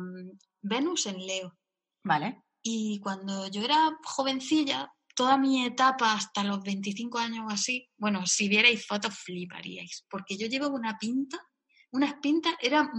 Venus 0.62 1.06
en 1.08 1.26
Leo. 1.26 1.58
vale, 2.04 2.44
Y 2.64 3.00
cuando 3.00 3.48
yo 3.48 3.62
era 3.64 3.98
jovencilla, 4.04 4.92
toda 5.16 5.38
mi 5.38 5.66
etapa 5.66 6.14
hasta 6.14 6.44
los 6.44 6.62
25 6.64 7.18
años 7.18 7.46
o 7.48 7.54
así, 7.54 7.90
bueno, 7.98 8.26
si 8.26 8.48
vierais 8.48 8.86
fotos 8.86 9.18
fliparíais, 9.18 10.06
porque 10.10 10.38
yo 10.38 10.48
llevaba 10.48 10.74
una 10.76 10.98
pinta, 10.98 11.40
unas 11.94 12.14
pintas, 12.22 12.54
era, 12.62 12.90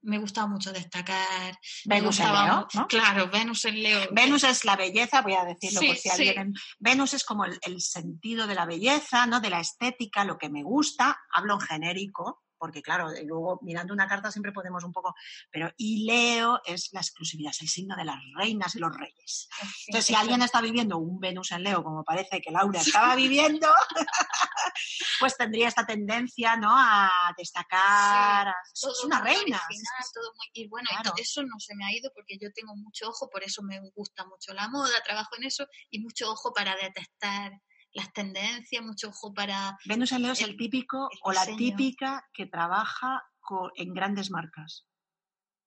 me 0.00 0.18
gustaba 0.18 0.46
mucho 0.46 0.72
destacar. 0.72 1.54
me 1.84 1.96
Venus 1.96 2.20
en 2.20 2.26
gustaba 2.26 2.44
Leo, 2.46 2.68
¿no? 2.74 2.86
Claro, 2.88 3.28
Venus 3.30 3.64
en 3.66 3.82
Leo. 3.82 4.08
Venus 4.12 4.44
es 4.44 4.64
la 4.64 4.76
belleza, 4.76 5.20
voy 5.20 5.34
a 5.34 5.44
decirlo 5.44 5.80
Sí, 5.80 5.86
por 5.88 5.96
si 5.96 6.08
sí. 6.08 6.28
alguien. 6.28 6.54
Venus 6.78 7.12
es 7.12 7.24
como 7.24 7.44
el, 7.44 7.58
el 7.60 7.82
sentido 7.82 8.46
de 8.46 8.54
la 8.54 8.64
belleza, 8.64 9.26
¿no? 9.26 9.40
De 9.40 9.50
la 9.50 9.60
estética, 9.60 10.24
lo 10.24 10.38
que 10.38 10.48
me 10.48 10.62
gusta. 10.62 11.20
Hablo 11.34 11.54
en 11.54 11.60
genérico, 11.60 12.42
porque 12.60 12.82
claro, 12.82 13.12
y 13.16 13.24
luego 13.26 13.58
mirando 13.62 13.92
una 13.94 14.06
carta 14.06 14.30
siempre 14.30 14.52
podemos 14.52 14.84
un 14.84 14.92
poco. 14.92 15.14
Pero 15.50 15.72
y 15.78 16.04
Leo 16.04 16.60
es 16.64 16.90
la 16.92 17.00
exclusividad, 17.00 17.50
es 17.50 17.62
el 17.62 17.68
signo 17.68 17.96
de 17.96 18.04
las 18.04 18.16
reinas 18.36 18.76
y 18.76 18.78
los 18.78 18.94
reyes. 18.96 19.48
Sí, 19.48 19.84
Entonces, 19.88 20.06
si 20.06 20.14
alguien 20.14 20.42
está 20.42 20.60
viviendo 20.60 20.98
un 20.98 21.18
Venus 21.18 21.50
en 21.52 21.62
Leo, 21.64 21.82
como 21.82 22.04
parece 22.04 22.40
que 22.40 22.50
Laura 22.52 22.80
estaba 23.02 23.16
viviendo, 23.16 23.66
pues 25.20 25.36
tendría 25.36 25.68
esta 25.68 25.86
tendencia, 25.86 26.56
¿no? 26.56 26.70
A 26.72 27.32
destacar. 27.36 28.48
a- 28.48 28.54
es 28.72 29.04
una 29.04 29.20
reina. 29.20 29.60
original, 29.66 30.04
todo 30.14 30.32
muy- 30.36 30.50
y 30.52 30.68
bueno, 30.68 30.88
y 30.92 30.96
Claro. 30.96 31.14
eso 31.18 31.42
no 31.42 31.58
se 31.58 31.74
me 31.74 31.84
ha 31.86 31.92
ido 31.92 32.10
porque 32.14 32.36
yo 32.40 32.48
tengo 32.52 32.76
mucho 32.76 33.08
ojo, 33.08 33.28
por 33.30 33.42
eso 33.42 33.62
me 33.62 33.80
gusta 33.94 34.24
mucho 34.26 34.52
la 34.52 34.68
moda, 34.68 34.90
trabajo 35.04 35.30
en 35.38 35.44
eso, 35.44 35.66
y 35.90 36.00
mucho 36.00 36.30
ojo 36.30 36.52
para 36.52 36.76
detectar 36.76 37.52
las 37.92 38.12
tendencias, 38.12 38.82
mucho 38.84 39.08
ojo 39.08 39.32
para... 39.34 39.76
Venus 39.84 40.12
en 40.12 40.22
Leo 40.22 40.32
es 40.32 40.42
el 40.42 40.56
típico 40.56 41.08
el 41.10 41.18
o 41.22 41.32
la 41.32 41.46
típica 41.46 42.24
que 42.32 42.46
trabaja 42.46 43.22
en 43.74 43.92
grandes 43.94 44.30
marcas. 44.30 44.86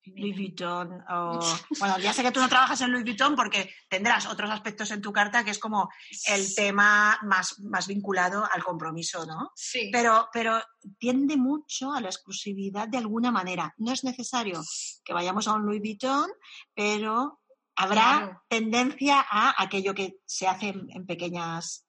Louis 0.05 0.35
Vuitton 0.35 1.01
o... 1.09 1.39
Bueno, 1.79 1.97
ya 1.99 2.11
sé 2.13 2.23
que 2.23 2.31
tú 2.31 2.41
no 2.41 2.49
trabajas 2.49 2.81
en 2.81 2.91
Louis 2.91 3.05
Vuitton 3.05 3.35
porque 3.35 3.73
tendrás 3.89 4.25
otros 4.25 4.51
aspectos 4.51 4.91
en 4.91 5.01
tu 5.01 5.13
carta 5.13 5.45
que 5.45 5.51
es 5.51 5.59
como 5.59 5.89
el 6.27 6.53
tema 6.55 7.17
más, 7.23 7.59
más 7.59 7.87
vinculado 7.87 8.45
al 8.51 8.63
compromiso, 8.63 9.25
¿no? 9.25 9.51
Sí, 9.55 9.89
Pero, 9.93 10.27
pero 10.33 10.61
tiende 10.99 11.37
mucho 11.37 11.93
a 11.93 12.01
la 12.01 12.09
exclusividad 12.09 12.87
de 12.89 12.97
alguna 12.97 13.31
manera. 13.31 13.73
No 13.77 13.93
es 13.93 14.03
necesario 14.03 14.61
que 15.05 15.13
vayamos 15.13 15.47
a 15.47 15.53
un 15.53 15.65
Louis 15.65 15.79
Vuitton, 15.81 16.29
pero 16.73 17.39
habrá 17.75 18.03
Claro. 18.03 18.43
tendencia 18.49 19.25
a 19.29 19.61
aquello 19.63 19.93
que 19.93 20.17
se 20.25 20.47
hace 20.47 20.67
en, 20.67 20.87
en 20.91 21.05
pequeñas 21.05 21.85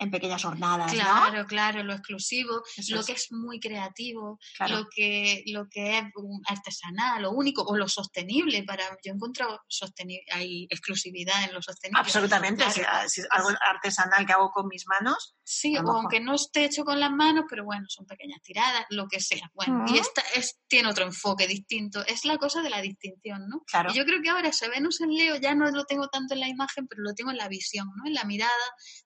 en 0.00 0.10
pequeñas 0.10 0.42
jornadas, 0.42 0.92
¿no? 0.92 0.98
claro, 1.00 1.46
claro, 1.46 1.82
lo 1.82 1.92
exclusivo, 1.92 2.62
Eso 2.76 2.94
lo 2.94 3.00
es. 3.00 3.06
que 3.06 3.12
es 3.12 3.32
muy 3.32 3.58
creativo, 3.60 4.38
Claro. 4.56 4.78
lo 4.78 4.86
que 4.88 5.42
lo 5.46 5.68
que 5.68 5.98
es 5.98 6.04
artesanal, 6.46 7.22
lo 7.22 7.32
único, 7.32 7.62
o 7.62 7.76
lo 7.76 7.88
sostenible, 7.88 8.62
para 8.64 8.84
yo 9.04 9.12
he 9.12 9.14
encontrado 9.14 9.60
sosteni- 9.68 10.22
hay 10.32 10.66
exclusividad 10.70 11.44
en 11.44 11.54
lo 11.54 11.62
sostenible. 11.62 12.00
Absolutamente, 12.00 12.64
Claro. 12.64 13.08
si, 13.08 13.14
si 13.14 13.20
es 13.22 13.26
algo 13.30 13.50
artesanal 13.68 14.26
que 14.26 14.32
hago 14.32 14.50
con 14.50 14.66
mis 14.68 14.84
manos, 14.86 15.34
Sí, 15.50 15.76
o 15.78 15.90
aunque 15.92 16.20
no 16.20 16.34
esté 16.34 16.66
hecho 16.66 16.84
con 16.84 17.00
las 17.00 17.10
manos, 17.10 17.44
pero 17.48 17.64
bueno, 17.64 17.86
son 17.88 18.04
pequeñas 18.04 18.42
tiradas, 18.42 18.84
lo 18.90 19.08
que 19.08 19.18
sea. 19.18 19.50
Bueno, 19.54 19.84
y 19.88 19.92
Ujú. 19.92 20.00
esta 20.02 20.22
es, 20.34 20.58
tiene 20.68 20.90
otro 20.90 21.04
enfoque 21.06 21.46
distinto. 21.46 22.04
Es 22.06 22.26
la 22.26 22.36
cosa 22.36 22.60
de 22.60 22.68
la 22.68 22.82
distinción, 22.82 23.48
¿no? 23.48 23.62
claro. 23.66 23.90
Y 23.90 23.94
yo 23.96 24.04
creo 24.04 24.20
que 24.20 24.28
ahora 24.28 24.48
ese 24.50 24.68
Venus 24.68 25.00
en 25.00 25.08
Leo 25.14 25.36
ya 25.36 25.54
no 25.54 25.70
lo 25.70 25.84
tengo 25.86 26.08
tanto 26.08 26.34
en 26.34 26.40
la 26.40 26.48
imagen, 26.48 26.86
pero 26.86 27.02
lo 27.02 27.14
tengo 27.14 27.30
en 27.30 27.38
la 27.38 27.48
visión, 27.48 27.88
¿no? 27.96 28.06
En 28.06 28.12
la 28.12 28.24
mirada 28.24 28.52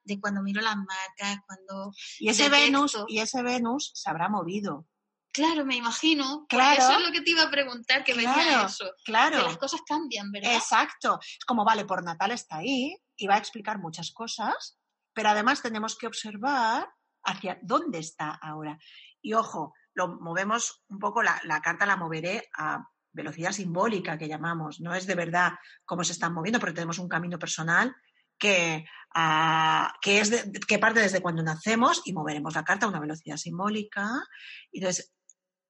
de 0.02 0.18
cuando 0.18 0.42
miro 0.42 0.61
las 0.62 0.76
cuando... 1.47 1.92
Y 2.18 2.29
ese 2.29 2.45
detecto. 2.45 2.64
Venus, 2.64 2.99
y 3.09 3.18
ese 3.18 3.42
Venus 3.42 3.90
se 3.95 4.11
habrá 4.11 4.29
movido. 4.29 4.87
Claro, 5.33 5.64
me 5.64 5.77
imagino. 5.77 6.47
Claro. 6.49 6.83
Eso 6.83 6.92
es 6.92 7.07
lo 7.07 7.12
que 7.12 7.23
te 7.23 7.31
iba 7.31 7.42
a 7.42 7.51
preguntar, 7.51 8.05
que 8.05 8.12
venía 8.12 8.35
Claro, 8.35 8.66
eso. 8.66 8.92
Claro. 9.05 9.38
Que 9.38 9.45
las 9.45 9.59
cosas 9.59 9.81
cambian, 9.87 10.31
¿verdad? 10.31 10.55
Exacto. 10.55 11.18
Es 11.23 11.45
como, 11.47 11.64
vale, 11.64 11.87
por 11.87 12.05
Natal 12.05 12.33
está 12.33 12.57
ahí 12.57 12.95
y 13.16 13.27
va 13.27 13.37
a 13.37 13.38
explicar 13.38 13.79
muchas 13.79 14.12
cosas, 14.12 14.79
pero 15.14 15.31
además 15.31 15.62
tenemos 15.62 15.97
que 15.97 16.07
observar 16.07 16.87
hacia 17.25 17.59
dónde 17.62 17.99
está 17.99 18.38
ahora. 18.42 18.79
Y 19.23 19.33
ojo, 19.33 19.73
lo 19.95 20.09
movemos 20.21 20.85
un 20.88 20.98
poco, 20.98 21.23
la, 21.23 21.40
la 21.44 21.63
carta 21.63 21.87
la 21.87 21.96
moveré 21.96 22.50
a 22.56 22.87
velocidad 23.13 23.52
simbólica 23.52 24.19
que 24.19 24.29
llamamos, 24.29 24.81
no 24.81 24.94
es 24.94 25.06
de 25.06 25.15
verdad 25.15 25.52
cómo 25.85 26.02
se 26.02 26.13
están 26.13 26.33
moviendo, 26.33 26.59
porque 26.59 26.75
tenemos 26.75 26.98
un 26.98 27.09
camino 27.09 27.38
personal 27.38 27.94
que, 28.43 28.85
ah, 29.15 29.95
que, 30.03 30.19
es 30.21 30.31
de- 30.31 30.51
que 30.67 30.79
parte 30.81 31.01
desde 31.01 31.21
cuando 31.23 31.43
nacemos 31.45 32.03
y 32.05 32.13
moveremos 32.13 32.55
la 32.57 32.65
carta 32.65 32.87
a 32.87 32.88
una 32.88 32.99
velocidad 33.01 33.37
simbólica. 33.37 34.11
Y 34.73 34.79
entonces, 34.81 35.13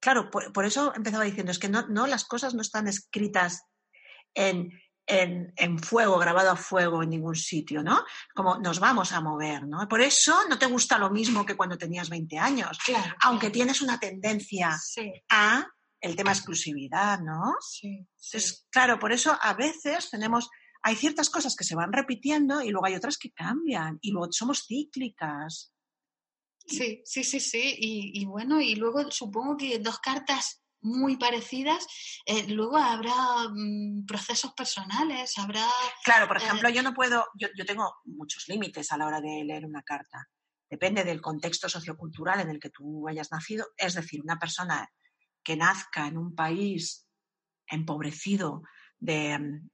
claro, 0.01 0.31
por, 0.31 0.51
por 0.51 0.65
eso 0.65 0.91
empezaba 0.95 1.23
diciendo, 1.23 1.51
es 1.51 1.59
que 1.59 1.69
no, 1.69 1.87
no, 1.87 2.07
las 2.07 2.25
cosas 2.25 2.55
no 2.55 2.61
están 2.63 2.87
escritas 2.87 3.61
en, 4.33 4.71
en, 5.05 5.77
fuego, 5.79 6.17
grabado 6.17 6.49
a 6.49 6.55
fuego 6.55 7.03
en 7.03 7.09
ningún 7.11 7.35
sitio, 7.35 7.83
¿no? 7.83 8.03
Como 8.33 8.57
nos 8.57 8.79
vamos 8.79 9.11
a 9.11 9.21
mover, 9.21 9.67
¿no? 9.67 9.87
Por 9.87 10.01
eso 10.01 10.35
no 10.49 10.57
te 10.57 10.65
gusta 10.65 10.97
lo 10.97 11.11
mismo 11.11 11.45
que 11.45 11.55
cuando 11.55 11.77
tenías 11.77 12.09
20 12.09 12.39
años, 12.39 12.77
aunque 13.21 13.51
tienes 13.51 13.81
una 13.83 13.99
tendencia 13.99 14.79
a 15.29 15.67
el 16.01 16.15
tema 16.15 16.31
exclusividad, 16.31 17.19
¿no? 17.19 17.55
Sí, 17.61 18.07
Entonces, 18.15 18.65
claro, 18.71 18.97
por 18.99 19.11
eso 19.13 19.37
a 19.39 19.53
veces 19.53 20.09
tenemos, 20.09 20.49
hay 20.83 20.95
ciertas 20.95 21.29
cosas 21.29 21.55
que 21.55 21.63
se 21.63 21.75
van 21.75 21.93
repitiendo 21.93 22.61
y 22.61 22.69
luego 22.69 22.85
hay 22.85 22.95
otras 22.95 23.17
que 23.17 23.31
cambian 23.31 23.97
y 24.01 24.11
luego 24.11 24.31
somos 24.31 24.65
cíclicas. 24.67 25.73
Sí, 26.67 27.01
sí, 27.05 27.23
sí, 27.23 27.39
sí. 27.39 27.75
Y, 27.77 28.21
y 28.21 28.25
bueno, 28.25 28.61
y 28.61 28.75
luego 28.75 29.09
supongo 29.09 29.57
que 29.57 29.79
dos 29.79 29.99
cartas 29.99 30.61
muy 30.81 31.15
parecidas, 31.15 31.87
eh, 32.25 32.47
luego 32.49 32.77
habrá 32.77 33.13
mm, 33.49 34.05
procesos 34.05 34.53
personales, 34.53 35.37
habrá... 35.37 35.65
Claro, 36.03 36.27
por 36.27 36.37
ejemplo, 36.37 36.67
eh, 36.67 36.73
yo 36.73 36.83
no 36.83 36.93
puedo, 36.93 37.27
yo, 37.35 37.47
yo, 37.55 37.65
tengo 37.65 37.95
muchos 38.03 38.49
límites 38.49 38.91
a 38.91 38.97
la 38.97 39.07
hora 39.07 39.21
de 39.21 39.45
leer 39.45 39.65
una 39.65 39.81
carta. 39.83 40.27
Depende 40.69 41.05
del 41.05 41.21
contexto 41.21 41.69
sociocultural 41.69 42.41
en 42.41 42.49
el 42.49 42.59
que 42.59 42.69
tú 42.69 43.07
hayas 43.07 43.31
nacido. 43.31 43.67
Es 43.77 43.93
decir, 43.93 44.21
una 44.21 44.39
persona 44.39 44.89
que 45.41 45.55
nazca 45.55 46.07
en 46.07 46.17
un 46.17 46.35
país 46.35 47.07
empobrecido 47.67 48.63
de, 48.99 49.39
mm, 49.39 49.69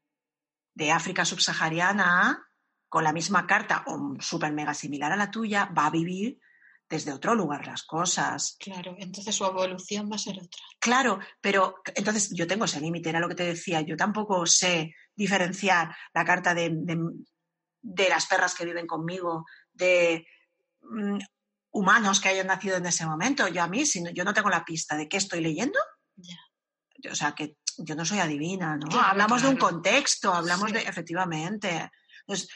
de 0.79 0.91
África 0.93 1.25
subsahariana, 1.25 2.47
con 2.87 3.03
la 3.03 3.11
misma 3.11 3.45
carta 3.45 3.83
o 3.85 4.15
súper 4.21 4.53
mega 4.53 4.73
similar 4.73 5.11
a 5.11 5.17
la 5.17 5.29
tuya, 5.29 5.65
va 5.77 5.87
a 5.87 5.91
vivir 5.91 6.39
desde 6.89 7.11
otro 7.11 7.35
lugar 7.35 7.67
las 7.67 7.83
cosas. 7.83 8.55
Claro, 8.59 8.95
entonces 8.97 9.35
su 9.35 9.45
evolución 9.45 10.09
va 10.09 10.15
a 10.15 10.19
ser 10.19 10.37
otra. 10.37 10.61
Claro, 10.79 11.19
pero 11.41 11.75
entonces 11.93 12.31
yo 12.33 12.47
tengo 12.47 12.63
ese 12.63 12.79
límite, 12.79 13.09
era 13.09 13.19
lo 13.19 13.27
que 13.27 13.35
te 13.35 13.43
decía, 13.43 13.81
yo 13.81 13.97
tampoco 13.97 14.45
sé 14.45 14.95
diferenciar 15.13 15.93
la 16.13 16.23
carta 16.23 16.55
de, 16.55 16.71
de, 16.71 18.09
las 18.09 18.25
perras 18.25 18.55
que 18.55 18.65
viven 18.65 18.87
conmigo, 18.87 19.45
de 19.73 20.25
mm, 20.81 21.19
humanos 21.71 22.21
que 22.21 22.29
hayan 22.29 22.47
nacido 22.47 22.77
en 22.77 22.85
ese 22.85 23.05
momento. 23.05 23.49
Yo 23.49 23.61
a 23.61 23.67
mí, 23.67 23.85
si 23.85 24.01
yo 24.13 24.23
no 24.23 24.33
tengo 24.33 24.49
la 24.49 24.63
pista 24.63 24.95
de 24.95 25.09
qué 25.09 25.17
estoy 25.17 25.41
leyendo, 25.41 25.77
o 27.11 27.15
sea, 27.15 27.33
que 27.33 27.57
yo 27.79 27.95
no 27.95 28.05
soy 28.05 28.19
adivina, 28.19 28.77
¿no? 28.77 28.99
hablamos 28.99 29.41
de 29.41 29.49
un 29.49 29.57
contexto, 29.57 30.33
hablamos 30.33 30.71
de, 30.71 30.81
efectivamente. 30.81 31.89
Entonces, 32.21 32.49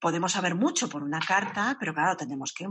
podemos 0.00 0.32
saber 0.32 0.54
mucho 0.54 0.88
por 0.88 1.02
una 1.02 1.20
carta, 1.20 1.76
pero 1.78 1.94
claro, 1.94 2.16
tenemos 2.16 2.52
que 2.52 2.66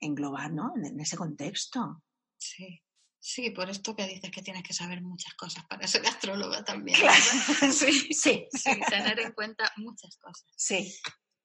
englobar 0.00 0.52
¿no? 0.52 0.72
en, 0.76 1.00
ese 1.00 1.16
contexto. 1.16 2.02
Sí. 2.36 2.82
Sí, 3.22 3.50
por 3.50 3.68
esto 3.68 3.94
que 3.94 4.06
dices 4.06 4.30
que 4.30 4.40
tienes 4.40 4.62
que 4.62 4.72
saber 4.72 5.02
muchas 5.02 5.34
cosas 5.34 5.66
para 5.66 5.86
ser 5.86 6.06
astróloga 6.06 6.64
también. 6.64 6.96
sí, 7.70 8.14
sí. 8.14 8.48
sí, 8.50 8.80
tener 8.88 9.20
en 9.20 9.32
cuenta 9.32 9.70
muchas 9.76 10.16
cosas. 10.16 10.46
Sí. 10.56 10.90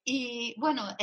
Y 0.07 0.53
bueno, 0.59 0.95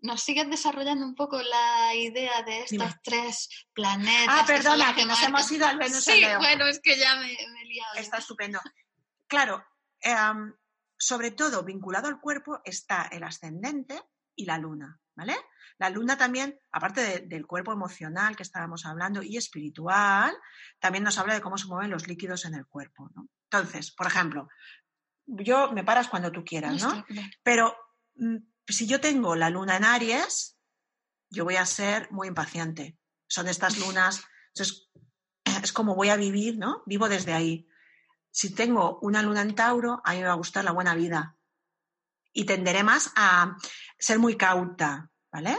nos 0.00 0.22
sigues 0.22 0.48
desarrollando 0.48 1.04
un 1.04 1.14
poco 1.14 1.40
la 1.42 1.94
idea 1.94 2.42
de 2.42 2.62
estos 2.62 2.94
tres 3.02 3.66
planetas. 3.74 4.26
Ah, 4.26 4.44
perdona, 4.46 4.94
que, 4.94 5.04
nos 5.04 5.22
hemos 5.22 5.52
ido 5.52 5.66
al 5.66 5.76
Venus 5.76 6.02
Sí, 6.02 6.22
bueno, 6.38 6.66
es 6.66 6.80
que 6.80 6.98
ya 6.98 7.14
me, 7.16 7.30
he 7.30 7.64
liado. 7.66 7.94
Está 7.96 8.18
estupendo. 8.18 8.58
Claro, 9.26 9.62
em, 10.00 10.54
sobre 10.96 11.32
todo 11.32 11.62
vinculado 11.62 12.08
al 12.08 12.20
cuerpo 12.20 12.62
está 12.64 13.02
el 13.12 13.22
ascendente 13.22 14.02
y 14.34 14.46
la 14.46 14.56
luna, 14.56 14.98
¿vale? 15.14 15.36
La 15.76 15.90
luna 15.90 16.16
también, 16.16 16.58
aparte 16.72 17.20
del 17.20 17.46
cuerpo 17.46 17.72
emocional 17.72 18.34
que 18.34 18.44
estábamos 18.44 18.86
hablando 18.86 19.22
y 19.22 19.36
espiritual, 19.36 20.34
también 20.78 21.04
nos 21.04 21.18
habla 21.18 21.34
de 21.34 21.42
cómo 21.42 21.58
se 21.58 21.66
mueven 21.66 21.90
los 21.90 22.08
líquidos 22.08 22.46
en 22.46 22.54
el 22.54 22.66
cuerpo, 22.66 23.10
¿no? 23.14 23.28
Entonces, 23.50 23.90
por 23.90 24.06
ejemplo, 24.06 24.48
yo 25.26 25.72
me 25.72 25.84
paras 25.84 26.08
cuando 26.08 26.32
tú 26.32 26.44
quieras, 26.44 26.82
¿no? 26.82 27.04
Pero 27.42 27.76
mm, 28.16 28.36
si 28.68 28.86
yo 28.86 29.00
tengo 29.00 29.36
la 29.36 29.50
luna 29.50 29.76
en 29.76 29.84
Aries, 29.84 30.56
yo 31.30 31.44
voy 31.44 31.56
a 31.56 31.66
ser 31.66 32.10
muy 32.10 32.28
impaciente. 32.28 32.96
Son 33.26 33.48
estas 33.48 33.78
lunas, 33.78 34.22
es 34.54 35.72
como 35.72 35.94
voy 35.94 36.10
a 36.10 36.16
vivir, 36.16 36.58
¿no? 36.58 36.82
Vivo 36.86 37.08
desde 37.08 37.32
ahí 37.32 37.68
si 38.34 38.52
tengo 38.52 38.98
una 39.00 39.22
luna 39.22 39.42
en 39.42 39.54
Tauro, 39.54 40.02
a 40.04 40.12
mí 40.12 40.18
me 40.18 40.26
va 40.26 40.32
a 40.32 40.36
gustar 40.36 40.64
la 40.64 40.72
buena 40.72 40.96
vida. 40.96 41.36
Y 42.32 42.46
tenderé 42.46 42.82
más 42.82 43.12
a 43.14 43.56
ser 43.96 44.18
muy 44.18 44.36
cauta, 44.36 45.08
¿vale? 45.30 45.56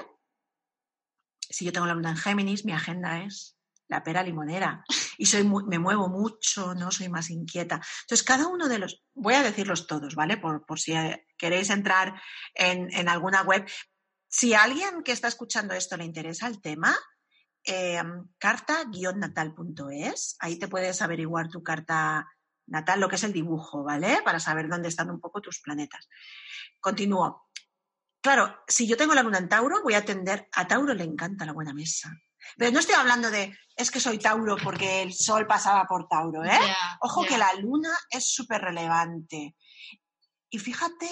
Si 1.40 1.64
yo 1.64 1.72
tengo 1.72 1.88
la 1.88 1.94
luna 1.94 2.10
en 2.10 2.18
Géminis, 2.18 2.66
mi 2.66 2.74
agenda 2.74 3.24
es 3.24 3.58
la 3.88 4.04
pera 4.04 4.24
limonera. 4.24 4.84
Y 5.18 5.26
soy 5.26 5.44
me 5.44 5.80
muevo 5.80 6.08
mucho, 6.10 6.76
¿no? 6.76 6.92
Soy 6.92 7.10
más 7.10 7.30
inquieta. 7.30 7.82
Entonces, 8.02 8.24
cada 8.26 8.48
uno 8.48 8.68
de 8.68 8.80
los, 8.80 9.04
voy 9.14 9.36
a 9.36 9.44
decirlos 9.44 9.88
todos, 9.88 10.16
¿vale? 10.16 10.38
Por, 10.38 10.64
si 10.80 10.94
queréis 11.38 11.70
entrar 11.70 12.22
en, 12.54 13.10
alguna 13.10 13.42
web. 13.44 13.66
Si 14.28 14.54
a 14.54 14.64
alguien 14.64 15.04
que 15.04 15.12
está 15.12 15.28
escuchando 15.28 15.74
esto 15.74 15.98
le 15.98 16.06
interesa 16.06 16.48
el 16.48 16.62
tema, 16.62 16.98
eh, 17.64 18.02
carta-natal.es, 18.38 20.36
ahí 20.40 20.60
te 20.60 20.68
puedes 20.68 21.02
averiguar 21.02 21.50
tu 21.50 21.64
carta 21.64 22.28
natal, 22.68 23.00
lo 23.00 23.08
que 23.10 23.16
es 23.16 23.24
el 23.24 23.34
dibujo, 23.34 23.84
¿vale? 23.84 24.22
Para 24.24 24.40
saber 24.40 24.68
dónde 24.68 24.90
están 24.90 25.10
un 25.10 25.20
poco 25.20 25.42
tus 25.42 25.62
planetas. 25.62 26.10
Continúo. 26.80 27.48
Claro, 28.22 28.64
si 28.68 28.88
yo 28.88 28.98
tengo 28.98 29.14
la 29.14 29.22
luna 29.22 29.38
en 29.38 29.48
Tauro, 29.48 29.84
voy 29.84 29.94
a 29.94 30.00
atender, 30.00 30.48
a 30.52 30.68
Tauro 30.68 30.94
le 30.94 31.04
encanta 31.04 31.46
la 31.46 31.54
buena 31.54 31.74
mesa. 31.74 32.12
Pero 32.58 32.72
no 32.72 32.80
estoy 32.80 32.96
hablando 32.96 33.32
de, 33.32 33.58
es 33.76 33.92
que 33.92 34.00
soy 34.00 34.18
Tauro 34.18 34.58
porque 34.64 35.02
el 35.02 35.14
sol 35.14 35.48
pasaba 35.48 35.86
por 35.86 36.08
Tauro, 36.08 36.44
¿eh? 36.44 36.60
Ojo 37.02 37.24
que 37.26 37.38
la 37.38 37.54
luna 37.56 37.92
es 38.10 38.34
súper 38.34 38.62
relevante. 38.62 39.56
Y 40.50 40.60
fíjate 40.60 41.10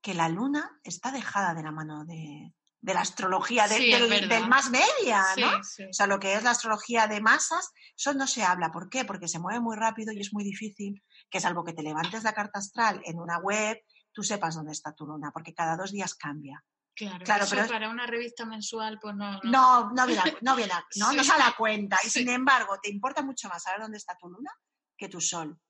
que 0.00 0.14
la 0.14 0.28
luna 0.28 0.78
está 0.84 1.10
dejada 1.10 1.54
de 1.54 1.62
la 1.62 1.72
mano 1.72 2.04
de, 2.04 2.52
de 2.86 2.94
la 2.94 3.00
astrología 3.00 3.66
del, 3.66 4.48
más 4.48 4.70
media, 4.70 5.24
¿no? 5.36 5.58
O 5.58 5.92
sea, 5.92 6.06
lo 6.06 6.20
que 6.20 6.34
es 6.34 6.44
la 6.44 6.52
astrología 6.52 7.08
de 7.08 7.20
masas, 7.20 7.72
eso 7.96 8.14
no 8.14 8.28
se 8.28 8.44
habla. 8.44 8.70
¿Por 8.70 8.88
qué? 8.88 9.04
Porque 9.04 9.26
se 9.26 9.40
mueve 9.40 9.58
muy 9.58 9.76
rápido 9.76 10.12
y 10.12 10.20
es 10.20 10.32
muy 10.32 10.44
difícil 10.44 11.02
que 11.28 11.40
salvo 11.40 11.64
que 11.64 11.72
te 11.72 11.82
levantes 11.82 12.22
la 12.22 12.32
carta 12.32 12.60
astral 12.60 13.00
en 13.04 13.18
una 13.18 13.38
web, 13.38 13.82
tú 14.12 14.22
sepas 14.22 14.54
dónde 14.54 14.70
está 14.70 14.94
tu 14.94 15.04
luna, 15.04 15.32
porque 15.32 15.52
cada 15.52 15.76
dos 15.76 15.90
días 15.90 16.14
cambia. 16.14 16.64
Claro, 16.96 17.46
pero 17.50 17.68
para 17.68 17.90
una 17.90 18.06
revista 18.06 18.46
mensual, 18.46 18.98
pues 19.00 19.14
no. 19.14 19.38
No, 19.42 19.90
no, 19.92 20.06
viene, 20.06 20.36
no, 20.40 20.56
viene, 20.56 20.72
no, 20.96 21.12
no 21.12 21.22
se 21.22 21.36
da 21.36 21.54
cuenta. 21.56 21.98
Y 22.02 22.08
sin 22.08 22.28
embargo, 22.30 22.78
te 22.82 22.90
importa 22.90 23.22
mucho 23.22 23.48
más 23.48 23.62
saber 23.62 23.82
dónde 23.82 23.98
está 23.98 24.16
tu 24.16 24.28
luna 24.28 24.50
que 24.96 25.08
tu 25.08 25.20
sol. 25.20 25.60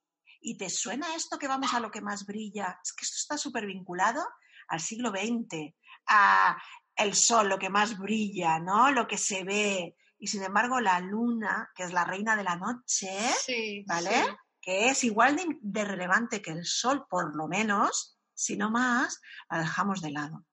¿Y 0.40 0.56
te 0.56 0.70
suena 0.70 1.14
esto 1.16 1.38
que 1.38 1.48
vamos 1.48 1.74
a 1.74 1.80
lo 1.80 1.90
que 1.90 2.00
más 2.00 2.24
brilla? 2.24 2.78
Es 2.82 2.92
que 2.92 3.04
esto 3.04 3.16
está 3.16 3.36
súper 3.36 3.66
vinculado 3.66 4.24
al 4.68 4.80
siglo 4.80 5.10
XX, 5.10 5.74
a 6.06 6.56
el 6.94 7.14
sol, 7.14 7.48
lo 7.48 7.58
que 7.58 7.70
más 7.70 7.98
brilla, 7.98 8.58
¿no? 8.58 8.90
Lo 8.90 9.06
que 9.06 9.18
se 9.18 9.44
ve. 9.44 9.96
Y 10.18 10.28
sin 10.28 10.42
embargo, 10.42 10.80
la 10.80 11.00
luna, 11.00 11.70
que 11.74 11.82
es 11.82 11.92
la 11.92 12.04
reina 12.04 12.36
de 12.36 12.44
la 12.44 12.56
noche, 12.56 13.18
¿vale? 13.86 14.38
Que 14.60 14.88
es 14.88 15.04
igual 15.04 15.36
de, 15.60 15.84
relevante 15.84 16.40
que 16.40 16.52
el 16.52 16.64
sol, 16.64 17.06
por 17.08 17.36
lo 17.36 17.48
menos, 17.48 18.18
si 18.32 18.56
no 18.56 18.70
más, 18.70 19.20
la 19.50 19.58
dejamos 19.58 20.00
de 20.00 20.10
lado. 20.10 20.44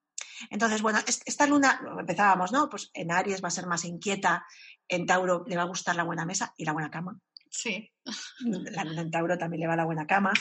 Entonces, 0.49 0.81
bueno, 0.81 0.99
esta 1.05 1.47
luna, 1.47 1.81
empezábamos, 1.99 2.51
¿no? 2.51 2.69
Pues 2.69 2.89
en 2.93 3.11
Aries 3.11 3.43
va 3.43 3.47
a 3.47 3.51
ser 3.51 3.67
más 3.67 3.86
inquieta, 3.86 4.45
en 4.88 5.05
Tauro 5.05 5.43
le 5.47 5.55
va 5.55 5.63
a 5.63 5.67
gustar 5.67 5.95
la 5.95 6.03
buena 6.03 6.25
mesa 6.25 6.53
y 6.57 6.65
la 6.65 6.73
buena 6.73 6.91
cama. 6.91 7.19
Sí. 7.49 7.91
La 8.39 8.84
luna 8.84 9.01
en 9.01 9.11
Tauro 9.11 9.38
también 9.38 9.61
le 9.61 9.67
va 9.67 9.75
la 9.75 9.86
buena 9.86 10.07
cama. 10.07 10.34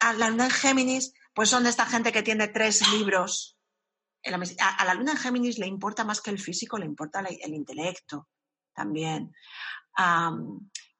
A 0.00 0.12
la 0.12 0.30
luna 0.30 0.44
en 0.44 0.50
Géminis, 0.50 1.14
pues 1.34 1.48
son 1.48 1.64
de 1.64 1.70
esta 1.70 1.86
gente 1.86 2.12
que 2.12 2.22
tiene 2.22 2.48
tres 2.48 2.86
libros 2.92 3.54
a, 4.24 4.84
la 4.84 4.94
luna 4.94 5.12
en 5.12 5.18
Géminis 5.18 5.58
le 5.58 5.66
importa 5.66 6.04
más 6.04 6.20
que 6.20 6.30
el 6.30 6.38
físico, 6.38 6.78
le 6.78 6.86
importa 6.86 7.20
el 7.20 7.54
intelecto 7.54 8.28
también. 8.74 9.34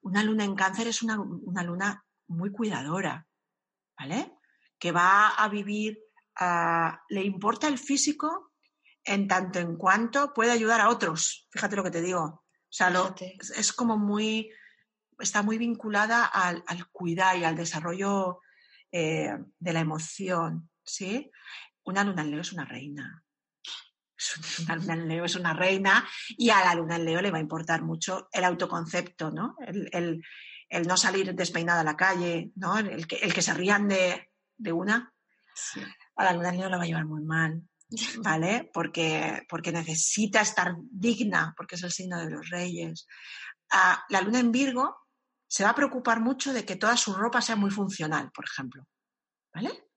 una 0.03 0.23
luna 0.23 0.45
en 0.45 0.55
cáncer 0.55 0.89
es 0.89 1.03
una, 1.03 1.17
luna 1.63 2.05
muy 2.29 2.51
cuidadora, 2.53 3.27
¿vale? 3.99 4.39
Que 4.79 4.93
va 4.93 5.31
a 5.31 5.49
vivir, 5.49 5.99
le 7.09 7.23
importa 7.23 7.69
el 7.69 7.79
físico 7.79 8.53
en 9.05 9.29
tanto 9.29 9.59
en 9.59 9.77
cuanto 9.77 10.33
puede 10.33 10.51
ayudar 10.51 10.81
a 10.81 10.89
otros. 10.89 11.47
Fíjate 11.51 11.77
lo 11.77 11.85
que 11.85 11.91
te 11.91 12.03
digo. 12.03 12.23
O 12.23 12.77
sea, 12.77 12.93
es 13.57 13.73
como 13.73 13.97
muy, 13.97 14.51
está 15.19 15.43
muy 15.43 15.59
vinculada 15.59 16.25
al, 16.25 16.65
cuidar 16.91 17.37
y 17.37 17.45
al 17.45 17.55
desarrollo 17.55 18.41
eh, 18.91 19.31
de 19.59 19.73
la 19.73 19.81
emoción, 19.81 20.71
¿sí? 20.83 21.31
una 21.85 22.05
luna 22.05 22.23
en 22.23 22.31
Leo 22.31 22.41
es 22.41 22.53
una 22.53 22.65
reina. 22.65 23.23
Una 24.63 24.77
luna 24.77 24.95
en 24.95 25.09
Leo 25.09 25.25
es 25.25 25.37
una 25.37 25.53
reina 25.53 26.09
y 26.31 26.51
a 26.51 26.65
la 26.65 26.75
luna 26.75 26.97
en 26.97 27.05
Leo 27.05 27.21
le 27.21 27.31
va 27.31 27.39
a 27.39 27.43
importar 27.43 27.83
mucho 27.83 28.29
el 28.33 28.45
autoconcepto, 28.45 29.31
¿no? 29.31 29.57
El, 29.61 30.23
no 30.87 30.97
salir 30.97 31.35
despeinada 31.35 31.83
a 31.83 31.85
la 31.85 31.97
calle, 31.97 32.51
¿no? 32.57 32.79
El 32.79 33.07
que, 33.07 33.17
el 33.17 33.33
que 33.33 33.43
se 33.43 33.55
rían 33.55 33.87
de, 33.87 34.29
una. 34.73 35.13
A 36.17 36.25
la 36.25 36.33
luna 36.33 36.51
en 36.51 36.59
Leo 36.59 36.69
la 36.69 36.77
va 36.77 36.85
a 36.85 36.87
llevar 36.87 37.07
muy 37.07 37.23
mal, 37.23 37.63
¿vale? 38.23 38.71
Porque, 38.73 39.45
porque 39.49 39.73
necesita 39.73 40.41
estar 40.41 40.75
digna, 40.91 41.55
porque 41.57 41.75
es 41.75 41.83
el 41.83 41.93
signo 41.93 42.19
de 42.19 42.31
los 42.31 42.49
reyes. 42.51 43.07
La 44.09 44.21
luna 44.21 44.39
en 44.39 44.53
Virgo 44.53 44.97
se 45.49 45.65
va 45.65 45.71
a 45.71 45.75
preocupar 45.75 46.21
mucho 46.21 46.53
de 46.53 46.65
que 46.65 46.77
toda 46.77 46.97
su 46.97 47.15
ropa 47.15 47.41
sea 47.41 47.57
muy 47.57 47.71
funcional, 47.71 48.31
por 48.33 48.45
ejemplo. 48.45 48.87
¿Vale? 49.53 49.89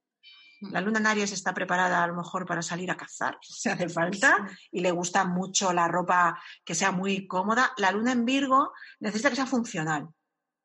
La 0.61 0.82
luna 0.82 0.99
en 0.99 1.07
Aries 1.07 1.32
está 1.32 1.53
preparada 1.53 2.03
a 2.03 2.07
lo 2.07 2.15
mejor 2.15 2.45
para 2.45 2.61
salir 2.61 2.89
a 2.89 2.97
cazar, 2.97 3.38
si 3.41 3.70
hace 3.70 3.89
falta, 3.89 4.47
y 4.72 4.82
le 4.82 4.91
gusta 4.91 5.26
mucho 5.26 5.72
la 5.74 5.88
ropa 5.88 6.41
que 6.65 6.76
sea 6.76 6.91
muy 6.91 7.28
cómoda. 7.28 7.74
La 7.78 7.91
luna 7.91 8.11
en 8.11 8.26
Virgo 8.26 8.74
necesita 8.99 9.30
que 9.30 9.36
sea 9.36 9.45
funcional. 9.45 10.07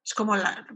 Es 0.04 0.14
como 0.14 0.36
la... 0.36 0.66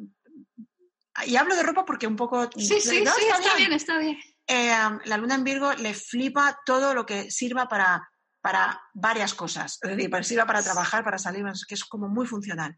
Y 1.27 1.37
hablo 1.37 1.57
de 1.57 1.63
ropa 1.63 1.85
porque 1.85 2.07
un 2.07 2.17
poco... 2.17 2.49
Sí, 2.55 2.67
sí, 2.67 2.81
sí, 2.81 2.97
está, 2.99 3.57
bien, 3.57 3.73
está 3.73 3.99
bien. 3.99 4.19
Eh, 4.47 4.73
la 5.05 5.17
luna 5.17 5.35
en 5.35 5.45
Virgo 5.45 5.73
le 5.75 5.95
flipa 5.95 6.61
todo 6.65 6.95
lo 6.95 7.05
que 7.05 7.31
sirva 7.31 7.69
para, 7.69 8.09
para 8.41 8.81
varias 8.95 9.35
cosas. 9.35 9.79
Es 9.83 9.91
decir, 9.91 10.11
para, 10.11 10.23
sirva 10.23 10.47
para 10.47 10.63
trabajar, 10.63 11.05
para 11.05 11.19
salir, 11.19 11.45
que 11.69 11.75
es 11.75 11.85
como 11.85 12.09
muy 12.09 12.27
funcional. 12.27 12.77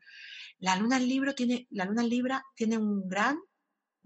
La 0.58 0.76
luna 0.76 0.96
en, 0.96 1.08
Libro 1.08 1.34
tiene, 1.34 1.66
la 1.70 1.84
luna 1.84 2.02
en 2.02 2.08
Libra 2.08 2.44
tiene 2.54 2.78
un 2.78 3.08
gran 3.08 3.38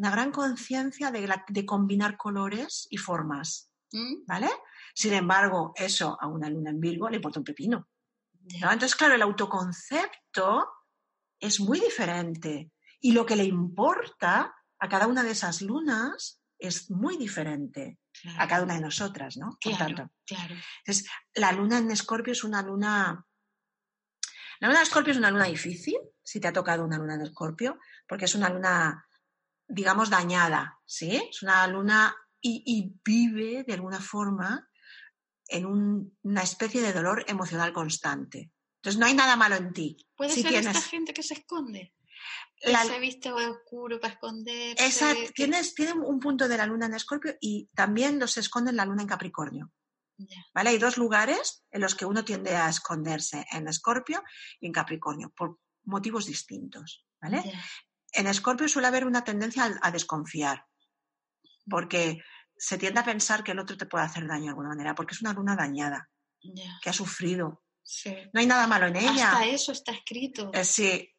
una 0.03 0.11
gran 0.11 0.33
conciencia 0.33 1.13
de, 1.13 1.67
combinar 1.67 2.17
colores 2.17 2.89
y 2.91 2.97
formas, 2.97 3.71
mm. 3.93 4.25
¿vale? 4.27 4.51
Sin 4.95 5.13
embargo, 5.13 5.73
eso 5.77 6.19
a 6.21 6.27
una 6.27 6.51
luna 6.51 6.71
en 6.71 6.81
Virgo 6.81 7.09
le 7.09 7.17
importa 7.17 7.39
un 7.39 7.45
pepino. 7.45 7.89
Entonces, 8.49 8.97
claro, 8.97 9.15
el 9.15 9.23
autoconcepto 9.23 10.69
es 11.39 11.61
muy 11.61 11.79
diferente 11.79 12.73
y 13.01 13.13
lo 13.13 13.25
que 13.25 13.37
le 13.37 13.45
importa 13.45 14.53
a 14.81 14.89
cada 14.89 15.07
una 15.07 15.23
de 15.23 15.31
esas 15.31 15.63
lunas 15.63 16.42
es 16.63 16.91
muy 16.91 17.17
diferente 17.17 17.99
a 18.39 18.47
cada 18.47 18.63
una 18.63 18.75
de 18.75 18.81
nosotras, 18.81 19.37
¿no? 19.37 19.59
Por 19.61 19.77
tanto. 19.77 20.11
Claro. 20.27 20.55
Entonces, 20.79 21.11
la 21.35 21.53
luna 21.53 21.79
en 21.79 21.91
Escorpio 21.91 22.33
es 22.33 22.45
una 22.45 22.63
luna... 22.63 23.27
La 24.61 24.69
luna 24.69 24.81
en 24.81 24.87
Escorpio 24.87 25.13
es 25.13 25.19
una 25.19 25.31
luna 25.31 25.47
difícil, 25.47 25.97
si 26.23 26.41
te 26.41 26.49
ha 26.49 26.53
tocado 26.53 26.85
una 26.85 26.99
luna 26.99 27.15
en 27.17 27.23
Escorpio, 27.23 27.79
porque 28.07 28.27
es 28.27 28.35
una 28.35 28.49
luna 28.49 29.07
digamos, 29.73 30.11
dañada, 30.11 30.79
¿sí? 30.85 31.17
Es 31.31 31.43
una 31.43 31.67
luna 31.67 32.15
y, 32.41 32.95
vive 33.05 33.65
de 33.65 33.73
alguna 33.73 34.01
forma 34.01 34.69
en 35.49 35.67
una 36.23 36.43
especie 36.43 36.83
de 36.83 36.93
dolor 36.93 37.25
emocional 37.29 37.73
constante. 37.73 38.51
Entonces 38.77 38.99
no 38.99 39.07
hay 39.07 39.15
nada 39.15 39.37
malo 39.37 39.57
en 39.57 39.73
ti. 39.73 39.97
Puede 40.17 40.31
ser 40.31 40.55
esta 40.55 40.81
gente 40.81 41.15
que 41.15 41.23
se 41.23 41.35
esconde. 41.35 41.95
La, 42.65 42.85
se 42.85 42.99
viste 43.01 43.33
oscuro 43.33 44.01
para 44.01 44.15
esconder. 44.15 44.77
tienes, 45.35 45.75
tiene 45.75 45.93
un 45.95 46.21
punto 46.21 46.47
de 46.47 46.57
la 46.57 46.67
luna 46.67 46.87
en 46.87 46.95
Escorpio 46.95 47.35
y 47.41 47.69
también 47.75 48.19
los 48.19 48.37
esconde 48.37 48.71
en 48.71 48.77
la 48.77 48.85
luna 48.85 49.03
en 49.03 49.09
Capricornio. 49.09 49.73
¿Vale? 50.55 50.71
Hay 50.71 50.79
dos 50.79 50.97
lugares 50.97 51.65
en 51.71 51.81
los 51.81 51.97
que 51.97 52.05
uno 52.05 52.25
tiende 52.25 52.55
a 52.55 52.69
esconderse, 52.69 53.45
en 53.51 53.67
Escorpio 53.67 54.23
y 54.61 54.67
en 54.67 54.73
Capricornio, 54.73 55.33
por 55.37 55.59
motivos 55.85 56.27
distintos. 56.27 57.05
¿vale? 57.21 57.43
en 58.13 58.27
Escorpio 58.27 58.69
suele 58.69 58.89
haber 58.89 59.07
una 59.07 59.25
tendencia 59.25 59.79
a, 59.81 59.91
desconfiar, 59.91 60.67
porque 61.69 62.23
se 62.57 62.79
tiende 62.79 63.01
a 63.01 63.05
pensar 63.05 63.43
que 63.43 63.53
el 63.53 63.59
otro 63.59 63.77
te 63.77 63.87
puede 63.87 64.05
hacer 64.05 64.27
daño 64.27 64.45
de 64.45 64.49
alguna 64.51 64.69
manera, 64.69 64.95
porque 64.95 65.15
es 65.15 65.23
una 65.23 65.33
luna 65.33 65.57
dañada, 65.57 66.11
que 66.83 66.91
ha 66.91 66.93
sufrido. 66.93 67.65
No 68.33 68.41
hay 68.41 68.47
nada 68.47 68.67
malo 68.67 68.87
en 68.87 68.97
ella. 68.97 69.33
Hasta 69.33 69.47
eso 69.47 69.73
está 69.73 69.93
escrito. 69.93 70.51
Eh, 70.53 70.65
sí. 70.65 71.12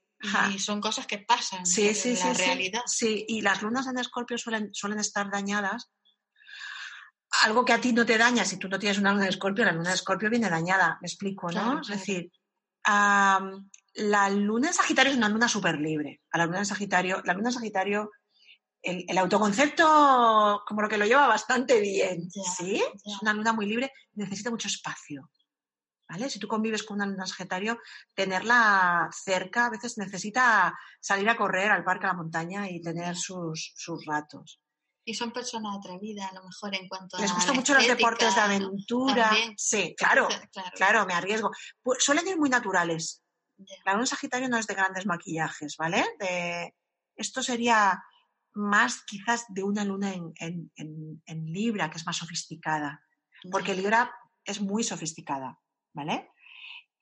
Y 0.53 0.59
son 0.59 0.79
cosas 0.79 1.05
que 1.05 1.19
pasan 1.19 1.63
en 1.65 2.19
la 2.19 2.33
realidad. 2.33 2.81
Sí, 2.85 3.25
y 3.27 3.41
las 3.41 3.61
lunas 3.61 3.87
en 3.87 3.97
Escorpio 3.97 4.37
suelen, 4.37 4.73
suelen 4.73 4.99
estar 4.99 5.29
dañadas. 5.29 5.91
Algo 7.41 7.65
que 7.65 7.73
a 7.73 7.81
ti 7.81 7.93
no 7.93 8.05
te 8.05 8.17
daña, 8.17 8.45
si 8.45 8.57
tú 8.57 8.69
no 8.69 8.79
tienes 8.79 8.99
una 8.99 9.11
luna 9.11 9.23
de 9.23 9.31
Escorpio, 9.31 9.65
la 9.65 9.71
luna 9.71 9.89
de 9.89 9.95
Escorpio 9.95 10.29
viene 10.29 10.49
dañada, 10.49 10.97
me 11.01 11.07
explico, 11.07 11.51
¿no? 11.51 11.81
Es 11.81 11.87
decir, 11.87 12.31
la 12.85 14.29
luna 14.29 14.67
en 14.67 14.73
Sagitario 14.73 15.11
es 15.11 15.17
una 15.17 15.29
luna 15.29 15.47
súper 15.47 15.79
libre. 15.79 16.21
A 16.31 16.37
la 16.37 16.45
luna 16.45 16.59
en 16.59 16.65
Sagitario, 16.65 17.21
la 17.25 17.33
luna 17.33 17.49
en 17.49 17.53
Sagitario, 17.53 18.11
el, 18.81 19.17
autoconcepto 19.17 20.63
como 20.67 20.81
lo 20.81 20.89
que 20.89 20.97
lo 20.97 21.05
lleva 21.05 21.27
bastante 21.27 21.79
bien, 21.79 22.29
¿sí? 22.29 22.83
Es 23.05 23.21
una 23.21 23.33
luna 23.33 23.53
muy 23.53 23.65
libre, 23.65 23.91
necesita 24.13 24.49
mucho 24.49 24.67
espacio. 24.67 25.29
¿Vale? 26.13 26.29
Si 26.29 26.37
tú 26.37 26.47
convives 26.47 26.83
con 26.83 26.97
una 26.97 27.07
luna 27.07 27.23
en 27.23 27.27
Sagitario, 27.27 27.79
tenerla 28.13 29.09
cerca 29.11 29.65
a 29.65 29.69
veces 29.71 29.97
necesita 29.97 30.77
salir 31.01 31.27
a 31.27 31.35
correr 31.35 31.71
al 31.71 31.83
parque, 31.83 32.05
a 32.05 32.09
la 32.09 32.13
montaña 32.13 32.69
y 32.69 32.79
tener 32.81 33.15
sus, 33.15 33.73
sus 33.75 34.05
ratos. 34.05 34.61
Y 35.03 35.15
son 35.15 35.31
personas 35.31 35.75
atrevidas, 35.75 36.31
a 36.31 36.35
lo 36.35 36.43
mejor 36.43 36.75
en 36.75 36.87
cuanto 36.87 37.17
a. 37.17 37.21
Les 37.21 37.33
gustan 37.33 37.55
mucho 37.55 37.73
los 37.73 37.87
deportes 37.87 38.35
de 38.35 38.41
aventura. 38.41 39.31
Sí, 39.57 39.95
claro, 39.97 40.27
claro, 40.75 41.07
me 41.07 41.15
arriesgo. 41.15 41.49
Pues 41.81 42.03
suelen 42.03 42.27
ir 42.27 42.37
muy 42.37 42.49
naturales. 42.51 43.23
La 43.83 43.93
luna 43.93 44.05
Sagitario 44.05 44.49
no 44.49 44.57
es 44.57 44.67
de 44.67 44.75
grandes 44.75 45.07
maquillajes, 45.07 45.77
¿vale? 45.77 46.05
De... 46.19 46.75
Esto 47.15 47.41
sería 47.41 48.03
más 48.53 49.03
quizás 49.03 49.45
de 49.49 49.63
una 49.63 49.83
luna 49.83 50.13
en, 50.13 50.71
Libra, 51.27 51.89
que 51.89 51.97
es 51.97 52.05
más 52.05 52.17
sofisticada. 52.17 53.03
Porque 53.49 53.73
Libra 53.73 54.13
es 54.45 54.61
muy 54.61 54.83
sofisticada, 54.83 55.59
¿vale? 55.93 56.29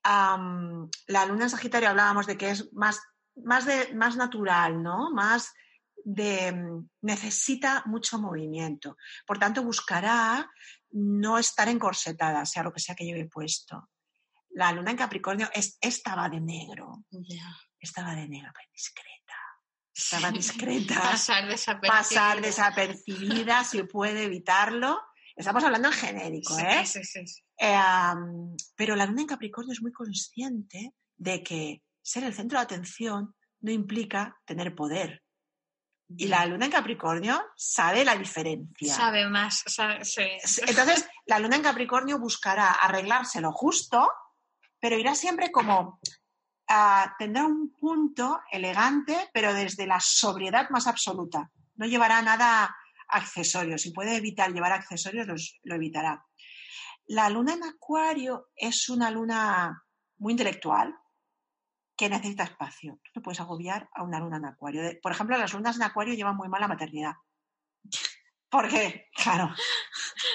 la 0.04 1.26
luna 1.28 1.44
en 1.44 1.50
Sagitario 1.50 1.90
hablábamos 1.90 2.26
de 2.26 2.38
que 2.38 2.50
es 2.50 2.74
más, 2.74 3.00
más, 3.36 3.66
de, 3.66 3.94
más 3.94 4.16
natural, 4.16 4.82
¿no? 4.82 5.12
Más 5.12 5.54
de, 6.04 6.52
mm, 6.52 6.90
necesita 7.02 7.84
mucho 7.86 8.18
movimiento. 8.20 8.98
Por 9.26 9.38
tanto, 9.38 9.64
buscará 9.64 10.50
no 10.92 11.38
estar 11.38 11.68
encorsetada, 11.70 12.46
sea 12.46 12.64
lo 12.64 12.74
que 12.74 12.80
sea 12.80 12.96
que 12.96 13.06
lleve 13.06 13.26
puesto. 13.26 13.90
La 14.50 14.72
luna 14.72 14.92
en 14.92 14.98
Capricornio 14.98 15.50
es, 15.54 15.78
estaba 15.80 16.28
de 16.28 16.42
negro. 16.42 17.06
Estaba 17.80 18.16
de 18.16 18.28
negro, 18.28 18.52
pero 18.54 18.70
discreta. 18.74 19.36
Estaba 19.94 20.32
discreta. 20.32 21.00
pasar 21.00 21.48
desapercibida. 21.48 21.98
Pasar 21.98 22.42
desapercibida, 22.42 23.64
si 23.64 23.84
puede 23.84 24.24
evitarlo. 24.24 25.02
Estamos 25.36 25.64
hablando 25.64 25.88
en 25.88 25.94
genérico, 25.94 26.58
¿eh? 26.60 26.84
eh 27.58 27.80
pero 28.76 28.96
la 28.96 29.06
luna 29.06 29.22
en 29.22 29.28
Capricornio 29.28 29.74
es 29.74 29.82
muy 29.82 29.92
consciente 29.92 30.94
de 31.18 31.44
que 31.44 31.84
ser 32.02 32.24
el 32.24 32.34
centro 32.34 32.58
de 32.58 32.64
atención 32.64 33.36
no 33.62 33.72
implica 33.72 34.40
tener 34.46 34.76
poder. 34.76 35.24
Y 36.18 36.28
la 36.28 36.46
luna 36.46 36.66
en 36.66 36.72
Capricornio 36.72 37.42
sabe 37.56 38.04
la 38.04 38.16
diferencia. 38.16 38.94
Sabe 38.94 39.30
más, 39.30 39.64
sí. 40.02 40.24
Entonces, 40.68 41.08
la 41.26 41.40
luna 41.40 41.56
en 41.56 41.62
Capricornio 41.62 42.20
buscará 42.20 42.72
arreglárselo 42.72 43.52
justo, 43.54 44.12
pero 44.80 44.98
irá 44.98 45.16
siempre 45.16 45.52
como 45.52 46.00
a 46.68 47.16
tener 47.18 47.44
un 47.44 47.74
punto 47.74 48.42
elegante, 48.52 49.30
pero 49.34 49.54
desde 49.54 49.88
la 49.88 50.00
sobriedad 50.02 50.70
más 50.70 50.88
absoluta. 50.88 51.50
No 51.76 51.86
llevará 51.86 52.22
nada 52.22 52.76
accesorio. 53.12 53.78
Si 53.78 53.92
puede 53.92 54.16
evitar 54.16 54.52
llevar 54.52 54.72
accesorios, 54.72 55.60
lo 55.64 55.76
evitará. 55.76 56.26
La 57.08 57.30
luna 57.30 57.54
en 57.54 57.64
Acuario 57.64 58.50
es 58.56 58.90
una 58.90 59.12
luna 59.12 59.84
muy 60.18 60.34
intelectual, 60.34 60.96
que 62.02 62.10
necesita 62.10 62.46
espacio. 62.46 63.00
Tú 63.04 63.12
no 63.16 63.22
puedes 63.22 63.40
agobiar 63.40 63.88
a 63.94 64.02
una 64.02 64.20
luna 64.20 64.38
en 64.38 64.46
acuario. 64.46 64.82
Por 65.04 65.12
ejemplo, 65.12 65.38
las 65.38 65.54
lunas 65.54 65.76
en 65.76 65.84
acuario 65.84 66.16
llevan 66.16 66.36
muy 66.36 66.50
mal 66.50 66.60
la 66.60 66.68
maternidad. 66.68 67.14
¿Por 68.52 68.68
qué? 68.68 69.08
Claro. 69.16 69.56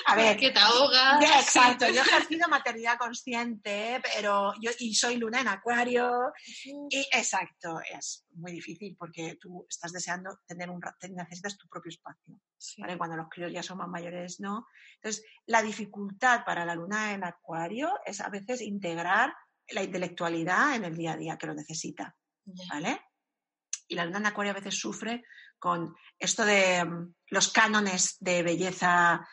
A 0.06 0.16
ver. 0.16 0.38
Que 0.38 0.50
te 0.50 0.58
ahogas. 0.58 1.22
exacto. 1.22 1.86
Yo 1.88 2.00
he 2.00 2.04
ejercido 2.04 2.48
maternidad 2.48 2.96
consciente, 2.96 4.00
pero 4.02 4.54
yo 4.58 4.70
y 4.78 4.94
soy 4.94 5.16
luna 5.18 5.42
en 5.42 5.48
acuario. 5.48 6.32
Y 6.64 7.06
exacto, 7.12 7.78
es 7.80 8.24
muy 8.32 8.52
difícil 8.52 8.96
porque 8.98 9.36
tú 9.38 9.66
estás 9.68 9.92
deseando 9.92 10.38
tener 10.46 10.70
un 10.70 10.80
necesitas 11.10 11.58
tu 11.58 11.68
propio 11.68 11.90
espacio. 11.90 12.40
Cuando 12.96 13.16
los 13.16 13.28
críos 13.28 13.52
ya 13.52 13.62
son 13.62 13.78
más 13.78 13.88
mayores, 13.88 14.40
no. 14.40 14.66
Entonces, 14.94 15.22
la 15.44 15.60
dificultad 15.60 16.42
para 16.46 16.64
la 16.64 16.74
luna 16.74 17.12
en 17.12 17.22
acuario 17.22 18.00
es 18.06 18.22
a 18.22 18.30
veces 18.30 18.62
integrar 18.62 19.34
la 19.68 19.82
intelectualidad 19.82 20.74
en 20.74 20.84
el 20.84 20.96
día 20.96 21.12
a 21.12 21.16
día 21.18 21.36
que 21.36 21.48
lo 21.48 21.54
necesita. 21.54 22.16
¿Vale? 22.70 22.98
Y 23.88 23.94
la 23.94 24.06
luna 24.06 24.18
en 24.18 24.26
acuario 24.26 24.52
a 24.52 24.56
veces 24.56 24.78
sufre 24.78 25.22
con 25.58 25.94
esto 26.18 26.44
de 26.44 26.84
mm, 26.84 27.14
los 27.30 27.48
cánones 27.48 28.16
de 28.20 28.42
belleza 28.42 29.26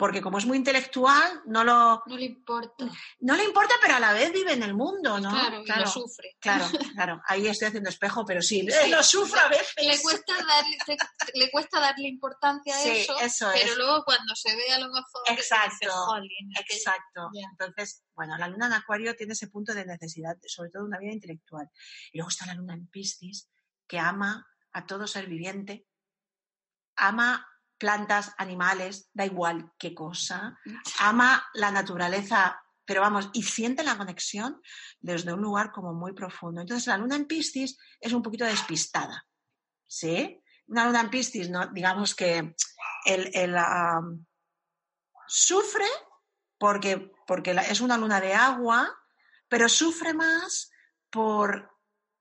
porque 0.00 0.22
como 0.22 0.38
es 0.38 0.46
muy 0.46 0.56
intelectual, 0.56 1.42
no 1.44 1.62
lo... 1.62 2.02
No 2.06 2.16
le 2.16 2.24
importa. 2.24 2.86
No 3.18 3.36
le 3.36 3.44
importa, 3.44 3.74
pero 3.82 3.96
a 3.96 4.00
la 4.00 4.14
vez 4.14 4.32
vive 4.32 4.54
en 4.54 4.62
el 4.62 4.72
mundo, 4.72 5.20
¿no? 5.20 5.28
Claro, 5.28 5.62
lo 5.62 5.86
sufre. 5.86 6.38
Claro, 6.40 6.64
claro. 6.94 7.20
Ahí 7.26 7.46
estoy 7.46 7.68
haciendo 7.68 7.90
espejo, 7.90 8.24
pero 8.24 8.40
sí, 8.40 8.66
lo 8.88 9.02
sufre 9.02 9.38
a 9.38 9.48
veces. 9.48 9.74
Le 9.76 10.00
cuesta 10.00 10.32
darle, 10.42 10.78
le 11.34 11.50
cuesta 11.50 11.80
darle 11.80 12.08
importancia 12.08 12.74
a 12.74 12.82
eso, 12.82 13.20
eso 13.20 13.50
pero 13.52 13.76
luego 13.76 14.02
cuando 14.06 14.34
se 14.34 14.56
ve 14.56 14.72
a 14.72 14.78
lo 14.78 14.86
mejor... 14.86 15.22
Exacto, 15.28 16.16
exacto. 16.70 17.30
Entonces, 17.50 18.02
bueno, 18.14 18.38
la 18.38 18.48
luna 18.48 18.68
en 18.68 18.72
Acuario 18.72 19.14
tiene 19.14 19.34
ese 19.34 19.48
punto 19.48 19.74
de 19.74 19.84
necesidad, 19.84 20.34
sobre 20.46 20.70
todo 20.70 20.86
una 20.86 20.98
vida 20.98 21.12
intelectual. 21.12 21.68
Y 22.10 22.16
luego 22.16 22.30
está 22.30 22.46
la 22.46 22.54
luna 22.54 22.72
en 22.72 22.86
Piscis, 22.86 23.50
que 23.86 23.98
ama 23.98 24.46
a 24.72 24.86
todo 24.86 25.06
ser 25.06 25.26
viviente, 25.26 25.86
ama 26.96 27.46
plantas, 27.78 28.34
animales, 28.36 29.08
da 29.14 29.24
igual 29.24 29.72
qué 29.78 29.94
cosa, 29.94 30.58
ama 31.00 31.44
la 31.54 31.70
naturaleza 31.70 32.60
pero 32.90 33.02
vamos, 33.02 33.30
y 33.34 33.44
siente 33.44 33.84
la 33.84 33.96
conexión 33.96 34.60
desde 34.98 35.32
un 35.32 35.40
lugar 35.40 35.70
como 35.70 35.94
muy 35.94 36.12
profundo. 36.12 36.60
Entonces, 36.60 36.88
la 36.88 36.98
luna 36.98 37.14
en 37.14 37.26
Piscis 37.26 37.78
es 38.00 38.12
un 38.12 38.20
poquito 38.20 38.44
despistada, 38.44 39.28
¿sí? 39.86 40.42
Una 40.66 40.86
luna 40.86 41.02
en 41.02 41.08
Piscis, 41.08 41.50
¿no? 41.50 41.68
digamos 41.68 42.16
que 42.16 42.52
el, 43.06 43.56
sufre 45.28 45.86
porque, 46.58 47.12
porque 47.28 47.52
es 47.52 47.80
una 47.80 47.96
luna 47.96 48.20
de 48.20 48.34
agua, 48.34 48.92
pero 49.46 49.68
sufre 49.68 50.12
más 50.12 50.72
por, 51.10 51.70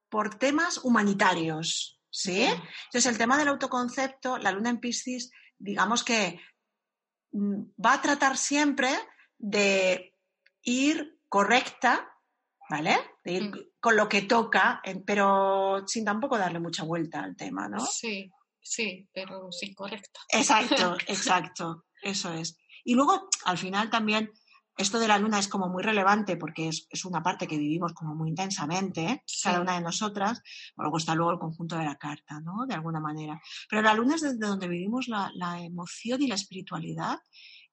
por 0.08 0.36
temas 0.36 0.78
humanitarios, 0.84 1.99
¿sí? 2.10 2.44
Entonces, 2.44 3.06
el 3.06 3.18
tema 3.18 3.38
del 3.38 3.50
autoconcepto, 3.50 4.38
la 4.38 4.52
luna 4.52 4.70
en 4.70 4.80
Piscis, 4.80 5.32
digamos 5.58 6.04
que 6.04 6.40
mm, 7.32 7.62
va 7.84 7.94
a 7.94 8.02
tratar 8.02 8.38
siempre 8.38 8.90
de 9.38 10.16
ir 10.64 11.20
correcta, 11.28 12.10
¿vale? 12.70 12.98
De 13.24 13.34
ir 13.34 13.44
mm. 13.44 13.72
con 13.80 13.96
lo 13.96 14.10
que 14.10 14.24
toca, 14.24 14.82
pero 15.06 15.84
sin 15.88 16.06
tampoco 16.06 16.38
darle 16.38 16.60
mucha 16.60 16.84
vuelta 16.84 17.22
al 17.22 17.36
tema, 17.36 17.68
¿no? 17.68 17.80
Sí, 17.86 18.32
sí, 18.62 19.08
pero 19.14 19.52
sin 19.52 19.74
correcta. 19.74 20.20
Exacto, 20.30 20.98
exacto, 21.08 21.86
eso 22.02 22.34
es. 22.34 22.58
Y 22.84 22.96
luego, 22.96 23.30
al 23.46 23.58
final 23.58 23.90
también, 23.90 24.32
esto 24.80 24.98
de 24.98 25.10
la 25.10 25.20
luna 25.20 25.40
es 25.40 25.50
como 25.50 25.68
muy 25.68 25.84
relevante 25.84 26.38
porque 26.38 26.70
es, 26.70 27.06
una 27.06 27.22
parte 27.22 27.48
que 27.48 27.58
vivimos 27.58 27.94
como 27.94 28.16
muy 28.16 28.30
intensamente, 28.30 29.24
cada 29.44 29.60
una 29.60 29.76
de 29.76 29.82
nosotras. 29.82 30.42
Luego 30.78 30.98
está 30.98 31.16
luego 31.16 31.34
el 31.34 31.40
conjunto 31.40 31.78
de 31.78 31.84
la 31.84 31.98
carta, 31.98 32.40
¿no? 32.40 32.66
De 32.66 32.76
alguna 32.76 33.02
manera. 33.02 33.42
Pero 33.70 33.82
la 33.82 33.94
luna 33.94 34.16
es 34.16 34.22
desde 34.22 34.48
donde 34.48 34.70
vivimos 34.70 35.10
la, 35.10 35.32
la 35.36 35.62
emoción 35.62 36.22
y 36.22 36.28
la 36.28 36.36
espiritualidad 36.36 37.20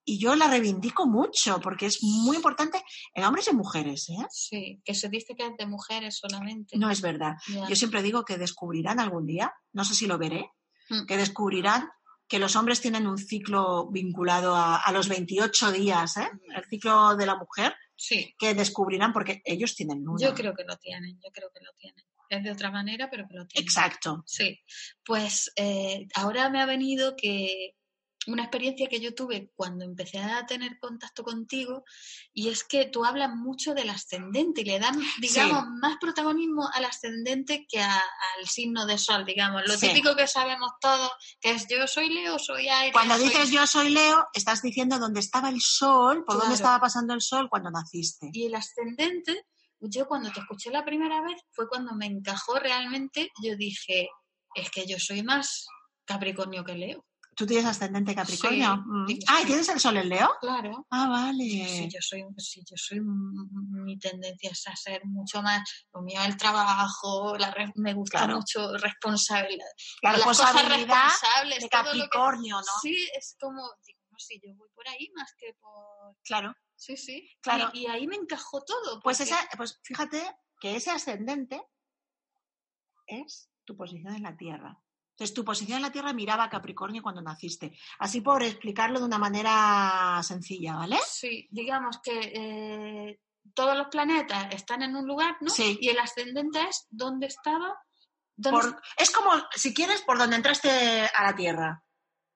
y 0.04 0.18
yo 0.18 0.34
la 0.36 0.48
reivindico 0.48 1.06
mucho 1.06 1.60
porque 1.60 1.86
es 1.86 2.02
muy 2.02 2.36
importante 2.36 2.82
en 3.14 3.24
hombres 3.24 3.48
y 3.52 3.54
mujeres. 3.54 4.08
¿eh? 4.08 4.26
Sí, 4.30 4.80
que 4.84 4.94
se 4.94 5.08
dice 5.08 5.34
que 5.36 5.46
es 5.46 5.56
de 5.56 5.66
mujeres 5.66 6.18
solamente. 6.18 6.76
No 6.76 6.90
es 6.90 7.00
verdad. 7.00 7.36
Yo 7.68 7.76
siempre 7.76 8.02
digo 8.02 8.24
que 8.24 8.38
descubrirán 8.38 9.00
algún 9.00 9.26
día, 9.26 9.52
no 9.72 9.84
sé 9.84 9.94
si 9.94 10.06
lo 10.06 10.18
veré, 10.18 10.50
mm. 10.90 11.06
que 11.06 11.16
descubrirán 11.16 11.88
que 12.28 12.38
los 12.38 12.56
hombres 12.56 12.80
tienen 12.80 13.06
un 13.06 13.18
ciclo 13.18 13.88
vinculado 13.90 14.54
a, 14.56 14.90
los 14.92 15.08
28 15.08 15.72
días, 15.72 16.16
¿eh? 16.16 16.28
el 16.54 16.64
ciclo 16.64 17.16
de 17.16 17.26
la 17.26 17.36
mujer, 17.36 17.74
sí. 17.94 18.34
que 18.38 18.54
descubrirán 18.54 19.12
porque 19.12 19.42
ellos 19.44 19.74
tienen 19.74 20.02
luna. 20.02 20.18
Yo 20.20 20.34
creo 20.34 20.54
que 20.54 20.64
lo 20.64 20.76
tienen, 20.76 21.18
yo 21.22 21.30
creo 21.32 21.50
que 21.52 21.60
lo 21.64 21.72
tienen. 21.78 22.04
Es 22.28 22.42
de 22.42 22.50
otra 22.50 22.72
manera, 22.72 23.08
pero 23.08 23.28
que 23.28 23.34
lo 23.34 23.46
tienen. 23.46 23.64
Exacto. 23.64 24.24
Sí. 24.26 24.58
Pues 25.04 25.52
eh, 25.54 26.08
ahora 26.14 26.50
me 26.50 26.60
ha 26.60 26.66
venido 26.66 27.14
que 27.16 27.75
una 28.26 28.42
experiencia 28.42 28.88
que 28.88 29.00
yo 29.00 29.14
tuve 29.14 29.50
cuando 29.54 29.84
empecé 29.84 30.18
a 30.18 30.44
tener 30.46 30.78
contacto 30.78 31.22
contigo 31.22 31.84
y 32.32 32.48
es 32.48 32.64
que 32.64 32.86
tú 32.86 33.04
hablas 33.04 33.30
mucho 33.34 33.74
del 33.74 33.90
ascendente 33.90 34.62
y 34.62 34.64
le 34.64 34.78
dan, 34.78 34.98
digamos, 35.20 35.64
más 35.80 35.96
protagonismo 36.00 36.68
al 36.72 36.84
ascendente 36.84 37.66
que 37.68 37.80
al 37.80 38.46
signo 38.46 38.86
de 38.86 38.98
sol, 38.98 39.24
digamos. 39.24 39.62
Lo 39.66 39.78
típico 39.78 40.16
que 40.16 40.26
sabemos 40.26 40.72
todos, 40.80 41.10
que 41.40 41.50
es 41.50 41.66
yo 41.68 41.86
soy 41.86 42.08
Leo, 42.08 42.38
soy 42.38 42.68
aire. 42.68 42.92
Cuando 42.92 43.18
dices 43.18 43.50
yo 43.50 43.66
soy 43.66 43.90
Leo, 43.90 44.26
estás 44.32 44.62
diciendo 44.62 44.98
dónde 44.98 45.20
estaba 45.20 45.48
el 45.48 45.60
sol, 45.60 46.24
por 46.24 46.38
dónde 46.38 46.54
estaba 46.54 46.80
pasando 46.80 47.14
el 47.14 47.20
sol 47.20 47.48
cuando 47.48 47.70
naciste. 47.70 48.30
Y 48.32 48.46
el 48.46 48.54
ascendente, 48.54 49.46
yo 49.80 50.06
cuando 50.06 50.30
te 50.32 50.40
escuché 50.40 50.70
la 50.70 50.84
primera 50.84 51.22
vez, 51.22 51.40
fue 51.52 51.68
cuando 51.68 51.94
me 51.94 52.06
encajó 52.06 52.58
realmente, 52.58 53.30
yo 53.42 53.56
dije, 53.56 54.08
es 54.54 54.70
que 54.70 54.86
yo 54.86 54.98
soy 54.98 55.22
más 55.22 55.66
Capricornio 56.04 56.64
que 56.64 56.74
Leo. 56.74 57.04
¿Tú 57.36 57.44
tienes 57.46 57.66
ascendente 57.66 58.14
Capricornio? 58.14 58.78
Mm. 58.78 59.06
Ah, 59.28 59.42
¿y 59.42 59.44
tienes 59.44 59.68
el 59.68 59.78
sol 59.78 59.98
en 59.98 60.08
Leo? 60.08 60.30
Claro. 60.40 60.86
Ah, 60.88 61.06
vale. 61.06 61.44
Sí, 61.44 61.86
yo 61.92 61.98
soy, 62.00 62.24
sí, 62.38 62.64
yo 62.64 62.76
soy, 62.78 63.00
mi 63.02 63.98
tendencia 63.98 64.50
es 64.50 64.66
a 64.66 64.74
ser 64.74 65.04
mucho 65.04 65.42
más, 65.42 65.62
lo 65.92 66.00
mío 66.00 66.18
el 66.24 66.34
trabajo, 66.38 67.36
la 67.36 67.54
me 67.74 67.92
gusta 67.92 68.26
mucho 68.26 68.78
responsabilidad. 68.78 69.66
La 70.00 70.12
responsabilidad 70.12 71.10
de 71.60 71.68
Capricornio, 71.68 72.56
¿no? 72.56 72.80
Sí, 72.80 73.06
es 73.14 73.36
como, 73.38 73.70
digo, 73.86 74.00
no 74.08 74.18
sé, 74.18 74.40
yo 74.42 74.54
voy 74.54 74.68
por 74.74 74.88
ahí 74.88 75.10
más 75.14 75.34
que 75.36 75.52
por... 75.60 76.16
Claro. 76.24 76.54
Sí, 76.74 76.96
sí. 76.96 77.28
Claro. 77.42 77.70
Y, 77.74 77.86
ahí 77.86 78.06
me 78.06 78.16
encajó 78.16 78.64
todo. 78.64 79.00
Pues, 79.02 79.20
esa, 79.20 79.38
pues 79.58 79.78
fíjate 79.82 80.22
que 80.58 80.76
ese 80.76 80.90
ascendente 80.90 81.62
es 83.06 83.50
tu 83.66 83.76
posición 83.76 84.14
en 84.14 84.22
la 84.22 84.36
Tierra. 84.38 84.78
Entonces, 85.16 85.34
tu 85.34 85.46
posición 85.46 85.76
en 85.76 85.82
la 85.82 85.90
Tierra 85.90 86.12
miraba 86.12 86.44
a 86.44 86.50
Capricornio 86.50 87.02
cuando 87.02 87.22
naciste. 87.22 87.72
Así 87.98 88.20
por 88.20 88.42
explicarlo 88.42 88.98
de 88.98 89.06
una 89.06 89.16
manera 89.16 90.20
sencilla, 90.22 90.76
¿vale? 90.76 90.98
Sí, 91.08 91.48
digamos 91.50 92.00
que 92.02 92.20
eh, 92.34 93.20
todos 93.54 93.78
los 93.78 93.86
planetas 93.86 94.52
están 94.52 94.82
en 94.82 94.94
un 94.94 95.06
lugar, 95.06 95.38
¿no? 95.40 95.48
Sí. 95.48 95.78
Y 95.80 95.88
el 95.88 95.98
ascendente 95.98 96.60
es 96.68 96.86
dónde 96.90 97.28
estaba. 97.28 97.78
es 98.98 99.10
como, 99.10 99.30
si 99.54 99.72
quieres, 99.72 100.02
por 100.02 100.18
donde 100.18 100.36
entraste 100.36 100.68
a 101.06 101.24
la 101.24 101.34
Tierra. 101.34 101.82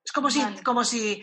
Es 0.02 0.12
como 0.12 0.30
si, 0.30 0.40
como 0.64 0.82
si, 0.82 1.22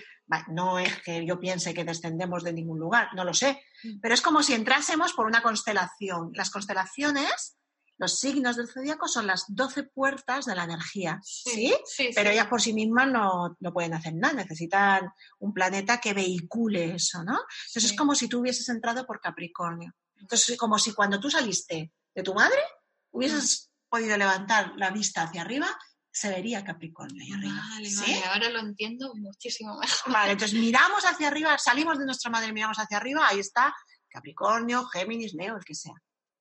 no 0.49 0.77
es 0.77 1.01
que 1.01 1.25
yo 1.25 1.39
piense 1.39 1.73
que 1.73 1.83
descendemos 1.83 2.43
de 2.43 2.53
ningún 2.53 2.77
lugar, 2.77 3.09
no 3.15 3.23
lo 3.23 3.33
sé, 3.33 3.63
mm. 3.83 3.99
pero 3.99 4.13
es 4.13 4.21
como 4.21 4.43
si 4.43 4.53
entrásemos 4.53 5.13
por 5.13 5.25
una 5.25 5.41
constelación. 5.41 6.29
Las 6.35 6.51
constelaciones 6.51 7.57
los 7.97 8.19
signos 8.19 8.55
del 8.55 8.69
zodíaco 8.69 9.07
son 9.07 9.27
las 9.27 9.45
12 9.47 9.83
puertas 9.83 10.45
de 10.45 10.55
la 10.55 10.65
energía, 10.65 11.19
¿sí? 11.23 11.73
Pero 12.13 12.29
ellas 12.29 12.47
por 12.47 12.61
sí 12.61 12.73
mismas 12.73 13.07
no, 13.11 13.57
pueden 13.73 13.93
hacer 13.93 14.13
nada, 14.15 14.33
necesitan 14.33 15.09
un 15.39 15.53
planeta 15.53 15.99
que 15.99 16.13
vehicule 16.13 16.95
eso, 16.95 17.23
¿no? 17.23 17.39
Entonces 17.67 17.91
es 17.91 17.97
como 17.97 18.15
si 18.15 18.27
tú 18.27 18.39
hubieses 18.39 18.69
entrado 18.69 19.05
por 19.05 19.19
Capricornio. 19.19 19.93
Entonces 20.19 20.49
es 20.49 20.57
como 20.57 20.77
si 20.79 20.93
cuando 20.93 21.19
tú 21.19 21.29
saliste 21.29 21.91
de 22.13 22.23
tu 22.23 22.33
madre 22.33 22.59
hubieses 23.11 23.71
podido 23.89 24.17
levantar 24.17 24.73
la 24.75 24.91
vista 24.91 25.23
hacia 25.23 25.41
arriba 25.41 25.67
se 26.11 26.29
vería 26.29 26.63
Capricornio 26.63 27.23
ahí 27.23 27.31
arriba. 27.31 27.61
Vale, 27.69 27.89
vale, 27.95 28.25
ahora 28.25 28.49
lo 28.49 28.59
entiendo 28.59 29.13
muchísimo 29.15 29.77
mejor. 29.77 30.11
Vale, 30.11 30.31
entonces 30.31 30.59
miramos 30.59 31.03
hacia 31.05 31.27
arriba, 31.27 31.57
salimos 31.59 31.99
de 31.99 32.05
nuestra 32.05 32.31
madre, 32.31 32.51
miramos 32.53 32.77
hacia 32.79 32.97
arriba, 32.97 33.27
ahí 33.27 33.39
está 33.39 33.73
Capricornio, 34.09 34.85
Géminis, 34.87 35.33
Leo, 35.35 35.57
el 35.57 35.63
que 35.63 35.75
sea. 35.75 35.93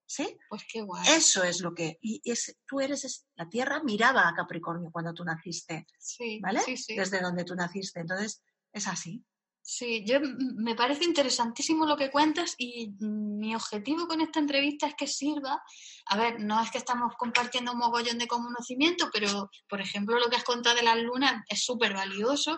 ¿Sí? 0.09 0.37
Pues 0.49 0.63
qué 0.71 0.81
guay. 0.81 1.05
Eso 1.09 1.43
es 1.43 1.59
lo 1.59 1.75
que. 1.75 1.99
Y 2.01 2.21
es, 2.23 2.57
tú 2.65 2.79
eres. 2.79 3.25
la 3.35 3.49
Tierra 3.49 3.83
miraba 3.83 4.27
a 4.27 4.33
Capricornio 4.33 4.89
cuando 4.89 5.13
tú 5.13 5.25
naciste. 5.25 5.85
Sí. 5.99 6.39
¿Vale? 6.41 6.61
Sí, 6.61 6.77
sí. 6.77 6.95
Desde 6.95 7.19
donde 7.19 7.43
tú 7.43 7.55
naciste. 7.55 7.99
Entonces, 7.99 8.41
es 8.71 8.87
así. 8.87 9.23
Sí, 9.69 10.05
yo 10.07 10.21
me 10.21 10.75
parece 10.75 11.03
interesantísimo 11.03 11.85
lo 11.85 11.97
que 11.97 12.09
cuentas 12.09 12.55
y 12.57 12.93
mi 13.01 13.53
objetivo 13.53 14.07
con 14.07 14.21
esta 14.21 14.39
entrevista 14.39 14.87
es 14.87 14.95
que 14.95 15.07
sirva, 15.07 15.61
a 16.05 16.17
ver, 16.17 16.39
no 16.39 16.63
es 16.63 16.71
que 16.71 16.77
estamos 16.77 17.13
compartiendo 17.17 17.73
un 17.73 17.79
mogollón 17.79 18.17
de 18.17 18.29
conocimiento, 18.29 19.09
pero 19.11 19.49
por 19.67 19.81
ejemplo 19.81 20.17
lo 20.19 20.29
que 20.29 20.37
has 20.37 20.45
contado 20.45 20.77
de 20.77 20.83
las 20.83 20.95
lunas 20.95 21.43
es 21.49 21.65
súper 21.65 21.93
valioso 21.93 22.57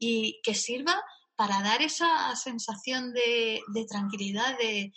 y 0.00 0.40
que 0.42 0.56
sirva 0.56 1.00
para 1.36 1.62
dar 1.62 1.80
esa 1.80 2.34
sensación 2.34 3.12
de, 3.12 3.62
de 3.72 3.84
tranquilidad, 3.84 4.58
de, 4.58 4.92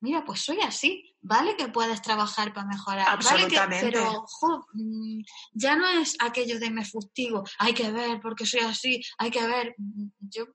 mira, 0.00 0.24
pues 0.24 0.40
soy 0.40 0.60
así, 0.60 1.16
vale 1.20 1.56
que 1.56 1.68
puedes 1.68 2.02
trabajar 2.02 2.52
para 2.52 2.66
mejorar, 2.66 3.08
Absolutamente. 3.08 3.90
pero 3.90 4.24
mm, 4.74 5.20
ya 5.52 5.76
no 5.76 5.88
es 5.88 6.16
aquello 6.20 6.58
de 6.58 6.70
me 6.70 6.84
fustigo, 6.84 7.44
hay 7.58 7.74
que 7.74 7.90
ver 7.90 8.20
porque 8.20 8.46
soy 8.46 8.60
así, 8.60 9.02
hay 9.18 9.30
que 9.30 9.46
ver, 9.46 9.74
mm, 9.78 10.08
yo 10.20 10.46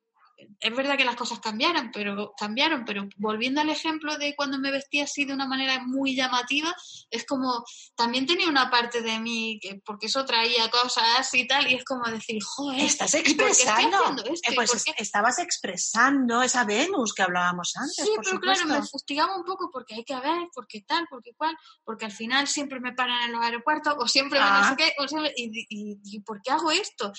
es 0.60 0.76
verdad 0.76 0.98
que 0.98 1.06
las 1.06 1.16
cosas 1.16 1.40
cambiaron, 1.40 1.92
pero 1.92 2.34
cambiaron, 2.38 2.86
pero 2.86 3.08
volviendo 3.18 3.62
al 3.62 3.70
ejemplo 3.70 4.18
de 4.18 4.36
cuando 4.36 4.60
me 4.60 4.72
vestía 4.72 5.06
así 5.06 5.26
de 5.26 5.34
una 5.34 5.48
manera 5.48 5.80
muy 5.86 6.16
llamativa, 6.16 6.76
es 7.10 7.26
como 7.26 7.64
también 7.96 8.26
tenía 8.26 8.48
una 8.48 8.70
parte 8.70 9.02
de 9.02 9.20
mí 9.20 9.60
que 9.62 9.82
porque 9.86 10.08
eso 10.08 10.26
traía 10.26 10.70
cosas 10.70 11.34
y 11.34 11.48
tal 11.48 11.70
y 11.70 11.76
es 11.76 11.84
como 11.84 12.06
decir, 12.10 12.42
joder, 12.44 12.82
estás 12.82 13.14
expresando, 13.14 13.98
eh, 14.26 14.56
pues 14.56 14.86
estabas 14.98 15.40
expresando 15.40 16.42
esa 16.42 16.64
Venus 16.64 17.14
que 17.14 17.24
hablábamos 17.24 17.74
antes, 17.76 18.06
Sí, 18.06 18.12
pero 18.24 18.40
claro, 18.40 18.66
me 18.66 18.82
fustigaba 18.84 19.36
un 19.36 19.44
poco 19.44 19.70
porque 19.72 19.96
hay 19.96 20.04
que 20.04 20.16
ver, 20.16 20.48
porque 20.54 20.82
tal, 20.82 21.08
porque 21.10 21.34
cual, 21.36 21.56
porque 21.84 22.06
al 22.06 22.12
final 22.12 22.48
siempre 22.48 22.80
me 22.80 22.94
paran 22.94 23.24
en 23.24 23.32
los 23.34 23.44
aeropuertos 23.44 23.96
o 23.98 24.08
siempre 24.08 24.40
me 24.40 24.46
no 24.46 24.64
sé 24.64 24.70
ah. 24.72 24.76
qué, 24.78 24.94
y, 25.36 25.66
y, 25.70 26.00
y, 26.04 26.20
¿por 26.22 26.42
qué 26.42 26.52
hago 26.52 26.72
esto? 26.72 27.12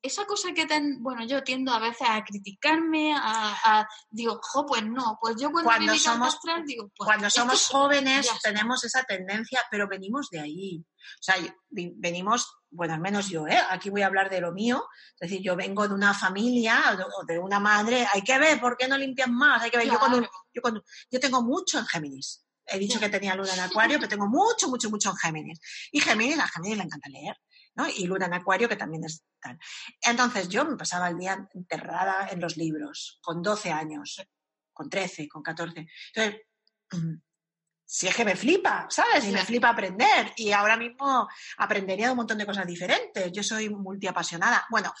Esa 0.00 0.24
cosa 0.26 0.52
que 0.54 0.66
ten, 0.66 1.02
bueno, 1.02 1.24
yo 1.24 1.42
tiendo 1.42 1.72
a 1.72 1.80
veces 1.80 2.06
a 2.08 2.22
criticarme, 2.24 3.14
a, 3.16 3.86
digo, 4.10 4.40
jo, 4.42 4.64
pues 4.64 4.84
no, 4.84 5.18
pues 5.20 5.36
yo 5.40 5.50
cuando, 5.50 5.70
cuando 5.70 5.94
somos, 5.96 6.38
digo, 6.64 6.90
pues 6.96 7.06
cuando 7.06 7.30
somos 7.30 7.66
jóvenes 7.66 8.28
tenemos 8.42 8.84
esa 8.84 9.02
tendencia, 9.02 9.60
pero 9.70 9.88
venimos 9.88 10.28
de 10.30 10.40
ahí. 10.40 10.78
O 10.80 11.22
sea, 11.22 11.36
venimos, 11.70 12.46
bueno, 12.70 12.94
al 12.94 13.00
menos 13.00 13.28
yo, 13.28 13.46
¿eh? 13.48 13.58
aquí 13.70 13.90
voy 13.90 14.02
a 14.02 14.06
hablar 14.06 14.30
de 14.30 14.40
lo 14.40 14.52
mío, 14.52 14.86
es 15.18 15.30
decir, 15.30 15.42
yo 15.42 15.56
vengo 15.56 15.88
de 15.88 15.94
una 15.94 16.14
familia 16.14 16.96
o 17.18 17.24
de 17.24 17.38
una 17.38 17.58
madre, 17.58 18.06
hay 18.12 18.22
que 18.22 18.38
ver, 18.38 18.60
¿por 18.60 18.76
qué 18.76 18.86
no 18.86 18.96
limpian 18.96 19.34
más? 19.34 19.62
Hay 19.62 19.70
que 19.70 19.78
ver, 19.78 19.88
yo, 19.88 19.98
cuando, 19.98 20.20
yo, 20.22 20.62
cuando, 20.62 20.84
yo 21.10 21.18
tengo 21.18 21.42
mucho 21.42 21.78
en 21.78 21.86
Géminis. 21.86 22.44
He 22.70 22.78
dicho 22.78 23.00
que 23.00 23.08
tenía 23.08 23.34
luna 23.34 23.54
en 23.54 23.60
acuario, 23.60 23.98
pero 23.98 24.08
tengo 24.08 24.28
mucho, 24.28 24.68
mucho, 24.68 24.90
mucho 24.90 25.10
en 25.10 25.16
Géminis. 25.16 25.58
Y 25.90 26.00
Géminis, 26.00 26.38
a 26.38 26.48
Géminis 26.48 26.78
le 26.78 26.84
encanta 26.84 27.08
leer. 27.08 27.36
Y 27.86 28.06
Luna 28.06 28.26
en 28.26 28.34
Acuario, 28.34 28.68
que 28.68 28.76
también 28.76 29.04
es 29.04 29.24
tal. 29.40 29.58
Entonces 30.02 30.48
yo 30.48 30.64
me 30.64 30.76
pasaba 30.76 31.08
el 31.08 31.18
día 31.18 31.48
enterrada 31.54 32.28
en 32.30 32.40
los 32.40 32.56
libros, 32.56 33.18
con 33.22 33.42
12 33.42 33.70
años. 33.70 34.22
con 34.72 34.88
13, 34.88 35.28
con 35.28 35.42
14. 35.42 35.88
Entonces, 36.14 36.42
si 37.90 38.06
es 38.06 38.14
que 38.14 38.24
me 38.24 38.36
flipa, 38.36 38.86
¿sabes? 38.90 39.24
Y 39.24 39.32
me 39.32 39.44
flipa 39.44 39.70
aprender. 39.70 40.32
Y 40.36 40.52
ahora 40.52 40.76
mismo 40.76 41.26
aprendería 41.56 42.06
de 42.06 42.12
un 42.12 42.18
montón 42.18 42.36
de 42.36 42.44
cosas 42.44 42.66
diferentes. 42.66 43.32
Yo 43.32 43.42
soy 43.42 43.70
multiapasionada. 43.70 44.66
Bueno, 44.70 44.92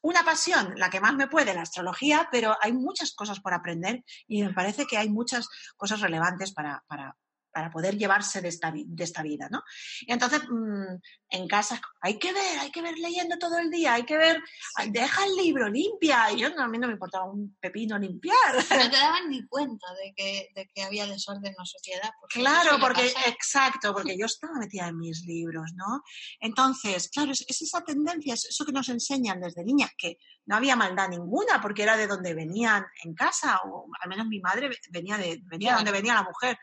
una 0.00 0.24
pasión, 0.24 0.72
la 0.76 0.88
que 0.88 1.00
más 1.00 1.14
me 1.14 1.28
puede, 1.28 1.52
la 1.52 1.62
astrología, 1.62 2.28
pero 2.32 2.56
hay 2.62 2.72
muchas 2.72 3.12
cosas 3.14 3.40
por 3.40 3.52
aprender 3.52 4.02
y 4.26 4.42
me 4.42 4.54
parece 4.54 4.86
que 4.86 4.96
hay 4.96 5.10
muchas 5.10 5.48
cosas 5.76 6.00
relevantes 6.00 6.54
para, 6.54 6.82
para, 6.88 7.14
para 7.54 7.70
poder 7.70 7.96
llevarse 7.96 8.40
de 8.40 8.48
esta, 8.48 8.72
de 8.74 9.04
esta 9.04 9.22
vida, 9.22 9.48
¿no? 9.48 9.62
Y 10.00 10.12
entonces, 10.12 10.42
mm, 10.50 10.96
en 11.30 11.46
casa, 11.46 11.80
hay 12.00 12.18
que 12.18 12.32
ver, 12.32 12.58
hay 12.58 12.72
que 12.72 12.82
ver 12.82 12.98
leyendo 12.98 13.38
todo 13.38 13.58
el 13.58 13.70
día, 13.70 13.94
hay 13.94 14.02
que 14.02 14.18
ver, 14.18 14.42
deja 14.88 15.24
el 15.24 15.36
libro, 15.36 15.68
limpia. 15.68 16.32
Y 16.32 16.40
yo 16.40 16.50
no, 16.50 16.64
a 16.64 16.68
mí 16.68 16.78
no 16.78 16.88
me 16.88 16.94
importaba 16.94 17.30
un 17.30 17.56
pepino 17.60 17.96
limpiar. 17.96 18.56
No 18.56 18.90
te 18.90 18.96
daban 18.96 19.30
ni 19.30 19.46
cuenta 19.46 19.86
de 19.94 20.12
que, 20.16 20.48
de 20.54 20.68
que 20.74 20.82
había 20.82 21.06
desorden 21.06 21.52
en 21.52 21.54
la 21.56 21.64
sociedad. 21.64 22.10
Claro, 22.28 22.78
porque, 22.80 23.06
exacto, 23.26 23.94
porque 23.94 24.16
yo 24.18 24.26
estaba 24.26 24.58
metida 24.58 24.88
en 24.88 24.98
mis 24.98 25.24
libros, 25.24 25.70
¿no? 25.76 26.02
Entonces, 26.40 27.08
claro, 27.08 27.30
es, 27.30 27.44
esa 27.48 27.84
tendencia, 27.84 28.34
es 28.34 28.46
eso 28.46 28.64
que 28.64 28.72
nos 28.72 28.88
enseñan 28.88 29.40
desde 29.40 29.64
niñas, 29.64 29.92
que 29.96 30.18
no 30.46 30.56
había 30.56 30.74
maldad 30.74 31.08
ninguna, 31.08 31.60
porque 31.62 31.84
era 31.84 31.96
de 31.96 32.08
donde 32.08 32.34
venían 32.34 32.84
en 33.04 33.14
casa, 33.14 33.60
o 33.64 33.86
al 34.00 34.08
menos 34.08 34.26
mi 34.26 34.40
madre 34.40 34.70
venía 34.90 35.16
de, 35.16 35.40
venía 35.44 35.70
de 35.70 35.76
donde 35.76 35.92
venía 35.92 36.14
la 36.14 36.24
mujer 36.24 36.58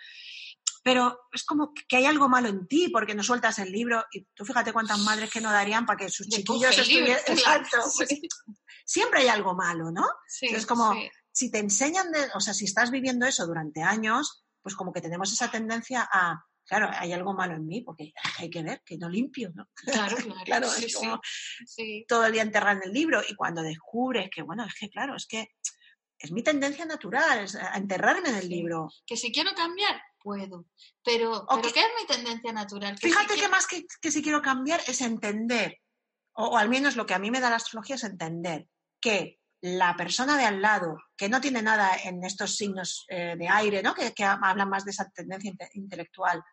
pero 0.84 1.28
es 1.32 1.44
como 1.44 1.74
que 1.74 1.98
hay 1.98 2.06
algo 2.06 2.28
malo 2.28 2.50
en 2.50 2.68
ti 2.68 2.90
porque 2.90 3.14
no 3.14 3.24
sueltas 3.24 3.60
el 3.60 3.72
libro 3.72 4.04
y 4.12 4.26
tú 4.34 4.46
fíjate 4.46 4.74
cuántas 4.74 5.00
madres 5.00 5.30
que 5.30 5.42
no 5.42 5.52
darían 5.52 5.86
para 5.86 5.98
que 5.98 6.10
sus 6.10 6.28
chiquillos 6.28 6.78
estuvieran... 6.78 7.22
Exacto. 7.28 7.78
Pues 7.96 8.10
siempre 8.86 9.22
hay 9.22 9.28
algo 9.28 9.56
malo, 9.56 9.92
¿no? 9.92 10.06
es 10.42 10.66
como, 10.66 10.94
si 11.32 11.52
te 11.52 11.60
enseñan, 11.60 12.12
de, 12.12 12.28
o 12.34 12.40
sea, 12.40 12.54
si 12.54 12.66
estás 12.66 12.92
viviendo 12.92 13.26
eso 13.26 13.46
durante 13.46 13.84
años, 13.84 14.44
pues 14.62 14.76
como 14.76 14.92
que 14.92 15.02
tenemos 15.02 15.32
esa 15.32 15.50
tendencia 15.50 16.08
a, 16.12 16.44
claro, 16.66 16.90
hay 16.92 17.14
algo 17.14 17.34
malo 17.34 17.56
en 17.56 17.68
mí 17.68 17.82
porque 17.82 18.12
hay 18.38 18.50
que 18.50 18.64
ver 18.64 18.82
que 18.86 18.98
no 18.98 19.10
limpio, 19.10 19.52
¿no? 19.54 19.70
Claro, 19.76 20.18
claro. 20.46 20.68
es 20.68 20.96
como 20.96 21.22
todo 22.08 22.26
el 22.26 22.34
día 22.34 22.42
enterrar 22.42 22.78
en 22.78 22.84
el 22.84 22.94
libro 22.94 23.22
y 23.28 23.36
cuando 23.36 23.62
descubres 23.62 24.30
que, 24.34 24.42
bueno, 24.42 24.66
es 24.66 24.74
que 24.74 24.90
claro, 24.90 25.16
es 25.16 25.28
que 25.28 25.50
es 26.18 26.32
mi 26.32 26.44
tendencia 26.44 26.86
natural, 26.86 27.40
es 27.40 27.56
a 27.56 27.76
enterrarme 27.78 28.30
en 28.30 28.36
el 28.36 28.50
libro. 28.50 28.90
Que 29.06 29.18
si 29.18 29.32
quiero 29.32 29.54
cambiar, 29.56 30.00
puedo. 30.24 30.66
Pero, 31.04 31.46
¿qué 31.62 31.80
es 31.80 31.88
mi 32.00 32.08
tendencia 32.08 32.52
natural? 32.52 32.98
Fíjate 32.98 33.36
que 33.36 33.50
más 33.50 33.68
que, 33.68 34.12
si 34.12 34.22
quiero 34.22 34.42
cambiar 34.42 34.82
es 34.88 35.02
entender, 35.02 35.80
o, 36.34 36.58
al 36.58 36.70
menos 36.70 36.96
lo 36.96 37.06
que 37.06 37.14
a 37.14 37.20
mí 37.20 37.32
me 37.32 37.40
da 37.40 37.50
la 37.50 37.58
astrología 37.58 37.96
es 37.96 38.04
entender 38.04 38.68
que 39.00 39.40
la 39.62 39.96
persona 39.96 40.38
de 40.38 40.46
al 40.46 40.62
lado, 40.62 40.98
que 41.16 41.30
no 41.30 41.40
tiene 41.40 41.62
nada 41.62 41.96
en 42.04 42.24
estos 42.24 42.56
signos 42.56 43.06
eh, 43.10 43.36
de 43.38 43.48
aire, 43.48 43.84
¿no? 43.84 43.94
que, 43.94 44.14
hablan 44.24 44.70
más 44.70 44.86
de 44.86 44.92
esa 44.92 45.10
tendencia 45.10 45.54
intelectual, 45.74 46.44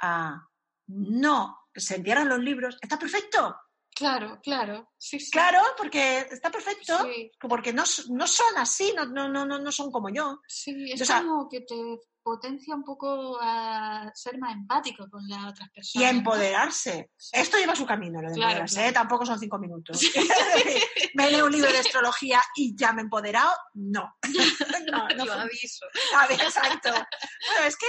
ah, 0.00 0.42
no 0.88 1.60
se 1.74 1.96
entierran 1.96 2.28
los 2.28 2.40
libros, 2.40 2.78
está 2.80 2.98
perfecto. 2.98 3.56
Claro, 3.94 4.40
claro. 4.42 4.90
Sí, 4.96 5.18
Claro, 5.30 5.60
porque 5.76 6.20
está 6.30 6.50
perfecto, 6.50 6.96
porque 7.40 7.72
no, 7.72 7.84
no, 8.08 8.26
son 8.26 8.56
así, 8.56 8.92
no, 8.96 9.04
no, 9.04 9.28
no, 9.28 9.44
no 9.44 9.72
son 9.72 9.90
como 9.90 10.08
yo. 10.08 10.40
Sí, 10.48 10.92
es 10.92 11.06
como 11.06 11.48
que 11.48 11.60
te 11.60 11.74
potencia 12.22 12.74
un 12.74 12.84
poco 12.84 13.38
a 13.40 14.10
ser 14.14 14.38
más 14.38 14.54
empático 14.54 15.08
con 15.10 15.26
las 15.28 15.52
otras 15.52 15.70
personas. 15.70 16.02
Y 16.02 16.04
a 16.04 16.10
empoderarse. 16.10 17.10
Esto 17.32 17.58
lleva 17.58 17.74
su 17.74 17.86
camino, 17.86 18.20
lo 18.20 18.28
de 18.28 18.34
empoderarse, 18.34 18.88
¿eh? 18.88 18.92
tampoco 18.92 19.26
son 19.26 19.38
cinco 19.38 19.58
minutos. 19.58 20.00
me 21.14 21.30
leo 21.30 21.46
un 21.46 21.52
libro 21.52 21.70
de 21.70 21.78
astrología 21.78 22.40
y 22.54 22.76
ya 22.76 22.92
me 22.92 23.02
he 23.02 23.04
empoderado, 23.04 23.52
no. 23.74 24.14
no, 24.90 25.08
no 25.08 25.32
aviso. 25.32 25.86
exacto. 26.30 26.90
Bueno, 26.90 27.66
es 27.66 27.76
que 27.76 27.86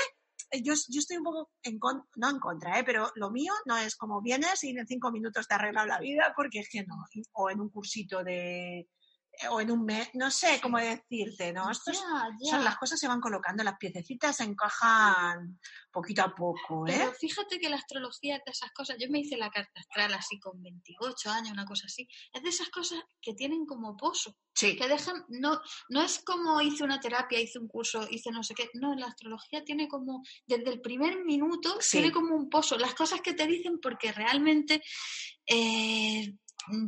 yo, 0.62 0.74
yo 0.90 1.00
estoy 1.00 1.18
un 1.18 1.24
poco 1.24 1.52
en 1.64 1.80
no 2.16 2.30
en 2.30 2.40
contra, 2.40 2.80
¿eh? 2.80 2.84
pero 2.84 3.12
lo 3.16 3.32
mío 3.32 3.54
no 3.66 3.78
es 3.78 3.96
como 3.96 4.22
vienes 4.22 4.64
y 4.64 4.70
en 4.70 4.88
cinco 4.88 5.12
minutos 5.12 5.48
te 5.48 5.54
ha 5.54 5.58
arreglado 5.58 5.88
la 5.88 6.00
vida, 6.00 6.34
porque 6.36 6.60
es 6.60 6.70
que 6.70 6.84
no. 6.84 6.96
O 7.34 7.50
en 7.50 7.62
un 7.62 7.70
cursito 7.70 8.24
de, 8.24 8.88
o 9.50 9.62
en 9.62 9.72
un 9.72 9.86
mes, 9.86 10.10
no 10.14 10.30
sé 10.30 10.60
cómo 10.62 10.78
decirte, 10.78 11.52
¿no? 11.54 11.72
Esto 11.72 11.92
Son, 11.94 12.64
las 12.64 12.78
cosas 12.78 13.00
se 13.00 13.08
van 13.08 13.20
colocando, 13.20 13.64
las 13.64 13.78
piececitas 13.78 14.38
se 14.38 14.44
encajan 14.44 15.60
poquito 15.92 16.22
a 16.22 16.34
poco, 16.34 16.88
¿eh? 16.88 16.94
Pero 16.98 17.14
fíjate 17.14 17.60
que 17.60 17.70
la 17.70 17.78
astrología 17.78 18.38
es 18.38 18.44
de 18.46 18.52
esas 18.52 18.72
cosas, 18.72 18.98
yo 19.00 19.10
me 19.10 19.20
hice 19.20 19.38
la 19.38 19.50
carta 19.50 19.80
astral 19.80 20.14
así 20.14 20.40
con 20.40 20.62
28 20.62 21.30
años, 21.30 21.52
una 21.52 21.66
cosa 21.66 21.88
así, 21.88 22.08
es 22.32 22.44
de 22.44 22.50
esas 22.50 22.70
cosas 22.70 23.00
que 23.22 23.34
tienen 23.34 23.66
como 23.66 23.98
pozo, 23.98 24.36
sí. 24.54 24.76
que 24.78 24.88
dejan, 24.88 25.26
no, 25.30 25.60
no 25.90 26.02
es 26.02 26.22
como 26.24 26.62
hice 26.62 26.84
una 26.84 27.00
terapia, 27.00 27.40
hice 27.40 27.60
un 27.60 27.68
curso, 27.68 28.08
hice 28.10 28.32
no 28.32 28.44
sé 28.44 28.54
qué, 28.54 28.70
no, 28.74 28.96
la 28.96 29.08
astrología 29.08 29.64
tiene 29.64 29.88
como, 29.88 30.24
desde 30.46 30.70
el 30.70 30.82
primer 30.82 31.24
minuto, 31.26 31.78
tiene 31.90 32.12
como 32.12 32.36
un 32.36 32.50
pozo, 32.50 32.78
las 32.78 32.94
cosas 32.96 33.22
que 33.22 33.34
te 33.34 33.48
dicen 33.48 33.80
porque 33.82 34.12
realmente... 34.12 34.82
Eh, 35.46 36.34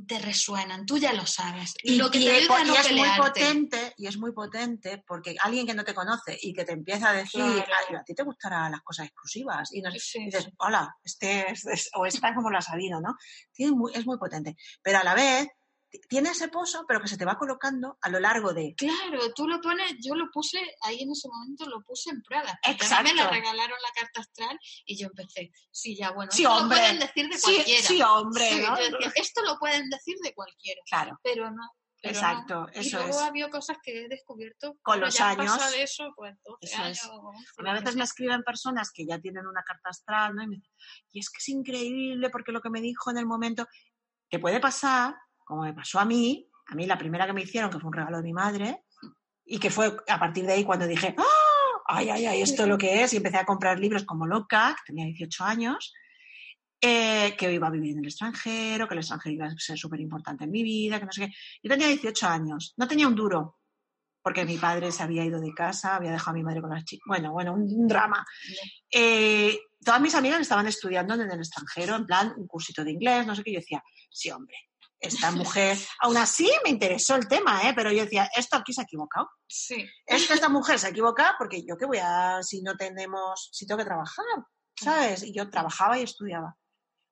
te 0.07 0.19
resuenan, 0.19 0.85
tú 0.85 0.97
ya 0.97 1.13
lo 1.13 1.25
sabes. 1.25 1.73
Y, 1.81 1.95
lo 1.95 2.09
que 2.09 2.19
te 2.19 2.39
es, 2.39 2.49
muy 2.91 3.09
potente, 3.17 3.93
y 3.97 4.07
es 4.07 4.17
muy 4.17 4.31
potente 4.31 5.03
porque 5.07 5.35
alguien 5.41 5.65
que 5.65 5.73
no 5.73 5.83
te 5.83 5.93
conoce 5.93 6.37
y 6.41 6.53
que 6.53 6.65
te 6.65 6.73
empieza 6.73 7.09
a 7.09 7.13
decir, 7.13 7.41
a 7.41 8.03
ti 8.03 8.13
te 8.13 8.23
gustarán 8.23 8.71
las 8.71 8.81
cosas 8.81 9.07
exclusivas, 9.07 9.69
y, 9.73 9.81
dices, 9.81 10.49
hola, 10.57 10.95
este 11.03 11.53
o 11.95 12.05
esta 12.05 12.33
como 12.33 12.49
lo 12.49 12.57
ha 12.57 12.61
sabido, 12.61 12.99
¿no? 13.01 13.15
es 13.57 14.05
muy 14.05 14.17
potente. 14.17 14.55
Pero 14.81 14.99
a 14.99 15.03
la 15.03 15.13
vez 15.13 15.47
tiene 16.09 16.29
ese 16.29 16.47
pozo, 16.47 16.85
pero 16.87 17.01
que 17.01 17.07
se 17.07 17.17
te 17.17 17.25
va 17.25 17.37
colocando 17.37 17.97
a 18.01 18.09
lo 18.09 18.19
largo 18.19 18.53
de. 18.53 18.73
Claro, 18.75 19.33
tú 19.33 19.47
lo 19.47 19.61
pones, 19.61 19.95
yo 19.99 20.15
lo 20.15 20.29
puse 20.31 20.59
ahí 20.81 21.01
en 21.01 21.11
ese 21.11 21.27
momento, 21.27 21.65
lo 21.67 21.81
puse 21.81 22.09
en 22.09 22.21
Prada. 22.23 22.59
Exacto. 22.63 23.03
me 23.03 23.15
la 23.15 23.29
regalaron 23.29 23.77
la 23.81 24.01
carta 24.01 24.21
astral 24.21 24.59
y 24.85 24.97
yo 24.97 25.07
empecé, 25.07 25.51
sí, 25.71 25.95
ya 25.95 26.11
bueno, 26.11 26.31
esto 26.31 26.61
lo 26.61 26.67
pueden 26.67 26.99
decir 26.99 27.29
de 27.29 27.39
cualquiera. 27.39 27.87
Sí, 27.87 28.01
hombre. 28.01 28.65
esto 29.15 29.41
lo 29.43 29.59
pueden 29.59 29.89
decir 29.89 30.15
de 30.23 30.33
cualquiera. 30.33 30.81
Claro. 30.89 31.19
Pero 31.23 31.51
no. 31.51 31.69
Exacto, 32.05 32.67
eso 32.73 32.99
y 32.99 33.03
luego 33.03 33.19
ha 33.21 33.27
habido 33.27 33.49
cosas 33.49 33.77
que 33.81 34.03
he 34.03 34.09
descubierto 34.09 34.75
con 34.81 34.99
los 34.99 35.21
años. 35.21 35.71
De 35.71 35.83
eso, 35.83 36.11
pues, 36.17 36.35
a 36.75 37.73
veces 37.73 37.95
me 37.95 38.03
escriben 38.03 38.43
personas 38.43 38.91
que 38.93 39.05
ya 39.05 39.19
tienen 39.19 39.47
una 39.47 39.63
carta 39.63 39.89
astral, 39.89 40.35
¿no? 40.35 40.43
Y, 40.43 40.47
me 40.47 40.55
dicen, 40.57 40.71
y 41.13 41.19
es 41.19 41.29
que 41.29 41.37
es 41.37 41.47
increíble 41.47 42.29
porque 42.29 42.51
lo 42.51 42.59
que 42.59 42.69
me 42.69 42.81
dijo 42.81 43.09
en 43.09 43.19
el 43.19 43.25
momento, 43.25 43.65
que 44.29 44.37
puede 44.37 44.59
pasar, 44.59 45.15
como 45.45 45.63
me 45.63 45.73
pasó 45.73 45.99
a 45.99 46.05
mí, 46.05 46.49
a 46.67 46.75
mí 46.75 46.85
la 46.85 46.97
primera 46.97 47.25
que 47.25 47.33
me 47.33 47.41
hicieron, 47.41 47.69
que 47.69 47.79
fue 47.79 47.87
un 47.87 47.93
regalo 47.93 48.17
de 48.17 48.23
mi 48.23 48.33
madre, 48.33 48.83
y 49.45 49.59
que 49.59 49.69
fue 49.69 49.95
a 50.07 50.19
partir 50.19 50.45
de 50.45 50.53
ahí 50.53 50.63
cuando 50.63 50.87
dije, 50.87 51.15
¡Ah! 51.17 51.23
ay, 51.87 52.09
ay, 52.09 52.25
ay, 52.25 52.41
esto 52.41 52.63
es 52.63 52.69
lo 52.69 52.77
que 52.77 53.03
es, 53.03 53.13
y 53.13 53.17
empecé 53.17 53.37
a 53.37 53.45
comprar 53.45 53.79
libros 53.79 54.03
como 54.03 54.25
loca, 54.25 54.75
que 54.77 54.93
tenía 54.93 55.05
18 55.05 55.43
años, 55.43 55.93
eh, 56.81 57.35
que 57.37 57.51
iba 57.51 57.67
a 57.67 57.71
vivir 57.71 57.93
en 57.93 57.99
el 57.99 58.05
extranjero, 58.05 58.87
que 58.87 58.93
el 58.93 58.99
extranjero 58.99 59.35
iba 59.35 59.45
a 59.45 59.55
ser 59.57 59.77
súper 59.77 59.99
importante 59.99 60.43
en 60.43 60.51
mi 60.51 60.63
vida, 60.63 60.99
que 60.99 61.05
no 61.05 61.11
sé 61.11 61.27
qué. 61.27 61.33
Yo 61.63 61.69
tenía 61.69 61.87
18 61.87 62.27
años, 62.27 62.73
no 62.77 62.87
tenía 62.87 63.07
un 63.07 63.15
duro, 63.15 63.57
porque 64.21 64.45
mi 64.45 64.57
padre 64.57 64.91
se 64.91 65.03
había 65.03 65.25
ido 65.25 65.39
de 65.39 65.53
casa, 65.53 65.95
había 65.95 66.11
dejado 66.11 66.31
a 66.31 66.33
mi 66.33 66.43
madre 66.43 66.61
con 66.61 66.69
las 66.69 66.85
chicas. 66.85 67.03
Bueno, 67.05 67.31
bueno, 67.33 67.53
un, 67.53 67.87
drama. 67.87 68.25
Eh, 68.89 69.59
todas 69.83 70.01
mis 70.01 70.15
amigas 70.15 70.41
estaban 70.41 70.67
estudiando 70.67 71.13
en 71.13 71.29
el 71.29 71.39
extranjero, 71.39 71.95
en 71.95 72.05
plan, 72.05 72.33
un 72.37 72.47
cursito 72.47 72.83
de 72.83 72.91
inglés, 72.91 73.27
no 73.27 73.35
sé 73.35 73.43
qué. 73.43 73.53
Yo 73.53 73.59
decía, 73.59 73.83
sí, 74.09 74.29
hombre, 74.31 74.55
esta 75.03 75.31
mujer, 75.31 75.77
aún 75.99 76.17
así 76.17 76.49
me 76.63 76.69
interesó 76.69 77.15
el 77.15 77.27
tema, 77.27 77.61
¿eh? 77.67 77.73
pero 77.75 77.91
yo 77.91 78.03
decía, 78.03 78.29
esto 78.35 78.55
aquí 78.55 78.71
se 78.71 78.81
ha 78.81 78.85
equivocado. 78.85 79.29
Sí. 79.47 79.85
Es 80.05 80.27
que 80.27 80.33
esta 80.33 80.49
mujer 80.49 80.79
se 80.79 80.87
ha 80.87 80.91
equivocado 80.91 81.35
porque 81.37 81.63
yo 81.65 81.77
qué 81.77 81.85
voy 81.85 81.99
a, 82.01 82.41
si 82.41 82.61
no 82.61 82.75
tenemos, 82.75 83.49
si 83.51 83.67
tengo 83.67 83.79
que 83.79 83.85
trabajar, 83.85 84.25
¿sabes? 84.75 85.23
Y 85.23 85.33
yo 85.33 85.49
trabajaba 85.49 85.99
y 85.99 86.03
estudiaba. 86.03 86.55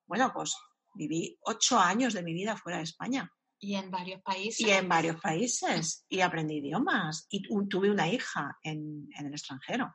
Bueno, 0.07 0.31
pues 0.33 0.55
viví 0.93 1.37
ocho 1.41 1.79
años 1.79 2.13
de 2.13 2.23
mi 2.23 2.33
vida 2.33 2.55
fuera 2.55 2.77
de 2.77 2.85
España. 2.85 3.29
Y 3.59 3.75
en 3.75 3.91
varios 3.91 4.21
países. 4.21 4.59
Y 4.59 4.71
en 4.71 4.89
varios 4.89 5.21
países. 5.21 6.05
Y 6.09 6.21
aprendí 6.21 6.57
idiomas. 6.57 7.27
Y 7.29 7.43
tuve 7.43 7.91
una 7.91 8.07
hija 8.07 8.57
en, 8.63 9.07
en 9.15 9.25
el 9.27 9.33
extranjero. 9.33 9.93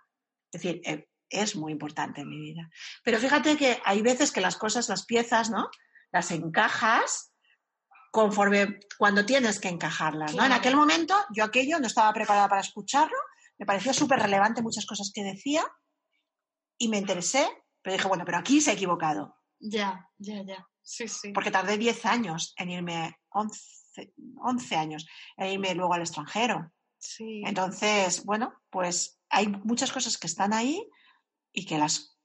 Es 0.52 0.62
decir, 0.62 0.80
eh, 0.84 1.08
es 1.28 1.56
muy 1.56 1.72
importante 1.72 2.20
en 2.20 2.28
mi 2.28 2.40
vida. 2.40 2.70
Pero 3.02 3.18
fíjate 3.18 3.56
que 3.56 3.80
hay 3.84 4.02
veces 4.02 4.30
que 4.30 4.40
las 4.40 4.56
cosas, 4.56 4.88
las 4.88 5.04
piezas, 5.04 5.50
¿no? 5.50 5.68
Las 6.12 6.30
encajas 6.30 7.32
conforme 8.16 8.80
cuando 8.96 9.26
tienes 9.26 9.60
que 9.60 9.68
encajarlas. 9.68 10.34
¿no? 10.34 10.42
En 10.42 10.52
aquel 10.52 10.74
momento 10.74 11.14
yo 11.34 11.44
aquello 11.44 11.78
no 11.78 11.86
estaba 11.86 12.10
preparada 12.14 12.48
para 12.48 12.62
escucharlo, 12.62 13.18
me 13.58 13.66
pareció 13.66 13.92
súper 13.92 14.20
relevante 14.20 14.62
muchas 14.62 14.86
cosas 14.86 15.10
que 15.14 15.22
decía 15.22 15.62
y 16.78 16.88
me 16.88 16.96
interesé, 16.96 17.46
pero 17.82 17.94
dije, 17.94 18.08
bueno, 18.08 18.24
pero 18.24 18.38
aquí 18.38 18.62
se 18.62 18.70
ha 18.70 18.72
equivocado. 18.72 19.36
Ya, 19.60 20.08
ya, 20.16 20.42
ya. 20.42 20.66
Sí, 20.80 21.08
sí. 21.08 21.32
Porque 21.32 21.50
tardé 21.50 21.76
10 21.76 22.06
años 22.06 22.54
en 22.56 22.70
irme, 22.70 23.18
11, 23.28 24.14
11 24.42 24.76
años, 24.76 25.06
en 25.36 25.48
irme 25.48 25.74
luego 25.74 25.92
al 25.92 26.00
extranjero. 26.00 26.72
Sí. 26.96 27.42
Entonces, 27.44 28.24
bueno, 28.24 28.54
pues 28.70 29.20
hay 29.28 29.48
muchas 29.48 29.92
cosas 29.92 30.16
que 30.16 30.26
están 30.26 30.54
ahí 30.54 30.88
y 31.52 31.66
que 31.66 31.76
las 31.76 32.15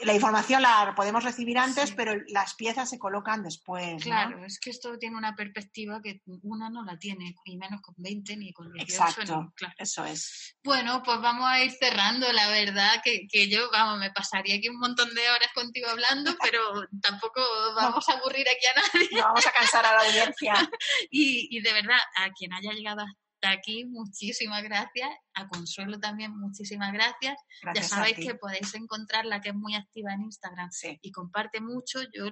la 0.00 0.14
información 0.14 0.62
la 0.62 0.92
podemos 0.94 1.24
recibir 1.24 1.58
antes, 1.58 1.92
pero 1.92 2.14
las 2.28 2.54
piezas 2.54 2.88
se 2.90 2.98
colocan 2.98 3.42
después. 3.42 4.02
Claro, 4.02 4.44
es 4.44 4.58
que 4.60 4.70
esto 4.70 4.98
tiene 4.98 5.16
una 5.16 5.34
perspectiva 5.34 6.00
que 6.02 6.22
una 6.42 6.70
no 6.70 6.84
la 6.84 6.98
tiene, 6.98 7.34
y 7.44 7.56
menos 7.56 7.80
con 7.80 7.94
20 7.98 8.36
ni 8.36 8.52
con 8.52 8.72
18. 8.72 8.92
Exacto, 8.92 9.52
claro. 9.54 9.74
eso 9.78 10.04
es. 10.04 10.56
Bueno, 10.62 11.02
pues 11.02 11.20
vamos 11.20 11.46
a 11.46 11.62
ir 11.62 11.72
cerrando, 11.72 12.32
la 12.32 12.48
verdad, 12.48 13.00
que, 13.02 13.26
que, 13.28 13.48
yo, 13.48 13.70
vamos, 13.70 13.98
me 13.98 14.10
pasaría 14.10 14.56
aquí 14.56 14.68
un 14.68 14.78
montón 14.78 15.12
de 15.14 15.30
horas 15.30 15.50
contigo 15.54 15.88
hablando, 15.88 16.36
pero 16.42 16.60
tampoco 17.02 17.40
vamos 17.74 18.08
a 18.08 18.12
aburrir 18.12 18.46
aquí 18.48 18.66
a 18.66 18.80
nadie. 18.80 19.08
No 19.12 19.22
vamos 19.22 19.46
a 19.46 19.52
cansar 19.52 19.84
a 19.84 19.92
la 19.92 20.00
audiencia. 20.00 20.54
y, 21.10 21.56
y 21.56 21.60
de 21.60 21.72
verdad, 21.72 21.98
a 22.16 22.30
quien 22.30 22.52
haya 22.52 22.72
llegado 22.72 23.04
aquí, 23.46 23.84
muchísimas 23.84 24.62
gracias. 24.62 25.08
A 25.34 25.46
Consuelo 25.48 26.00
también, 26.00 26.36
muchísimas 26.36 26.92
gracias. 26.92 27.38
ya 27.74 27.82
sabéis 27.82 28.16
que 28.16 28.34
podéis 28.34 28.74
encontrarla, 28.74 29.40
que 29.40 29.50
es 29.50 29.54
muy 29.54 29.74
activa 29.74 30.12
en 30.12 30.22
Instagram 30.22 30.70
y 31.00 31.12
comparte 31.12 31.60
mucho. 31.60 32.00
Yo 32.12 32.26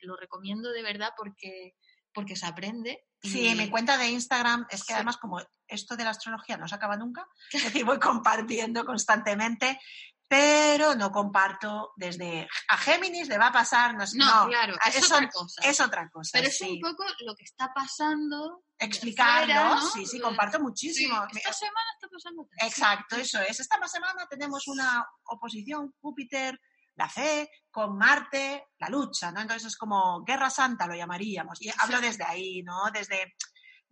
lo 0.00 0.16
recomiendo 0.16 0.70
de 0.70 0.82
verdad 0.82 1.10
porque, 1.16 1.74
porque 2.12 2.36
se 2.36 2.46
aprende. 2.46 3.04
Sí, 3.22 3.54
mi 3.54 3.70
cuenta 3.70 3.98
de 3.98 4.10
Instagram 4.10 4.66
es 4.70 4.84
que 4.84 4.94
además 4.94 5.16
como 5.16 5.40
esto 5.68 5.96
de 5.96 6.04
la 6.04 6.10
astrología 6.10 6.56
no 6.56 6.68
se 6.68 6.74
acaba 6.74 6.96
nunca, 6.96 7.26
es 7.52 7.64
decir, 7.64 7.84
voy 7.84 7.98
compartiendo 8.00 8.84
constantemente 8.84 9.80
pero 10.32 10.94
no 10.94 11.12
comparto 11.12 11.92
desde 11.94 12.48
a 12.68 12.78
Géminis 12.78 13.28
le 13.28 13.36
va 13.36 13.48
a 13.48 13.52
pasar, 13.52 13.94
no, 13.94 14.02
no, 14.14 14.48
claro, 14.48 14.74
es, 14.86 15.12
otra 15.12 15.28
cosa. 15.28 15.60
Es 15.62 15.78
otra 15.78 16.08
cosa. 16.08 16.30
Pero 16.32 16.48
es 16.48 16.58
un 16.62 16.80
poco 16.80 17.04
lo 17.20 17.34
que 17.34 17.44
está 17.44 17.70
pasando. 17.74 18.64
Explicando, 18.78 19.78
sí, 19.92 20.06
sí, 20.06 20.18
comparto 20.18 20.58
muchísimo. 20.58 21.22
esta 21.34 21.52
semana 21.52 21.86
está 21.94 22.08
pasando. 22.10 22.48
Exacto, 22.62 23.16
eso 23.16 23.42
es. 23.42 23.60
Esta 23.60 23.76
semana 23.86 24.26
tenemos 24.26 24.66
una 24.68 25.06
oposición 25.24 25.92
Júpiter, 26.00 26.58
la 26.94 27.10
fe, 27.10 27.50
con 27.70 27.98
Marte, 27.98 28.68
la 28.78 28.88
lucha, 28.88 29.30
¿no? 29.32 29.42
Entonces 29.42 29.66
es 29.66 29.76
como 29.76 30.24
guerra 30.24 30.48
santa, 30.48 30.86
lo 30.86 30.94
llamaríamos. 30.94 31.60
Y 31.60 31.70
hablo 31.76 32.00
desde 32.00 32.24
ahí, 32.24 32.62
¿no? 32.62 32.90
Desde 32.90 33.34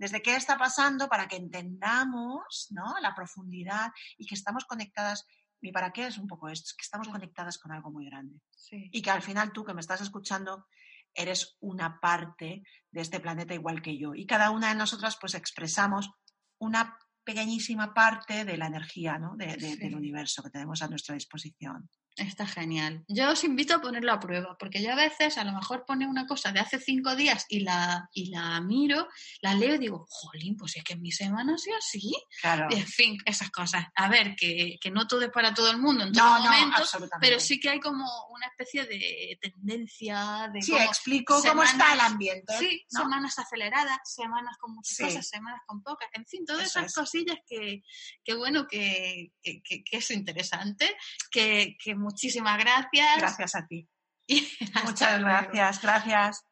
desde 0.01 0.22
qué 0.22 0.34
está 0.34 0.57
pasando 0.57 1.09
para 1.09 1.28
que 1.28 1.36
entendamos 1.36 2.68
¿no? 2.70 2.95
la 3.03 3.14
profundidad 3.14 3.91
y 4.16 4.26
que 4.26 4.34
estamos 4.34 4.64
conectadas 4.64 5.26
mi 5.61 5.73
para 5.73 5.93
qué 5.93 6.07
es 6.07 6.19
un 6.19 6.27
poco 6.27 6.49
esto, 6.49 6.75
que 6.77 6.83
estamos 6.83 7.09
conectadas 7.09 7.59
con 7.59 7.73
algo 7.73 7.91
muy 7.91 8.07
grande. 8.07 8.41
Y 8.71 9.03
que 9.03 9.11
al 9.11 9.23
final 9.23 9.53
tú 9.53 9.65
que 9.65 9.75
me 9.75 9.81
estás 9.81 10.01
escuchando 10.01 10.67
eres 11.15 11.57
una 11.61 12.01
parte 12.01 12.63
de 12.91 13.01
este 13.01 13.21
planeta 13.21 13.55
igual 13.55 13.83
que 13.83 13.99
yo. 13.99 14.15
Y 14.15 14.27
cada 14.27 14.51
una 14.51 14.69
de 14.69 14.77
nosotras 14.77 15.17
pues 15.21 15.35
expresamos 15.35 16.11
una 16.59 16.97
pequeñísima 17.25 17.93
parte 17.95 18.45
de 18.45 18.57
la 18.57 18.67
energía 18.67 19.19
¿no? 19.19 19.37
del 19.37 19.95
universo 19.95 20.43
que 20.43 20.51
tenemos 20.51 20.83
a 20.83 20.89
nuestra 20.89 21.15
disposición. 21.15 21.89
Está 22.21 22.47
genial. 22.47 23.03
Yo 23.09 23.31
os 23.31 23.45
invito 23.45 23.75
a 23.75 23.81
ponerlo 23.81 24.12
a 24.12 24.21
prueba, 24.21 24.57
porque 24.59 24.83
yo 24.83 24.93
a 24.93 24.95
veces 24.95 25.39
a 25.39 25.45
lo 25.45 25.53
mejor 25.53 25.85
pone 25.87 26.07
una 26.07 26.27
cosa 26.27 26.53
de 26.53 26.61
hace 26.61 26.79
cinco 26.79 27.16
días 27.16 27.47
y 27.49 27.61
la, 27.61 28.11
y 28.12 28.27
la 28.27 28.61
miro, 28.61 29.09
la 29.41 29.55
leo 29.55 29.77
y 29.77 29.79
digo, 29.79 30.07
jolín, 30.09 30.55
pues 30.57 30.77
es 30.77 30.85
que 30.85 30.93
en 30.93 31.01
mi 31.01 31.12
semana 31.12 31.55
ha 31.55 31.79
así. 31.79 32.12
Claro. 32.43 32.68
Y 32.71 32.75
en 32.75 32.87
fin, 32.87 33.18
esas 33.25 33.51
cosas. 33.51 33.87
A 33.95 34.09
ver, 34.09 34.37
que, 34.37 34.77
que 34.81 34.91
no 34.91 35.07
todo 35.07 35.23
es 35.23 35.31
para 35.31 35.55
todo 35.55 35.71
el 35.71 35.79
mundo 35.79 36.05
en 36.05 36.12
todo 36.12 36.41
momento, 36.41 36.83
pero 37.21 37.41
sí 37.41 37.59
que 37.59 37.71
hay 37.71 37.81
como 37.81 38.05
una 38.29 38.47
especie 38.47 38.85
de 38.85 39.39
tendencia 39.41 40.51
de... 40.53 40.61
Sí, 40.61 40.75
explico 40.77 41.41
cómo 41.43 41.62
está 41.62 41.95
el 41.95 42.01
ambiente. 42.01 42.53
Sí, 42.59 42.85
semanas 42.89 43.39
aceleradas, 43.39 43.99
semanas 44.05 44.59
con 44.59 44.75
muchas 44.75 44.99
cosas, 44.99 45.27
semanas 45.27 45.61
con 45.66 45.83
pocas. 45.83 46.09
En 46.12 46.27
fin, 46.27 46.45
todas 46.45 46.66
esas 46.66 46.93
cosillas 46.95 47.39
que, 47.47 47.83
que 48.23 48.35
bueno, 48.35 48.66
que, 48.66 49.33
que, 49.43 49.83
es 49.91 50.11
interesante, 50.11 50.95
que, 51.31 51.77
que 51.83 51.95
muchísimas 52.11 52.59
gracias. 52.59 53.19
Gracias 53.19 53.55
a 53.55 53.67
ti. 53.67 53.89
Muchas 54.85 55.21
gracias, 55.21 55.83
gracias. 55.83 56.45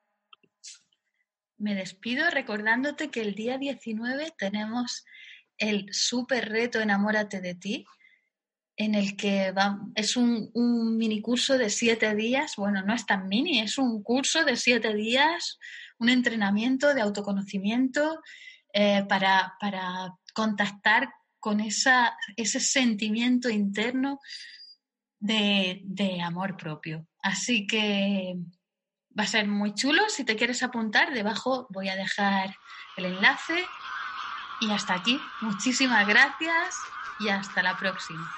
Me 1.56 1.74
despido 1.74 2.30
recordándote 2.30 3.10
que 3.10 3.20
el 3.20 3.34
día 3.34 3.58
19 3.58 4.32
tenemos 4.38 5.04
el 5.56 5.92
super 5.92 6.48
reto 6.48 6.80
Enamórate 6.80 7.40
de 7.40 7.54
ti, 7.56 7.84
en 8.76 8.94
el 8.94 9.16
que 9.16 9.50
va, 9.50 9.80
es 9.96 10.16
un, 10.16 10.50
un 10.54 10.96
mini 10.96 11.20
curso 11.20 11.58
de 11.58 11.68
siete 11.68 12.14
días. 12.14 12.54
Bueno, 12.56 12.82
no 12.82 12.94
es 12.94 13.04
tan 13.04 13.26
mini, 13.26 13.60
es 13.60 13.76
un 13.76 14.02
curso 14.04 14.44
de 14.44 14.56
siete 14.56 14.94
días, 14.94 15.58
un 15.98 16.08
entrenamiento 16.08 16.94
de 16.94 17.00
autoconocimiento 17.00 18.20
eh, 18.72 19.04
para, 19.08 19.54
para 19.60 20.14
contactar 20.32 21.08
con 21.40 21.60
esa, 21.60 22.16
ese 22.36 22.60
sentimiento 22.60 23.48
interno 23.48 24.20
de, 25.20 26.20
amor 26.24 26.56
propio. 26.56 27.06
Así 27.22 27.66
que 27.66 28.34
va 29.18 29.24
a 29.24 29.26
ser 29.26 29.48
muy 29.48 29.74
chulo. 29.74 30.02
Si 30.08 30.24
te 30.24 30.36
quieres 30.36 30.62
apuntar, 30.62 31.12
debajo 31.12 31.66
voy 31.70 31.88
a 31.88 31.96
dejar 31.96 32.56
el 32.96 33.06
enlace. 33.06 33.64
Y 34.60 34.70
hasta 34.70 34.94
aquí. 34.94 35.20
Muchísimas 35.40 36.06
gracias 36.06 36.74
y 37.20 37.28
hasta 37.28 37.62
la 37.62 37.76
próxima. 37.76 38.28